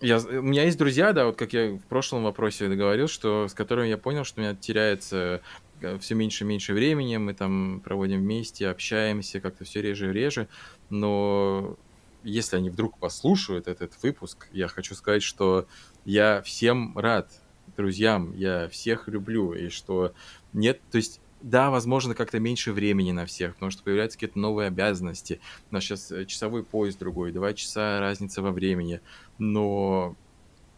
Я, 0.00 0.18
у 0.18 0.42
меня 0.42 0.64
есть 0.64 0.78
друзья, 0.78 1.12
да, 1.12 1.26
вот 1.26 1.36
как 1.36 1.52
я 1.52 1.72
в 1.72 1.82
прошлом 1.82 2.24
вопросе 2.24 2.68
говорил, 2.68 3.06
что 3.06 3.48
с 3.48 3.54
которыми 3.54 3.88
я 3.88 3.98
понял, 3.98 4.24
что 4.24 4.40
у 4.40 4.42
меня 4.42 4.54
теряется 4.54 5.42
э, 5.82 5.98
все 5.98 6.14
меньше 6.14 6.44
и 6.44 6.46
меньше 6.46 6.72
времени, 6.72 7.18
мы 7.18 7.34
там 7.34 7.82
проводим 7.84 8.20
вместе, 8.20 8.68
общаемся 8.68 9.40
как-то 9.40 9.64
все 9.64 9.82
реже 9.82 10.08
и 10.08 10.12
реже, 10.12 10.48
но 10.88 11.76
если 12.22 12.56
они 12.56 12.70
вдруг 12.70 12.98
послушают 12.98 13.68
этот 13.68 13.92
выпуск, 14.02 14.48
я 14.52 14.68
хочу 14.68 14.94
сказать, 14.94 15.22
что 15.22 15.66
я 16.04 16.42
всем 16.42 16.96
рад, 16.98 17.30
друзьям, 17.76 18.32
я 18.36 18.68
всех 18.68 19.08
люблю, 19.08 19.52
и 19.52 19.68
что 19.68 20.12
нет, 20.52 20.80
то 20.90 20.96
есть 20.96 21.20
да, 21.42 21.70
возможно, 21.70 22.14
как-то 22.14 22.38
меньше 22.38 22.72
времени 22.72 23.12
на 23.12 23.24
всех, 23.24 23.54
потому 23.54 23.70
что 23.70 23.82
появляются 23.82 24.18
какие-то 24.18 24.38
новые 24.38 24.68
обязанности. 24.68 25.40
У 25.70 25.74
нас 25.74 25.84
сейчас 25.84 26.12
часовой 26.26 26.64
поезд 26.64 26.98
другой, 26.98 27.32
два 27.32 27.54
часа 27.54 27.98
разница 27.98 28.42
во 28.42 28.52
времени. 28.52 29.00
Но 29.38 30.16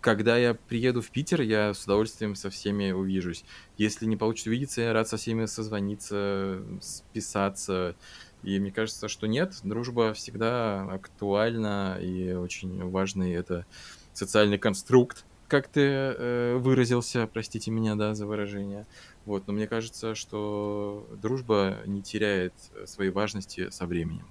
когда 0.01 0.37
я 0.37 0.55
приеду 0.55 1.01
в 1.01 1.11
Питер, 1.11 1.41
я 1.43 1.75
с 1.75 1.85
удовольствием 1.85 2.35
со 2.35 2.51
всеми 2.51 2.93
увижусь. 2.93 3.45
Если 3.77 4.07
не 4.07 4.17
получится 4.17 4.51
увидеться, 4.51 4.83
я 4.83 4.93
рад 4.93 5.09
со 5.09 5.17
всеми 5.17 5.47
созвониться, 5.47 6.63
списаться. 6.81 7.97
И 8.43 8.59
мне 8.59 8.73
кажется, 8.73 9.09
что 9.09 9.27
нет, 9.27 9.55
дружба 9.63 10.13
всегда 10.15 10.83
актуальна 10.91 11.99
и 12.01 12.33
очень 12.33 12.89
важный 12.89 13.33
это 13.33 13.67
социальный 14.13 14.59
конструкт, 14.59 15.25
как 15.53 15.69
ты 15.69 15.83
э, 15.83 16.57
выразился, 16.57 17.29
простите 17.31 17.71
меня, 17.71 17.95
да, 17.95 18.15
за 18.15 18.25
выражение. 18.25 18.87
Вот, 19.27 19.47
но 19.47 19.53
мне 19.53 19.67
кажется, 19.67 20.15
что 20.15 21.07
дружба 21.21 21.77
не 21.85 22.01
теряет 22.01 22.55
своей 22.87 23.11
важности 23.11 23.69
со 23.69 23.85
временем. 23.85 24.27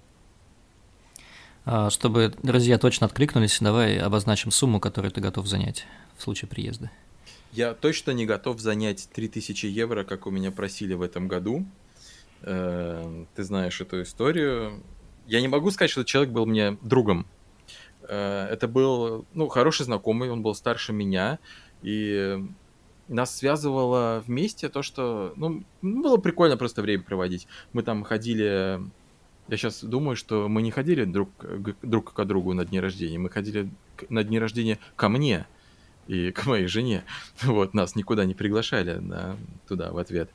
А, 1.63 1.91
чтобы 1.91 2.33
друзья 2.41 2.79
точно 2.79 3.05
откликнулись, 3.05 3.59
давай 3.59 3.99
обозначим 3.99 4.49
сумму, 4.49 4.79
которую 4.79 5.11
ты 5.11 5.21
готов 5.21 5.45
занять 5.45 5.85
в 6.17 6.23
случае 6.23 6.49
приезда. 6.49 6.89
Я 7.51 7.75
точно 7.75 8.09
не 8.11 8.25
готов 8.25 8.59
занять 8.59 9.07
3000 9.13 9.67
евро, 9.67 10.03
как 10.03 10.25
у 10.25 10.31
меня 10.31 10.49
просили 10.49 10.95
в 10.95 11.03
этом 11.03 11.27
году. 11.27 11.67
Э, 12.41 13.25
ты 13.35 13.43
знаешь 13.43 13.79
эту 13.79 14.01
историю. 14.01 14.81
Я 15.27 15.39
не 15.39 15.47
могу 15.47 15.69
сказать, 15.69 15.91
что 15.91 16.03
человек 16.03 16.33
был 16.33 16.47
мне 16.47 16.79
другом. 16.81 17.27
Э, 18.07 18.47
это 18.51 18.67
был, 18.67 19.25
ну, 19.33 19.47
хороший 19.47 19.85
знакомый, 19.85 20.29
он 20.29 20.41
был 20.41 20.55
старше 20.55 20.93
меня, 20.93 21.39
и 21.81 22.43
нас 23.07 23.35
связывало 23.35 24.23
вместе 24.25 24.69
то, 24.69 24.81
что, 24.81 25.33
ну, 25.35 25.63
было 25.81 26.17
прикольно 26.17 26.57
просто 26.57 26.81
время 26.81 27.03
проводить. 27.03 27.47
Мы 27.73 27.83
там 27.83 28.03
ходили, 28.03 28.81
я 29.47 29.57
сейчас 29.57 29.83
думаю, 29.83 30.15
что 30.15 30.47
мы 30.47 30.61
не 30.61 30.71
ходили 30.71 31.03
друг, 31.05 31.29
друг 31.81 32.13
к 32.13 32.25
другу 32.25 32.53
на 32.53 32.65
дни 32.65 32.79
рождения, 32.79 33.19
мы 33.19 33.29
ходили 33.29 33.69
на 34.09 34.23
дни 34.23 34.39
рождения 34.39 34.79
ко 34.95 35.09
мне, 35.09 35.45
и 36.11 36.31
к 36.31 36.45
моей 36.45 36.67
жене. 36.67 37.03
Вот, 37.43 37.73
нас 37.73 37.95
никуда 37.95 38.25
не 38.25 38.33
приглашали 38.33 38.99
да, 39.01 39.35
туда 39.67 39.91
в 39.91 39.97
ответ. 39.97 40.29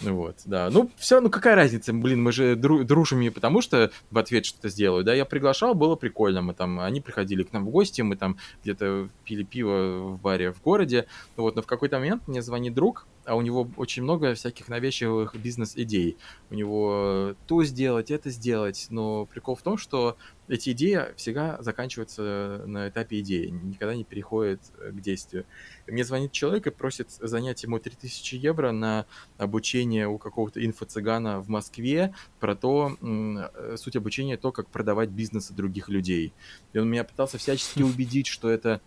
Вот, 0.00 0.36
да. 0.44 0.68
Ну, 0.70 0.90
все 0.96 1.16
равно 1.16 1.30
какая 1.30 1.54
разница, 1.54 1.92
блин, 1.92 2.22
мы 2.22 2.32
же 2.32 2.54
дру- 2.54 2.84
дружим 2.84 3.20
не 3.20 3.30
потому, 3.30 3.62
что 3.62 3.90
в 4.10 4.18
ответ 4.18 4.44
что-то 4.44 4.68
сделаю, 4.68 5.04
да, 5.04 5.14
я 5.14 5.24
приглашал, 5.24 5.74
было 5.74 5.94
прикольно, 5.96 6.42
мы 6.42 6.54
там, 6.54 6.80
они 6.80 7.00
приходили 7.00 7.44
к 7.44 7.52
нам 7.52 7.64
в 7.64 7.70
гости, 7.70 8.02
мы 8.02 8.16
там 8.16 8.36
где-то 8.62 9.08
пили 9.24 9.44
пиво 9.44 10.14
в 10.14 10.20
баре 10.20 10.52
в 10.52 10.60
городе, 10.62 11.06
вот, 11.36 11.56
но 11.56 11.62
в 11.62 11.66
какой-то 11.66 11.98
момент 11.98 12.26
мне 12.26 12.42
звонит 12.42 12.74
друг, 12.74 13.06
а 13.24 13.34
у 13.36 13.42
него 13.42 13.68
очень 13.76 14.02
много 14.02 14.34
всяких 14.34 14.68
навязчивых 14.68 15.36
бизнес-идей. 15.36 16.16
У 16.50 16.54
него 16.54 17.34
то 17.46 17.62
сделать, 17.64 18.10
это 18.10 18.30
сделать, 18.30 18.86
но 18.90 19.26
прикол 19.26 19.56
в 19.56 19.62
том, 19.62 19.76
что 19.76 20.16
эти 20.48 20.70
идеи 20.70 21.14
всегда 21.16 21.58
заканчиваются 21.60 22.64
на 22.66 22.88
этапе 22.88 23.20
идеи, 23.20 23.46
никогда 23.46 23.94
не 23.94 24.04
переходят 24.04 24.60
э, 24.78 24.90
к 24.90 25.00
действию. 25.00 25.44
Мне 25.86 26.04
звонит 26.04 26.32
человек 26.32 26.66
и 26.66 26.70
просит 26.70 27.10
занять 27.10 27.62
ему 27.62 27.78
3000 27.78 28.34
евро 28.34 28.72
на 28.72 29.06
обучение 29.38 30.08
у 30.08 30.18
какого-то 30.18 30.64
инфо-цыгана 30.64 31.40
в 31.40 31.48
Москве 31.48 32.12
про 32.40 32.56
то, 32.56 32.96
э, 33.00 33.76
суть 33.76 33.94
обучения, 33.96 34.36
то, 34.36 34.50
как 34.50 34.68
продавать 34.68 35.10
бизнесы 35.10 35.54
других 35.54 35.88
людей. 35.88 36.32
И 36.72 36.78
он 36.78 36.90
меня 36.90 37.04
пытался 37.04 37.38
всячески 37.38 37.82
убедить, 37.82 38.26
что 38.26 38.50
это 38.50 38.80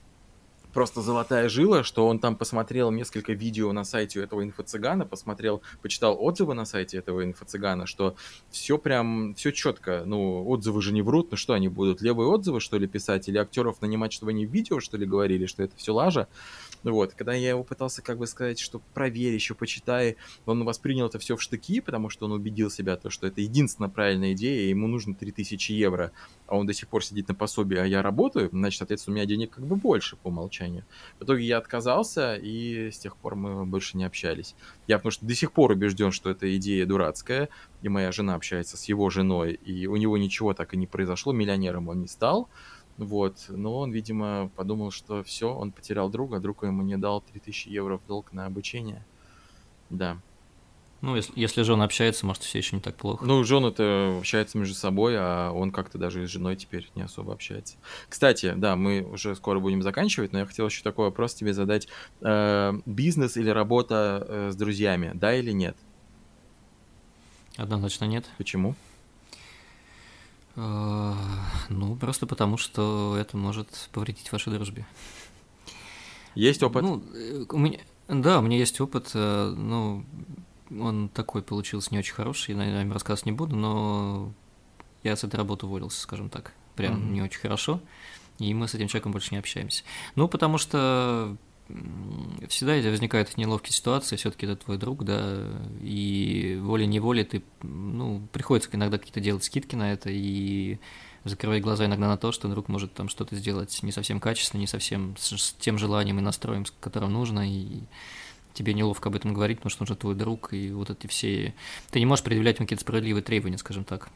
просто 0.74 1.02
золотая 1.02 1.50
жила, 1.50 1.84
что 1.84 2.08
он 2.08 2.20
там 2.20 2.36
посмотрел 2.36 2.92
несколько 2.92 3.34
видео 3.34 3.72
на 3.72 3.84
сайте 3.84 4.22
этого 4.22 4.44
инфо-цыгана, 4.44 5.06
посмотрел, 5.06 5.62
почитал 5.82 6.18
отзывы 6.20 6.54
на 6.54 6.66
сайте 6.66 6.98
этого 6.98 7.24
инфо-цыгана, 7.24 7.86
что 7.86 8.16
все 8.50 8.78
прям, 8.78 9.36
все 9.36 9.52
четко, 9.52 10.04
ну, 10.06 10.48
отзывы 10.48 10.82
же 10.82 10.92
не 10.92 11.02
врут, 11.02 11.32
ну 11.32 11.38
что 11.38 11.54
они 11.54 11.68
будут, 11.68 12.02
левые 12.02 12.28
отзывы, 12.28 12.60
что 12.60 12.78
ли, 12.78 12.88
писать, 12.88 13.30
или 13.30 13.38
актеров 13.38 13.82
нанимать, 13.82 14.14
чтобы 14.14 14.32
они 14.32 14.46
в 14.46 14.52
видео, 14.52 14.80
что 14.80 14.98
ли, 14.98 15.06
говорили, 15.06 15.46
что 15.46 15.64
это 15.64 15.76
все 15.78 15.94
лажа, 15.94 16.28
вот, 16.92 17.14
когда 17.14 17.34
я 17.34 17.50
его 17.50 17.64
пытался 17.64 18.02
как 18.02 18.18
бы 18.18 18.28
сказать, 18.28 18.60
что 18.60 18.82
проверь, 18.94 19.34
еще 19.34 19.56
почитай, 19.56 20.18
он 20.46 20.64
воспринял 20.64 21.08
это 21.08 21.20
все 21.20 21.36
в 21.36 21.42
штыки, 21.42 21.80
потому 21.80 22.10
что 22.10 22.26
он 22.26 22.34
убедил 22.34 22.70
себя, 22.70 22.98
то, 22.98 23.10
что 23.10 23.28
это 23.28 23.42
единственная 23.42 23.90
правильная 23.90 24.34
идея, 24.34 24.62
и 24.62 24.70
ему 24.70 24.88
нужно 24.88 25.16
3000 25.16 25.72
евро, 25.72 26.12
а 26.48 26.58
он 26.58 26.68
до 26.68 26.74
сих 26.74 26.88
пор 26.88 27.04
сидит 27.04 27.28
на 27.28 27.36
пособии, 27.36 27.78
а 27.78 27.86
я 27.86 28.02
работаю, 28.02 28.50
значит, 28.52 28.80
соответственно, 28.80 29.14
у 29.14 29.18
меня 29.18 29.26
денег 29.26 29.52
как 29.52 29.66
бы 29.66 29.76
больше 29.76 30.18
по 30.18 30.28
умолчанию. 30.28 30.86
В 31.20 31.24
итоге 31.24 31.46
я 31.46 31.58
отказался, 31.58 32.36
и 32.36 32.92
с 32.92 32.98
тех 32.98 33.16
пор 33.18 33.36
мы 33.36 33.66
больше 33.66 33.98
не 33.98 34.04
общались. 34.04 34.56
Я 34.88 34.98
потому 34.98 35.12
что 35.12 35.26
до 35.26 35.36
сих 35.36 35.52
пор 35.52 35.72
убежден, 35.72 36.12
что 36.12 36.30
эта 36.30 36.56
идея 36.58 36.86
дурацкая, 36.86 37.50
и 37.82 37.90
моя 37.90 38.12
жена 38.12 38.36
общается 38.36 38.78
с 38.78 38.86
его 38.86 39.10
женой, 39.10 39.54
и 39.54 39.88
у 39.88 39.96
него 39.96 40.18
ничего 40.18 40.54
так 40.54 40.74
и 40.74 40.78
не 40.78 40.88
произошло, 40.88 41.34
миллионером 41.34 41.90
он 41.90 42.02
не 42.02 42.08
стал, 42.08 42.50
вот, 42.98 43.46
но 43.50 43.80
он, 43.80 43.92
видимо, 43.92 44.52
подумал, 44.56 44.92
что 44.92 45.24
все, 45.24 45.54
он 45.54 45.72
потерял 45.72 46.10
друга, 46.10 46.40
друг 46.40 46.64
ему 46.64 46.84
не 46.84 46.98
дал 46.98 47.22
3000 47.22 47.70
евро 47.70 47.98
в 47.98 48.06
долг 48.06 48.34
на 48.34 48.46
обучение. 48.46 49.06
Да. 49.90 50.18
Ну, 51.02 51.18
если, 51.18 51.34
если 51.36 51.64
жена 51.64 51.84
общается, 51.84 52.26
может, 52.26 52.44
все 52.44 52.60
еще 52.60 52.78
не 52.78 52.82
так 52.82 52.96
плохо. 52.96 53.26
Ну, 53.26 53.44
жены-то 53.44 54.16
общаются 54.20 54.58
между 54.58 54.74
собой, 54.74 55.16
а 55.18 55.52
он 55.52 55.72
как-то 55.72 55.98
даже 55.98 56.26
с 56.26 56.30
женой 56.30 56.56
теперь 56.56 56.90
не 56.96 57.02
особо 57.02 57.34
общается. 57.34 57.76
Кстати, 58.08 58.54
да, 58.56 58.78
мы 58.78 59.02
уже 59.02 59.36
скоро 59.36 59.60
будем 59.60 59.82
заканчивать, 59.82 60.32
но 60.32 60.40
я 60.40 60.46
хотел 60.46 60.66
еще 60.66 60.82
такой 60.82 61.08
вопрос 61.08 61.34
тебе 61.34 61.54
задать. 61.54 61.90
Э, 62.22 62.72
бизнес 62.86 63.36
или 63.36 63.50
работа 63.50 64.26
э, 64.26 64.52
с 64.54 64.56
друзьями, 64.56 65.12
да 65.14 65.36
или 65.36 65.52
нет? 65.52 65.76
Однозначно 67.58 68.06
нет. 68.06 68.26
Почему? 68.38 68.74
Э, 70.56 71.14
ну, 71.70 71.96
просто 71.96 72.28
потому, 72.28 72.58
что 72.58 73.16
это 73.20 73.38
может 73.38 73.90
повредить 73.92 74.32
вашей 74.32 74.54
дружбе. 74.54 74.86
Есть 76.36 76.64
опыт? 76.64 76.84
Ну, 76.84 77.04
э, 77.14 77.46
у 77.50 77.58
меня, 77.58 77.80
да, 78.08 78.40
у 78.40 78.42
меня 78.42 78.58
есть 78.58 78.80
опыт. 78.82 79.12
э, 79.14 79.54
Ну, 79.56 80.06
он 80.70 81.10
такой 81.10 81.42
получился 81.44 81.90
не 81.92 82.00
очень 82.00 82.14
хороший, 82.14 82.52
я, 82.52 82.58
наверное, 82.58 82.92
рассказывать 82.94 83.26
не 83.28 83.32
буду, 83.32 83.56
но 83.56 84.32
я 85.04 85.16
с 85.16 85.24
этой 85.24 85.36
работы 85.36 85.66
уволился, 85.66 86.02
скажем 86.02 86.30
так. 86.30 86.54
Прям 86.76 86.96
Мгм. 86.96 87.14
не 87.14 87.22
очень 87.22 87.40
хорошо. 87.40 87.80
И 88.40 88.52
мы 88.56 88.68
с 88.68 88.74
этим 88.74 88.88
человеком 88.88 89.12
больше 89.12 89.30
не 89.32 89.38
общаемся. 89.38 89.84
Ну, 90.16 90.28
потому 90.28 90.58
что 90.58 91.36
всегда 92.48 92.74
возникают 92.90 93.36
неловкие 93.38 93.74
ситуации, 93.74 94.16
все-таки 94.16 94.46
это 94.46 94.56
твой 94.56 94.78
друг, 94.78 95.04
да, 95.04 95.48
и 95.82 96.60
волей-неволей 96.62 97.24
ты, 97.24 97.44
ну, 97.62 98.28
приходится 98.32 98.70
иногда 98.74 98.98
какие-то 98.98 99.20
делать 99.20 99.44
скидки 99.44 99.76
на 99.76 99.94
это 99.94 100.10
и 100.12 100.78
закрывать 101.24 101.62
глаза 101.62 101.86
иногда 101.86 102.08
на 102.08 102.18
то, 102.18 102.32
что 102.32 102.48
друг 102.50 102.68
может 102.68 102.94
там 102.94 103.08
что-то 103.10 103.36
сделать 103.36 103.82
не 103.82 103.92
совсем 103.92 104.20
качественно, 104.20 104.60
не 104.60 104.68
совсем 104.68 105.16
с, 105.18 105.54
тем 105.60 105.78
желанием 105.78 106.20
и 106.20 106.22
настроем, 106.22 106.66
с 106.66 106.74
которым 106.80 107.14
нужно, 107.14 107.50
и 107.50 107.84
тебе 108.54 108.74
неловко 108.74 109.10
об 109.10 109.16
этом 109.16 109.34
говорить, 109.34 109.58
потому 109.58 109.72
что 109.72 109.84
он 109.84 109.88
же 109.88 109.96
твой 109.96 110.16
друг, 110.16 110.54
и 110.54 110.72
вот 110.72 110.90
эти 110.90 111.08
все... 111.08 111.54
Ты 111.92 112.00
не 112.00 112.06
можешь 112.06 112.24
предъявлять 112.24 112.58
ему 112.58 112.66
какие-то 112.66 112.82
справедливые 112.82 113.24
требования, 113.24 113.58
скажем 113.58 113.84
так. 113.84 114.10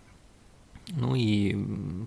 Ну 0.89 1.15
и 1.15 1.57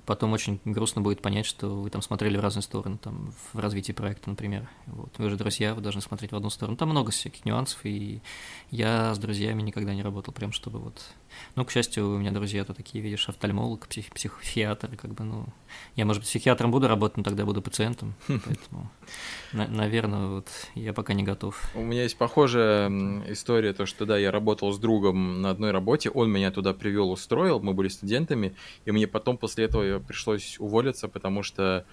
потом 0.06 0.32
очень 0.32 0.60
грустно 0.64 1.02
будет 1.02 1.20
понять, 1.20 1.46
что 1.46 1.82
вы 1.82 1.90
там 1.90 2.00
смотрели 2.02 2.36
в 2.36 2.40
разные 2.40 2.62
стороны, 2.62 2.98
там, 2.98 3.32
в 3.52 3.58
развитии 3.58 3.92
проекта, 3.92 4.30
например. 4.30 4.68
Вот. 4.86 5.12
Вы 5.18 5.30
же 5.30 5.36
друзья, 5.36 5.74
вы 5.74 5.82
должны 5.82 6.00
смотреть 6.00 6.32
в 6.32 6.36
одну 6.36 6.50
сторону. 6.50 6.76
Там 6.76 6.88
много 6.88 7.10
всяких 7.10 7.44
нюансов, 7.44 7.80
и 7.84 8.22
я 8.70 9.14
с 9.14 9.18
друзьями 9.18 9.62
никогда 9.62 9.94
не 9.94 10.02
работал, 10.02 10.32
прям 10.32 10.52
чтобы 10.52 10.78
вот... 10.78 11.02
Ну, 11.54 11.64
к 11.64 11.70
счастью, 11.70 12.08
у 12.08 12.18
меня 12.18 12.32
друзья-то 12.32 12.74
такие, 12.74 13.02
видишь, 13.02 13.28
офтальмолог, 13.28 13.86
псих, 13.86 14.10
психиатр, 14.10 14.96
как 14.96 15.12
бы, 15.12 15.24
ну... 15.24 15.46
Я, 15.94 16.04
может 16.04 16.22
быть, 16.22 16.28
психиатром 16.28 16.70
буду 16.70 16.88
работать, 16.88 17.18
но 17.18 17.22
тогда 17.22 17.44
буду 17.44 17.62
пациентом, 17.62 18.14
поэтому, 18.26 18.90
на- 19.52 19.68
наверное, 19.68 20.26
вот 20.26 20.48
я 20.74 20.92
пока 20.92 21.12
не 21.12 21.22
готов. 21.22 21.70
У 21.74 21.82
меня 21.82 22.02
есть 22.02 22.16
похожая 22.16 22.88
история, 23.30 23.72
то, 23.72 23.86
что 23.86 24.06
да, 24.06 24.18
я 24.18 24.32
работал 24.32 24.72
с 24.72 24.78
другом 24.78 25.42
на 25.42 25.50
одной 25.50 25.70
работе, 25.70 26.10
он 26.10 26.30
меня 26.30 26.50
туда 26.50 26.74
привел, 26.74 27.12
устроил, 27.12 27.60
мы 27.60 27.72
были 27.72 27.88
студентами, 27.88 28.54
и 28.84 28.90
мне 28.90 29.06
потом 29.06 29.38
после 29.38 29.64
этого 29.64 29.98
пришлось 30.00 30.58
уволиться, 30.58 31.08
потому 31.08 31.42
что 31.42 31.84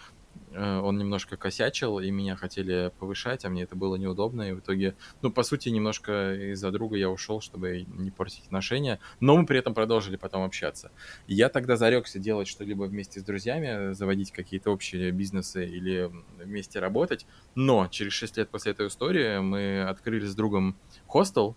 э, 0.51 0.79
он 0.79 0.97
немножко 0.97 1.37
косячил, 1.37 1.99
и 1.99 2.11
меня 2.11 2.35
хотели 2.35 2.91
повышать, 2.99 3.45
а 3.45 3.49
мне 3.49 3.63
это 3.63 3.75
было 3.75 3.95
неудобно, 3.95 4.49
и 4.49 4.51
в 4.53 4.59
итоге, 4.59 4.95
ну, 5.21 5.31
по 5.31 5.43
сути, 5.43 5.69
немножко 5.69 6.33
из-за 6.51 6.71
друга 6.71 6.97
я 6.97 7.09
ушел, 7.09 7.41
чтобы 7.41 7.85
не 7.87 8.11
портить 8.11 8.45
отношения, 8.45 8.99
но 9.19 9.37
мы 9.37 9.45
при 9.45 9.59
этом 9.59 9.73
продолжили 9.73 10.15
потом 10.15 10.43
общаться. 10.43 10.91
Я 11.27 11.49
тогда 11.49 11.75
зарекся 11.75 12.19
делать 12.19 12.47
что-либо 12.47 12.83
вместе 12.83 13.19
с 13.19 13.23
друзьями, 13.23 13.93
заводить 13.93 14.31
какие-то 14.31 14.71
общие 14.71 15.11
бизнесы 15.11 15.65
или 15.65 16.11
вместе 16.37 16.79
работать, 16.79 17.25
но 17.55 17.87
через 17.87 18.13
6 18.13 18.37
лет 18.37 18.49
после 18.49 18.71
этой 18.71 18.87
истории 18.87 19.39
мы 19.39 19.83
открыли 19.83 20.25
с 20.25 20.35
другом 20.35 20.75
хостел. 21.07 21.55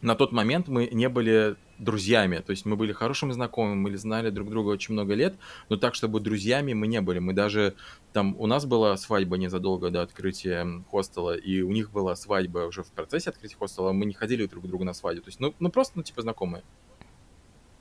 На 0.00 0.14
тот 0.14 0.32
момент 0.32 0.68
мы 0.68 0.88
не 0.92 1.08
были 1.08 1.56
друзьями, 1.78 2.38
то 2.38 2.50
есть 2.50 2.66
мы 2.66 2.76
были 2.76 2.92
хорошими 2.92 3.32
знакомыми, 3.32 3.76
мы 3.76 3.96
знали 3.96 4.30
друг 4.30 4.50
друга 4.50 4.70
очень 4.70 4.94
много 4.94 5.14
лет, 5.14 5.36
но 5.68 5.76
так, 5.76 5.94
чтобы 5.94 6.20
друзьями 6.20 6.72
мы 6.72 6.86
не 6.86 7.00
были. 7.00 7.18
Мы 7.18 7.32
даже 7.32 7.74
там, 8.12 8.34
у 8.38 8.46
нас 8.46 8.64
была 8.64 8.96
свадьба 8.96 9.36
незадолго 9.36 9.90
до 9.90 10.02
открытия 10.02 10.84
хостела, 10.90 11.36
и 11.36 11.62
у 11.62 11.70
них 11.72 11.90
была 11.90 12.16
свадьба 12.16 12.60
уже 12.60 12.82
в 12.82 12.90
процессе 12.90 13.30
открытия 13.30 13.56
хостела, 13.56 13.92
мы 13.92 14.06
не 14.06 14.14
ходили 14.14 14.46
друг 14.46 14.64
к 14.64 14.66
другу 14.66 14.84
на 14.84 14.92
свадьбу, 14.92 15.22
то 15.22 15.28
есть, 15.28 15.40
ну, 15.40 15.54
ну 15.58 15.70
просто, 15.70 15.94
ну, 15.96 16.02
типа, 16.02 16.22
знакомые. 16.22 16.62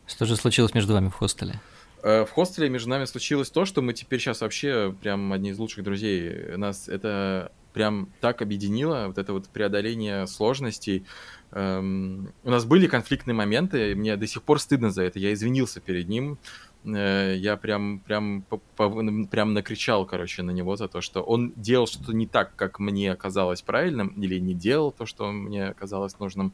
Что 0.07 0.26
же 0.26 0.36
случилось 0.36 0.74
между 0.74 0.93
вами 0.93 1.09
в 1.09 1.13
хостеле? 1.13 1.59
Э, 2.03 2.26
В 2.26 2.32
хостеле 2.32 2.70
между 2.70 2.89
нами 2.89 3.05
случилось 3.05 3.49
то, 3.49 3.65
что 3.65 3.82
мы 3.82 3.93
теперь 3.93 4.20
сейчас 4.20 4.41
вообще 4.41 4.95
прям 5.01 5.34
одни 5.34 5.49
из 5.49 5.59
лучших 5.59 5.84
друзей. 5.84 6.55
Нас 6.55 6.88
это 6.88 7.51
прям 7.74 8.09
так 8.22 8.41
объединило, 8.41 9.05
вот 9.07 9.18
это 9.18 9.34
вот 9.34 9.49
преодоление 9.49 10.26
сложностей. 10.26 11.05
Эм, 11.52 12.34
У 12.43 12.50
нас 12.50 12.66
были 12.66 12.88
конфликтные 12.88 13.34
моменты, 13.34 13.91
и 13.91 13.95
мне 13.95 14.18
до 14.18 14.28
сих 14.28 14.43
пор 14.43 14.60
стыдно 14.60 14.91
за 14.91 15.04
это. 15.04 15.20
Я 15.20 15.34
извинился 15.34 15.80
перед 15.80 16.08
ним. 16.10 16.38
Э, 16.88 17.35
Я 17.38 17.57
прям, 17.57 17.99
прям, 17.99 18.43
прям 19.29 19.53
накричал, 19.53 20.05
короче, 20.05 20.43
на 20.43 20.51
него 20.51 20.75
за 20.75 20.88
то, 20.88 21.01
что 21.01 21.21
он 21.21 21.53
делал 21.55 21.85
что-то 21.88 22.13
не 22.13 22.27
так, 22.27 22.55
как 22.55 22.79
мне 22.79 23.15
казалось 23.15 23.61
правильным, 23.61 24.09
или 24.09 24.39
не 24.39 24.53
делал 24.53 24.91
то, 24.91 25.05
что 25.05 25.31
мне 25.31 25.73
казалось 25.73 26.17
нужным. 26.19 26.53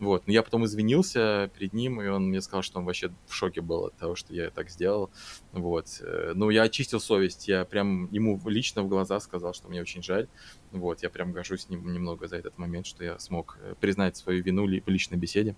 Вот. 0.00 0.26
Но 0.26 0.32
я 0.32 0.42
потом 0.42 0.64
извинился 0.64 1.50
перед 1.58 1.72
ним, 1.74 2.00
и 2.00 2.06
он 2.08 2.28
мне 2.28 2.40
сказал, 2.40 2.62
что 2.62 2.78
он 2.78 2.84
вообще 2.86 3.10
в 3.26 3.34
шоке 3.34 3.60
был 3.60 3.86
от 3.86 3.96
того, 3.96 4.14
что 4.14 4.34
я 4.34 4.50
так 4.50 4.70
сделал. 4.70 5.10
Вот. 5.52 5.86
Э, 6.00 6.32
Ну, 6.34 6.50
я 6.50 6.62
очистил 6.62 7.00
совесть, 7.00 7.48
я 7.48 7.64
прям 7.64 8.08
ему 8.12 8.40
лично 8.46 8.82
в 8.82 8.88
глаза 8.88 9.20
сказал, 9.20 9.52
что 9.54 9.68
мне 9.68 9.80
очень 9.80 10.02
жаль. 10.02 10.28
Вот, 10.72 11.02
я 11.02 11.10
прям 11.10 11.32
горжусь 11.32 11.68
нем- 11.68 11.92
немного 11.92 12.26
за 12.26 12.36
этот 12.36 12.58
момент, 12.58 12.86
что 12.86 13.04
я 13.04 13.18
смог 13.18 13.58
э, 13.62 13.74
признать 13.80 14.16
свою 14.16 14.42
вину 14.42 14.64
в 14.66 14.88
личной 14.90 15.18
беседе. 15.18 15.54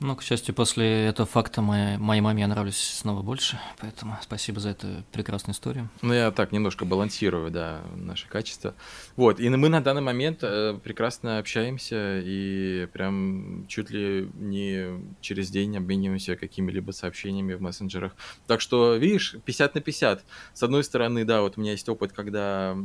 Ну, 0.00 0.14
к 0.14 0.22
счастью, 0.22 0.54
после 0.54 1.06
этого 1.06 1.26
факта 1.26 1.60
моей, 1.60 1.96
моей 1.96 2.20
маме 2.20 2.42
я 2.42 2.48
нравлюсь 2.48 2.78
снова 2.78 3.22
больше, 3.22 3.58
поэтому 3.78 4.16
спасибо 4.22 4.60
за 4.60 4.70
эту 4.70 4.86
прекрасную 5.10 5.54
историю. 5.54 5.88
Ну, 6.02 6.14
я 6.14 6.30
так 6.30 6.52
немножко 6.52 6.84
балансирую, 6.84 7.50
да, 7.50 7.82
наши 7.96 8.28
качества. 8.28 8.74
Вот, 9.16 9.40
и 9.40 9.48
мы 9.48 9.68
на 9.68 9.80
данный 9.80 10.00
момент 10.00 10.38
э, 10.42 10.78
прекрасно 10.84 11.38
общаемся 11.38 12.20
и 12.20 12.86
прям 12.92 13.66
чуть 13.66 13.90
ли 13.90 14.30
не 14.36 15.02
через 15.20 15.50
день 15.50 15.76
обмениваемся 15.76 16.36
какими-либо 16.36 16.92
сообщениями 16.92 17.54
в 17.54 17.60
мессенджерах. 17.60 18.14
Так 18.46 18.60
что, 18.60 18.94
видишь, 18.94 19.36
50 19.44 19.74
на 19.74 19.80
50. 19.80 20.24
С 20.54 20.62
одной 20.62 20.84
стороны, 20.84 21.24
да, 21.24 21.40
вот 21.40 21.58
у 21.58 21.60
меня 21.60 21.72
есть 21.72 21.88
опыт, 21.88 22.12
когда 22.12 22.76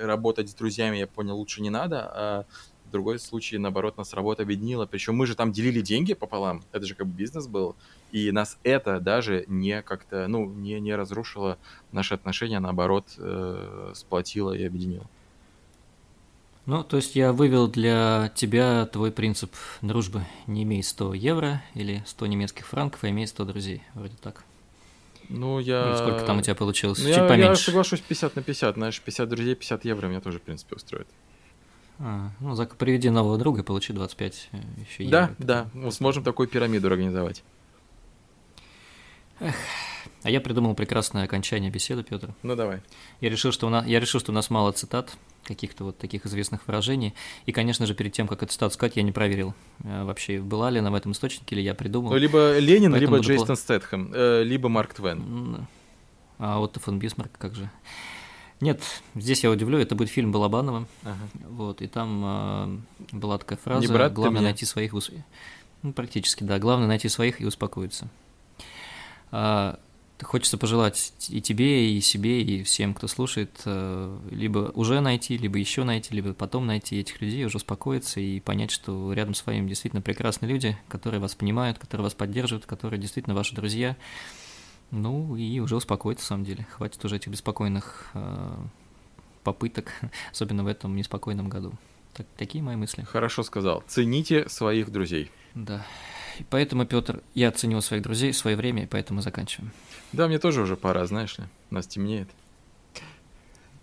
работать 0.00 0.50
с 0.50 0.54
друзьями, 0.54 0.96
я 0.96 1.06
понял, 1.06 1.36
лучше 1.36 1.62
не 1.62 1.70
надо, 1.70 2.10
а 2.12 2.46
в 2.88 2.90
другой 2.90 3.18
случай, 3.18 3.58
наоборот, 3.58 3.96
нас 3.96 4.14
работа 4.14 4.42
объединила. 4.42 4.86
Причем 4.86 5.14
мы 5.14 5.26
же 5.26 5.34
там 5.34 5.52
делили 5.52 5.80
деньги 5.80 6.14
пополам. 6.14 6.62
Это 6.72 6.86
же 6.86 6.94
как 6.94 7.06
бы 7.06 7.14
бизнес 7.14 7.46
был. 7.46 7.76
И 8.10 8.30
нас 8.32 8.58
это 8.62 8.98
даже 9.00 9.44
не 9.46 9.82
как-то, 9.82 10.26
ну, 10.26 10.46
не, 10.46 10.80
не 10.80 10.94
разрушило 10.94 11.58
наши 11.92 12.14
отношения, 12.14 12.56
а 12.56 12.60
наоборот, 12.60 13.14
э, 13.18 13.92
сплотило 13.94 14.52
и 14.52 14.64
объединило. 14.64 15.06
Ну, 16.66 16.84
то 16.84 16.96
есть 16.96 17.16
я 17.16 17.32
вывел 17.32 17.66
для 17.66 18.30
тебя 18.34 18.84
твой 18.86 19.10
принцип 19.10 19.54
дружбы. 19.80 20.24
Не 20.46 20.64
имей 20.64 20.82
100 20.82 21.14
евро 21.14 21.62
или 21.74 22.02
100 22.06 22.26
немецких 22.26 22.66
франков, 22.66 23.04
а 23.04 23.08
имей 23.08 23.26
100 23.26 23.44
друзей. 23.46 23.82
Вроде 23.94 24.16
так. 24.20 24.44
Ну, 25.30 25.58
я... 25.60 25.88
Или 25.88 25.96
сколько 25.96 26.24
там 26.24 26.38
у 26.38 26.42
тебя 26.42 26.54
получилось? 26.54 26.98
Ну, 26.98 27.06
Чуть 27.06 27.16
я, 27.16 27.22
я 27.22 27.28
поменьше. 27.28 27.64
соглашусь 27.64 28.00
50 28.00 28.36
на 28.36 28.42
50. 28.42 28.74
Знаешь, 28.74 29.00
50 29.00 29.28
друзей, 29.28 29.54
50 29.54 29.84
евро 29.84 30.06
меня 30.08 30.20
тоже, 30.20 30.38
в 30.38 30.42
принципе, 30.42 30.76
устроит. 30.76 31.08
А, 32.00 32.30
ну, 32.40 32.52
зак- 32.52 32.76
приведи 32.76 33.10
нового 33.10 33.38
друга 33.38 33.60
и 33.60 33.64
получи 33.64 33.92
25 33.92 34.48
э, 34.52 34.56
еще 34.88 35.04
евро. 35.04 35.34
Да, 35.38 35.44
да, 35.64 35.70
мы 35.74 35.90
сможем 35.90 36.22
такую 36.22 36.48
пирамиду 36.48 36.86
организовать. 36.86 37.42
А 40.24 40.30
я 40.30 40.40
придумал 40.40 40.74
прекрасное 40.74 41.24
окончание 41.24 41.70
беседы, 41.70 42.02
Петр. 42.02 42.34
Ну, 42.42 42.56
давай. 42.56 42.80
Я 43.20 43.30
решил, 43.30 43.52
что 43.52 43.66
у 43.68 43.70
нас, 43.70 43.86
я 43.86 44.00
решил, 44.00 44.18
что 44.20 44.32
у 44.32 44.34
нас 44.34 44.50
мало 44.50 44.72
цитат, 44.72 45.16
каких-то 45.44 45.84
вот 45.84 45.98
таких 45.98 46.26
известных 46.26 46.66
выражений. 46.66 47.14
И, 47.46 47.52
конечно 47.52 47.86
же, 47.86 47.94
перед 47.94 48.12
тем, 48.12 48.26
как 48.26 48.42
эту 48.42 48.52
цитату 48.52 48.74
сказать, 48.74 48.96
я 48.96 49.02
не 49.02 49.12
проверил, 49.12 49.54
э, 49.84 50.04
вообще 50.04 50.40
была 50.40 50.70
ли 50.70 50.80
она 50.80 50.90
в 50.90 50.94
этом 50.94 51.12
источнике, 51.12 51.54
или 51.54 51.62
я 51.62 51.74
придумал. 51.74 52.10
Ну, 52.10 52.16
либо 52.16 52.58
Ленин, 52.58 52.90
Поэтому 52.92 53.16
либо 53.16 53.26
Джейсон 53.26 53.46
пла- 53.50 53.56
Стэтхэм, 53.56 54.12
э, 54.14 54.42
либо 54.42 54.68
Марк 54.68 54.94
Твен. 54.94 55.66
А 56.38 56.58
вот 56.58 56.76
фон 56.76 56.98
Бисмарк, 56.98 57.32
как 57.38 57.54
же. 57.54 57.70
Нет, 58.60 58.82
здесь 59.14 59.44
я 59.44 59.50
удивлю, 59.50 59.78
это 59.78 59.94
будет 59.94 60.08
фильм 60.08 60.32
Балабанова. 60.32 60.86
Ага. 61.04 61.28
Вот, 61.48 61.80
и 61.80 61.86
там 61.86 62.22
э, 62.24 63.16
была 63.16 63.38
такая 63.38 63.58
фраза: 63.58 63.80
Не 63.80 63.92
брат 63.92 64.12
главное 64.12 64.40
мне». 64.40 64.48
найти 64.48 64.64
своих, 64.64 64.94
ус- 64.94 65.12
ну, 65.82 65.92
практически, 65.92 66.42
да, 66.42 66.58
главное 66.58 66.88
найти 66.88 67.08
своих 67.08 67.40
и 67.40 67.46
успокоиться. 67.46 68.08
А, 69.30 69.78
хочется 70.22 70.58
пожелать 70.58 71.12
и 71.28 71.40
тебе, 71.40 71.92
и 71.92 72.00
себе, 72.00 72.42
и 72.42 72.62
всем, 72.64 72.94
кто 72.94 73.06
слушает, 73.06 73.60
э, 73.64 74.18
либо 74.30 74.72
уже 74.74 75.00
найти, 75.00 75.36
либо 75.36 75.58
еще 75.58 75.84
найти, 75.84 76.14
либо 76.14 76.34
потом 76.34 76.66
найти 76.66 76.98
этих 76.98 77.20
людей, 77.20 77.44
уже 77.44 77.58
успокоиться 77.58 78.18
и 78.18 78.40
понять, 78.40 78.70
что 78.70 79.12
рядом 79.12 79.34
с 79.34 79.46
вами 79.46 79.68
действительно 79.68 80.02
прекрасные 80.02 80.50
люди, 80.50 80.76
которые 80.88 81.20
вас 81.20 81.34
понимают, 81.34 81.78
которые 81.78 82.04
вас 82.04 82.14
поддерживают, 82.14 82.66
которые 82.66 83.00
действительно 83.00 83.36
ваши 83.36 83.54
друзья. 83.54 83.96
Ну 84.90 85.36
и 85.36 85.60
уже 85.60 85.76
успокоиться, 85.76 86.24
на 86.24 86.28
самом 86.28 86.44
деле. 86.44 86.66
Хватит 86.70 87.04
уже 87.04 87.16
этих 87.16 87.30
беспокойных 87.30 88.10
э, 88.14 88.54
попыток, 89.44 89.92
особенно 90.32 90.64
в 90.64 90.66
этом 90.66 90.96
неспокойном 90.96 91.48
году. 91.48 91.72
Так, 92.14 92.26
такие 92.36 92.64
мои 92.64 92.76
мысли. 92.76 93.02
Хорошо 93.02 93.42
сказал. 93.42 93.84
Цените 93.86 94.48
своих 94.48 94.90
друзей. 94.90 95.30
Да. 95.54 95.86
И 96.38 96.44
поэтому, 96.48 96.86
Петр, 96.86 97.22
я 97.34 97.50
ценю 97.50 97.80
своих 97.80 98.02
друзей, 98.02 98.32
свое 98.32 98.56
время, 98.56 98.84
и 98.84 98.86
поэтому 98.86 99.20
заканчиваем. 99.20 99.72
Да, 100.12 100.28
мне 100.28 100.38
тоже 100.38 100.62
уже 100.62 100.76
пора, 100.76 101.04
знаешь 101.06 101.38
ли. 101.38 101.44
У 101.70 101.74
нас 101.74 101.86
темнеет. 101.86 102.28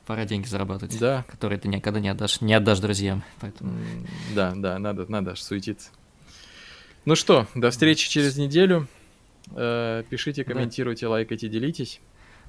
Пора 0.06 0.26
деньги 0.26 0.48
зарабатывать. 0.48 0.98
Да. 1.00 1.24
Которые 1.28 1.60
ты 1.60 1.68
никогда 1.68 2.00
не 2.00 2.10
отдашь, 2.10 2.42
не 2.42 2.54
отдашь 2.54 2.80
друзьям. 2.80 3.24
Поэтому... 3.40 3.74
Да, 4.34 4.54
да, 4.56 4.78
надо, 4.80 5.10
надо 5.10 5.32
аж 5.32 5.42
суетиться. 5.42 5.90
Ну 7.06 7.16
что, 7.16 7.48
до 7.56 7.72
встречи 7.72 8.10
через 8.10 8.38
неделю. 8.38 8.88
Э, 9.52 10.04
пишите, 10.10 10.44
комментируйте, 10.44 11.06
да. 11.06 11.12
лайкайте, 11.12 11.50
делитесь. 11.50 12.00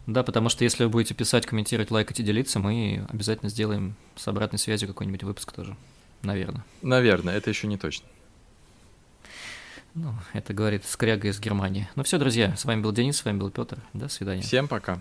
Да, 0.07 0.23
потому 0.23 0.49
что 0.49 0.65
если 0.65 0.85
вы 0.85 0.91
будете 0.91 1.15
писать, 1.15 1.47
комментировать, 1.47 1.91
лайкать 1.91 2.21
и 2.21 2.23
делиться, 2.23 2.61
мы 2.61 3.05
обязательно 3.09 3.51
сделаем 3.51 3.97
с 4.15 4.27
обратной 4.29 4.59
связью 4.59 4.89
какой-нибудь 4.89 5.25
выпуск 5.25 5.53
тоже. 5.53 5.77
Наверное. 6.23 6.65
Наверное, 6.83 7.37
это 7.37 7.51
еще 7.51 7.67
не 7.67 7.77
точно. 7.77 8.07
Ну, 9.95 10.13
это 10.33 10.53
говорит 10.53 10.85
Скряга 10.85 11.29
из 11.29 11.41
Германии. 11.41 11.89
Ну 11.97 12.05
все, 12.05 12.19
друзья, 12.19 12.55
с 12.55 12.65
вами 12.65 12.83
был 12.83 12.93
Денис, 12.93 13.17
с 13.17 13.25
вами 13.25 13.39
был 13.39 13.51
Петр. 13.51 13.79
До 13.95 14.09
свидания. 14.09 14.43
Всем 14.43 14.69
пока. 14.69 15.01